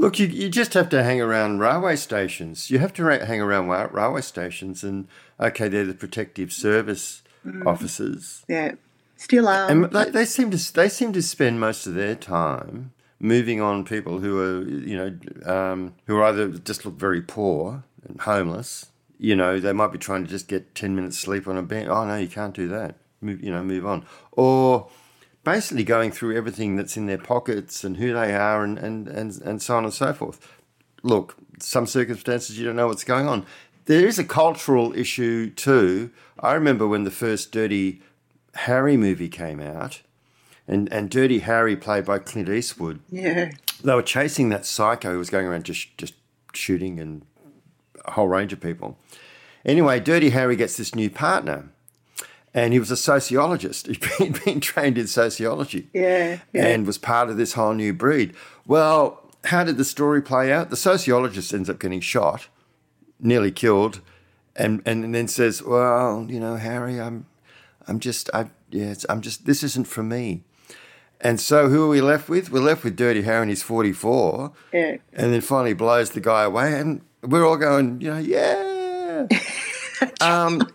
Look, 0.00 0.18
you, 0.18 0.28
you 0.28 0.48
just 0.48 0.72
have 0.72 0.88
to 0.90 1.02
hang 1.02 1.20
around 1.20 1.58
railway 1.58 1.94
stations. 1.96 2.70
You 2.70 2.78
have 2.78 2.94
to 2.94 3.04
ra- 3.04 3.26
hang 3.26 3.42
around 3.42 3.66
wa- 3.66 3.88
railway 3.92 4.22
stations, 4.22 4.82
and 4.82 5.06
okay, 5.38 5.68
they're 5.68 5.84
the 5.84 5.92
protective 5.92 6.54
service 6.54 7.22
mm. 7.46 7.66
officers. 7.66 8.42
Yeah, 8.48 8.76
still 9.16 9.46
are. 9.46 9.70
And 9.70 9.84
they, 9.90 10.08
they 10.08 10.24
seem 10.24 10.50
to 10.52 10.72
they 10.72 10.88
seem 10.88 11.12
to 11.12 11.20
spend 11.20 11.60
most 11.60 11.86
of 11.86 11.94
their 11.94 12.14
time 12.14 12.92
moving 13.18 13.60
on 13.60 13.84
people 13.84 14.20
who 14.20 14.40
are 14.40 14.62
you 14.62 14.96
know 14.96 15.52
um, 15.52 15.94
who 16.06 16.16
are 16.16 16.24
either 16.24 16.48
just 16.48 16.86
look 16.86 16.98
very 16.98 17.20
poor 17.20 17.84
and 18.08 18.22
homeless. 18.22 18.86
You 19.18 19.36
know, 19.36 19.60
they 19.60 19.74
might 19.74 19.92
be 19.92 19.98
trying 19.98 20.24
to 20.24 20.30
just 20.30 20.48
get 20.48 20.74
ten 20.74 20.96
minutes 20.96 21.18
sleep 21.18 21.46
on 21.46 21.58
a 21.58 21.62
bench. 21.62 21.88
Oh 21.90 22.06
no, 22.06 22.16
you 22.16 22.28
can't 22.28 22.54
do 22.54 22.68
that. 22.68 22.94
Move, 23.20 23.44
you 23.44 23.50
know, 23.50 23.62
move 23.62 23.84
on. 23.84 24.06
Or 24.32 24.88
basically 25.44 25.84
going 25.84 26.10
through 26.10 26.36
everything 26.36 26.76
that's 26.76 26.96
in 26.96 27.06
their 27.06 27.18
pockets 27.18 27.84
and 27.84 27.96
who 27.96 28.12
they 28.12 28.34
are 28.34 28.62
and, 28.62 28.78
and, 28.78 29.08
and, 29.08 29.40
and 29.42 29.62
so 29.62 29.76
on 29.76 29.84
and 29.84 29.94
so 29.94 30.12
forth. 30.12 30.54
Look, 31.02 31.36
some 31.58 31.86
circumstances 31.86 32.58
you 32.58 32.64
don't 32.66 32.76
know 32.76 32.88
what's 32.88 33.04
going 33.04 33.26
on. 33.26 33.46
There 33.86 34.06
is 34.06 34.18
a 34.18 34.24
cultural 34.24 34.94
issue 34.94 35.50
too. 35.50 36.10
I 36.38 36.52
remember 36.52 36.86
when 36.86 37.04
the 37.04 37.10
first 37.10 37.52
Dirty 37.52 38.02
Harry 38.54 38.96
movie 38.96 39.28
came 39.28 39.60
out, 39.60 40.02
and, 40.68 40.92
and 40.92 41.10
Dirty 41.10 41.40
Harry, 41.40 41.76
played 41.76 42.04
by 42.04 42.18
Clint 42.18 42.48
Eastwood. 42.48 43.00
Yeah. 43.10 43.50
They 43.82 43.94
were 43.94 44.02
chasing 44.02 44.50
that 44.50 44.66
psycho 44.66 45.12
who 45.12 45.18
was 45.18 45.30
going 45.30 45.46
around 45.46 45.64
just, 45.64 45.96
just 45.98 46.14
shooting 46.52 47.00
and 47.00 47.22
a 48.04 48.12
whole 48.12 48.28
range 48.28 48.52
of 48.52 48.60
people. 48.60 48.98
Anyway, 49.64 49.98
Dirty 50.00 50.30
Harry 50.30 50.56
gets 50.56 50.76
this 50.76 50.94
new 50.94 51.10
partner 51.10 51.70
and 52.54 52.72
he 52.72 52.78
was 52.78 52.90
a 52.90 52.96
sociologist. 52.96 53.86
He'd 53.86 54.00
been, 54.18 54.32
been 54.44 54.60
trained 54.60 54.98
in 54.98 55.06
sociology. 55.06 55.88
Yeah, 55.92 56.38
yeah. 56.52 56.66
And 56.66 56.86
was 56.86 56.98
part 56.98 57.30
of 57.30 57.36
this 57.36 57.54
whole 57.54 57.74
new 57.74 57.92
breed. 57.92 58.34
Well, 58.66 59.22
how 59.44 59.64
did 59.64 59.76
the 59.76 59.84
story 59.84 60.20
play 60.20 60.52
out? 60.52 60.70
The 60.70 60.76
sociologist 60.76 61.54
ends 61.54 61.70
up 61.70 61.78
getting 61.78 62.00
shot, 62.00 62.48
nearly 63.18 63.50
killed, 63.50 64.00
and, 64.56 64.82
and 64.84 65.14
then 65.14 65.28
says, 65.28 65.62
Well, 65.62 66.26
you 66.28 66.40
know, 66.40 66.56
Harry, 66.56 67.00
I'm 67.00 67.26
I'm 67.86 67.98
just 67.98 68.30
I 68.32 68.46
yeah, 68.70 68.94
I'm 69.08 69.20
just 69.20 69.46
this 69.46 69.62
isn't 69.62 69.86
for 69.86 70.02
me. 70.02 70.42
And 71.20 71.38
so 71.38 71.68
who 71.68 71.84
are 71.84 71.88
we 71.88 72.00
left 72.00 72.28
with? 72.28 72.50
We're 72.50 72.60
left 72.60 72.82
with 72.82 72.96
Dirty 72.96 73.22
Harry 73.22 73.42
and 73.42 73.50
he's 73.50 73.62
44. 73.62 74.52
Yeah. 74.72 74.96
And 75.12 75.34
then 75.34 75.42
finally 75.42 75.74
blows 75.74 76.10
the 76.10 76.20
guy 76.20 76.44
away 76.44 76.72
and 76.72 77.02
we're 77.22 77.46
all 77.46 77.58
going, 77.58 78.00
you 78.00 78.10
know, 78.10 78.18
yeah. 78.18 79.26
um, 80.20 80.66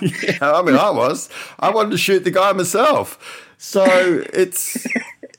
yeah, 0.00 0.38
I 0.40 0.62
mean, 0.62 0.76
I 0.76 0.90
was. 0.90 1.28
I 1.58 1.70
wanted 1.70 1.90
to 1.90 1.98
shoot 1.98 2.24
the 2.24 2.30
guy 2.30 2.52
myself. 2.52 3.52
So 3.58 3.84
it's. 4.32 4.86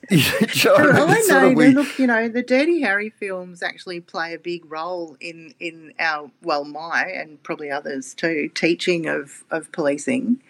Well, 0.10 1.10
I 1.10 1.22
know. 1.28 1.50
we... 1.50 1.68
Look, 1.68 2.00
you 2.00 2.08
know, 2.08 2.30
the 2.30 2.42
Dirty 2.42 2.80
Harry 2.80 3.10
films 3.10 3.62
actually 3.62 4.00
play 4.00 4.34
a 4.34 4.40
big 4.40 4.64
role 4.72 5.18
in 5.20 5.54
in 5.60 5.94
our 6.00 6.32
well, 6.42 6.64
my 6.64 7.04
and 7.08 7.44
probably 7.44 7.70
others 7.70 8.14
too, 8.14 8.50
teaching 8.56 9.06
of 9.06 9.44
of 9.52 9.70
policing. 9.74 10.42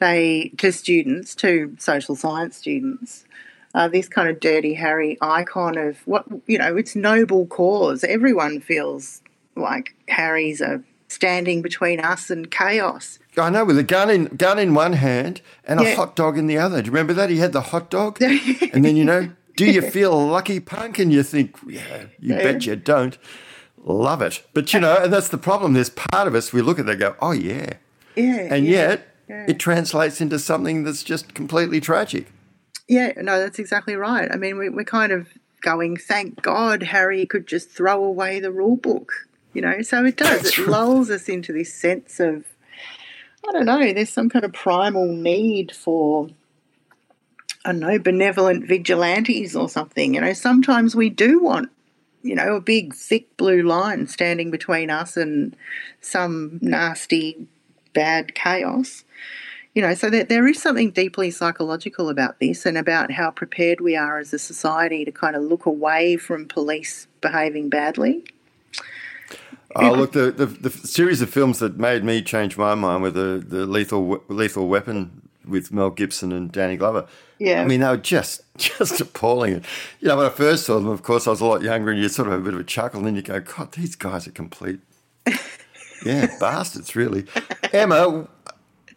They 0.00 0.52
to 0.58 0.72
students, 0.72 1.36
to 1.36 1.76
social 1.78 2.16
science 2.16 2.56
students. 2.56 3.26
Uh, 3.72 3.86
this 3.86 4.08
kind 4.08 4.28
of 4.28 4.40
Dirty 4.40 4.74
Harry 4.74 5.16
icon 5.20 5.78
of 5.78 6.04
what 6.04 6.24
you 6.48 6.58
know, 6.58 6.76
it's 6.76 6.96
noble 6.96 7.46
cause. 7.46 8.02
Everyone 8.02 8.60
feels 8.60 9.22
like 9.54 9.94
Harry's 10.08 10.60
a 10.60 10.82
standing 11.10 11.62
between 11.62 12.00
us 12.00 12.30
and 12.30 12.50
chaos. 12.50 13.18
I 13.36 13.50
know, 13.50 13.64
with 13.64 13.78
a 13.78 13.82
gun 13.82 14.10
in 14.10 14.24
gun 14.26 14.58
in 14.58 14.74
one 14.74 14.94
hand 14.94 15.40
and 15.64 15.80
a 15.80 15.94
hot 15.94 16.16
dog 16.16 16.38
in 16.38 16.46
the 16.46 16.58
other. 16.58 16.82
Do 16.82 16.86
you 16.86 16.92
remember 16.92 17.12
that? 17.14 17.30
He 17.30 17.38
had 17.38 17.52
the 17.52 17.60
hot 17.60 17.90
dog, 17.90 18.20
and 18.22 18.84
then 18.84 18.96
you 18.96 19.04
know, 19.04 19.30
do 19.56 19.66
you 19.66 19.82
feel 19.82 20.26
lucky, 20.26 20.60
punk? 20.60 20.98
And 20.98 21.12
you 21.12 21.22
think, 21.22 21.56
yeah, 21.66 22.06
you 22.18 22.34
yeah. 22.34 22.42
bet 22.42 22.66
you 22.66 22.76
don't. 22.76 23.18
Love 23.82 24.20
it, 24.20 24.42
but 24.52 24.74
you 24.74 24.80
know, 24.80 25.04
and 25.04 25.12
that's 25.12 25.28
the 25.28 25.38
problem. 25.38 25.72
There's 25.72 25.88
part 25.88 26.28
of 26.28 26.34
us 26.34 26.52
we 26.52 26.60
look 26.60 26.78
at 26.78 26.86
and 26.86 27.00
go, 27.00 27.16
oh 27.22 27.32
yeah, 27.32 27.74
yeah, 28.14 28.54
and 28.54 28.66
yeah, 28.66 28.72
yet 28.72 29.08
yeah. 29.26 29.46
it 29.48 29.58
translates 29.58 30.20
into 30.20 30.38
something 30.38 30.84
that's 30.84 31.02
just 31.02 31.32
completely 31.32 31.80
tragic. 31.80 32.26
Yeah, 32.88 33.12
no, 33.16 33.38
that's 33.38 33.58
exactly 33.58 33.94
right. 33.94 34.28
I 34.30 34.36
mean, 34.36 34.58
we, 34.58 34.68
we're 34.68 34.84
kind 34.84 35.12
of 35.12 35.28
going, 35.62 35.96
thank 35.96 36.42
God 36.42 36.82
Harry 36.82 37.24
could 37.24 37.46
just 37.46 37.70
throw 37.70 38.04
away 38.04 38.40
the 38.40 38.50
rule 38.50 38.76
book 38.76 39.28
you 39.52 39.62
know. 39.62 39.82
So 39.82 40.04
it 40.04 40.16
does. 40.16 40.42
That's 40.42 40.58
it 40.58 40.58
right. 40.58 40.68
lulls 40.68 41.10
us 41.10 41.28
into 41.28 41.52
this 41.52 41.72
sense 41.72 42.20
of, 42.20 42.44
I 43.48 43.52
don't 43.52 43.66
know, 43.66 43.92
there's 43.92 44.12
some 44.12 44.28
kind 44.28 44.44
of 44.44 44.52
primal 44.52 45.06
need 45.06 45.74
for, 45.74 46.28
I 47.64 47.72
don't 47.72 47.80
know, 47.80 47.98
benevolent 47.98 48.66
vigilantes 48.66 49.56
or 49.56 49.68
something. 49.68 50.14
You 50.14 50.20
know, 50.20 50.32
sometimes 50.32 50.94
we 50.94 51.10
do 51.10 51.42
want, 51.42 51.70
you 52.22 52.34
know, 52.34 52.56
a 52.56 52.60
big, 52.60 52.94
thick 52.94 53.36
blue 53.36 53.62
line 53.62 54.06
standing 54.06 54.50
between 54.50 54.90
us 54.90 55.16
and 55.16 55.56
some 56.00 56.58
nasty, 56.60 57.46
bad 57.92 58.34
chaos. 58.34 59.04
You 59.72 59.82
know, 59.82 59.94
so 59.94 60.10
that 60.10 60.28
there 60.28 60.48
is 60.48 60.60
something 60.60 60.90
deeply 60.90 61.30
psychological 61.30 62.08
about 62.08 62.40
this 62.40 62.66
and 62.66 62.76
about 62.76 63.12
how 63.12 63.30
prepared 63.30 63.80
we 63.80 63.96
are 63.96 64.18
as 64.18 64.34
a 64.34 64.38
society 64.38 65.04
to 65.04 65.12
kind 65.12 65.36
of 65.36 65.44
look 65.44 65.64
away 65.64 66.16
from 66.16 66.48
police 66.48 67.06
behaving 67.20 67.68
badly. 67.68 68.24
Oh, 69.76 69.92
look, 69.92 70.12
the, 70.12 70.32
the, 70.32 70.46
the 70.46 70.70
series 70.70 71.22
of 71.22 71.30
films 71.30 71.60
that 71.60 71.78
made 71.78 72.02
me 72.02 72.22
change 72.22 72.56
my 72.56 72.74
mind 72.74 73.02
were 73.02 73.10
the, 73.10 73.44
the 73.46 73.66
Lethal 73.66 74.22
Lethal 74.28 74.66
Weapon 74.66 75.28
with 75.46 75.72
Mel 75.72 75.90
Gibson 75.90 76.32
and 76.32 76.50
Danny 76.50 76.76
Glover. 76.76 77.06
Yeah. 77.38 77.62
I 77.62 77.64
mean, 77.64 77.80
they 77.80 77.88
were 77.88 77.96
just 77.96 78.42
just 78.58 79.00
appalling. 79.00 79.64
You 80.00 80.08
know, 80.08 80.16
when 80.16 80.26
I 80.26 80.30
first 80.30 80.66
saw 80.66 80.74
them, 80.78 80.88
of 80.88 81.02
course, 81.02 81.26
I 81.26 81.30
was 81.30 81.40
a 81.40 81.46
lot 81.46 81.62
younger, 81.62 81.90
and 81.90 82.00
you 82.00 82.08
sort 82.08 82.28
of 82.28 82.32
have 82.32 82.42
a 82.42 82.44
bit 82.44 82.54
of 82.54 82.60
a 82.60 82.64
chuckle, 82.64 82.98
and 82.98 83.06
then 83.06 83.16
you 83.16 83.22
go, 83.22 83.40
God, 83.40 83.72
these 83.72 83.96
guys 83.96 84.26
are 84.26 84.32
complete, 84.32 84.80
yeah, 86.04 86.26
bastards, 86.40 86.96
really. 86.96 87.26
Emma, 87.72 88.28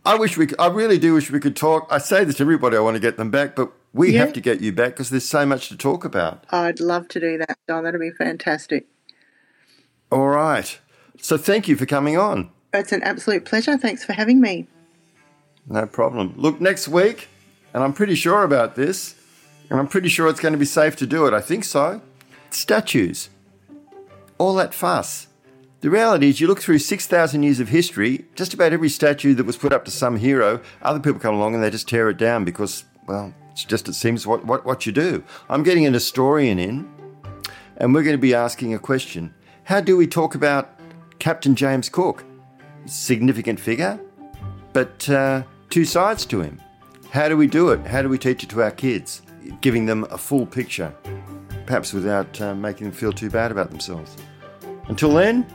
I 0.06 0.16
wish 0.16 0.38
we, 0.38 0.48
could, 0.48 0.60
I 0.60 0.68
really 0.68 0.98
do 0.98 1.14
wish 1.14 1.32
we 1.32 1.40
could 1.40 1.56
talk. 1.56 1.88
I 1.90 1.98
say 2.00 2.24
this 2.24 2.36
to 2.38 2.44
everybody, 2.44 2.76
I 2.76 2.82
want 2.82 2.96
to 2.96 3.00
get 3.00 3.18
them 3.18 3.32
back, 3.32 3.56
but 3.56 3.72
we 3.94 4.14
yeah. 4.14 4.20
have 4.20 4.34
to 4.34 4.42
get 4.42 4.60
you 4.60 4.74
back 4.74 4.92
because 4.92 5.10
there's 5.10 5.28
so 5.28 5.46
much 5.46 5.70
to 5.70 5.78
talk 5.78 6.04
about. 6.04 6.46
I'd 6.50 6.80
love 6.80 7.08
to 7.10 7.20
do 7.20 7.38
that, 7.38 7.58
Don. 7.68 7.84
That'd 7.84 8.02
be 8.02 8.12
fantastic. 8.12 8.88
All 10.14 10.28
right. 10.28 10.80
So 11.20 11.38
thank 11.38 11.68
you 11.68 11.76
for 11.76 11.88
coming 11.88 12.20
on. 12.20 12.52
It's 12.72 12.92
an 12.92 13.02
absolute 13.02 13.46
pleasure. 13.46 13.80
Thanks 13.80 14.06
for 14.06 14.14
having 14.14 14.40
me. 14.40 14.68
No 15.68 15.88
problem. 15.88 16.36
Look, 16.38 16.62
next 16.62 16.88
week, 16.88 17.30
and 17.74 17.84
I'm 17.84 17.94
pretty 17.94 18.14
sure 18.14 18.44
about 18.44 18.76
this, 18.76 19.16
and 19.72 19.80
I'm 19.80 19.88
pretty 19.88 20.10
sure 20.10 20.28
it's 20.28 20.40
going 20.40 20.52
to 20.52 20.60
be 20.60 20.66
safe 20.66 20.96
to 20.98 21.08
do 21.08 21.26
it. 21.26 21.34
I 21.34 21.42
think 21.42 21.64
so. 21.64 22.00
Statues. 22.52 23.32
All 24.38 24.54
that 24.54 24.76
fuss. 24.76 25.30
The 25.82 25.90
reality 25.90 26.30
is, 26.30 26.40
you 26.40 26.46
look 26.46 26.62
through 26.62 26.78
6,000 26.78 27.42
years 27.42 27.60
of 27.60 27.70
history, 27.70 28.26
just 28.36 28.54
about 28.54 28.72
every 28.72 28.90
statue 28.90 29.34
that 29.34 29.48
was 29.48 29.58
put 29.58 29.74
up 29.74 29.84
to 29.86 29.92
some 29.92 30.18
hero, 30.18 30.62
other 30.84 31.00
people 31.00 31.20
come 31.20 31.34
along 31.34 31.56
and 31.56 31.64
they 31.64 31.72
just 31.72 31.90
tear 31.90 32.08
it 32.10 32.18
down 32.18 32.46
because, 32.46 32.86
well, 33.08 33.34
it's 33.52 33.66
just, 33.66 33.90
it 33.90 33.94
seems 33.94 34.28
what, 34.28 34.46
what, 34.46 34.64
what 34.64 34.86
you 34.86 34.92
do. 34.92 35.24
I'm 35.50 35.64
getting 35.64 35.88
an 35.88 35.94
historian 35.94 36.60
in, 36.60 36.88
and 37.78 37.96
we're 37.96 38.04
going 38.04 38.16
to 38.16 38.22
be 38.22 38.36
asking 38.36 38.76
a 38.76 38.80
question 38.80 39.34
how 39.64 39.80
do 39.80 39.96
we 39.96 40.08
talk 40.08 40.36
about 40.36 40.80
Captain 41.20 41.56
James 41.56 41.90
Cook? 41.90 42.24
Significant 42.86 43.60
figure, 43.60 44.00
but 44.74 45.10
uh, 45.10 45.44
two 45.70 45.86
sides 45.86 46.26
to 46.28 46.42
him. 46.42 46.62
How 47.12 47.30
do 47.30 47.38
we 47.38 47.48
do 47.48 47.70
it? 47.70 47.86
How 47.86 48.02
do 48.02 48.10
we 48.10 48.18
teach 48.18 48.44
it 48.44 48.50
to 48.50 48.62
our 48.62 48.72
kids? 48.72 49.22
Giving 49.62 49.86
them 49.86 50.06
a 50.10 50.18
full 50.18 50.46
picture, 50.46 50.94
perhaps 51.66 51.94
without 51.94 52.40
uh, 52.42 52.56
making 52.56 52.88
them 52.88 52.94
feel 52.94 53.14
too 53.14 53.30
bad 53.30 53.52
about 53.52 53.70
themselves. 53.70 54.18
Until 54.88 55.14
then, 55.14 55.46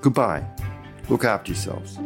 goodbye. 0.00 0.44
Look 1.08 1.24
after 1.24 1.52
yourselves. 1.52 1.98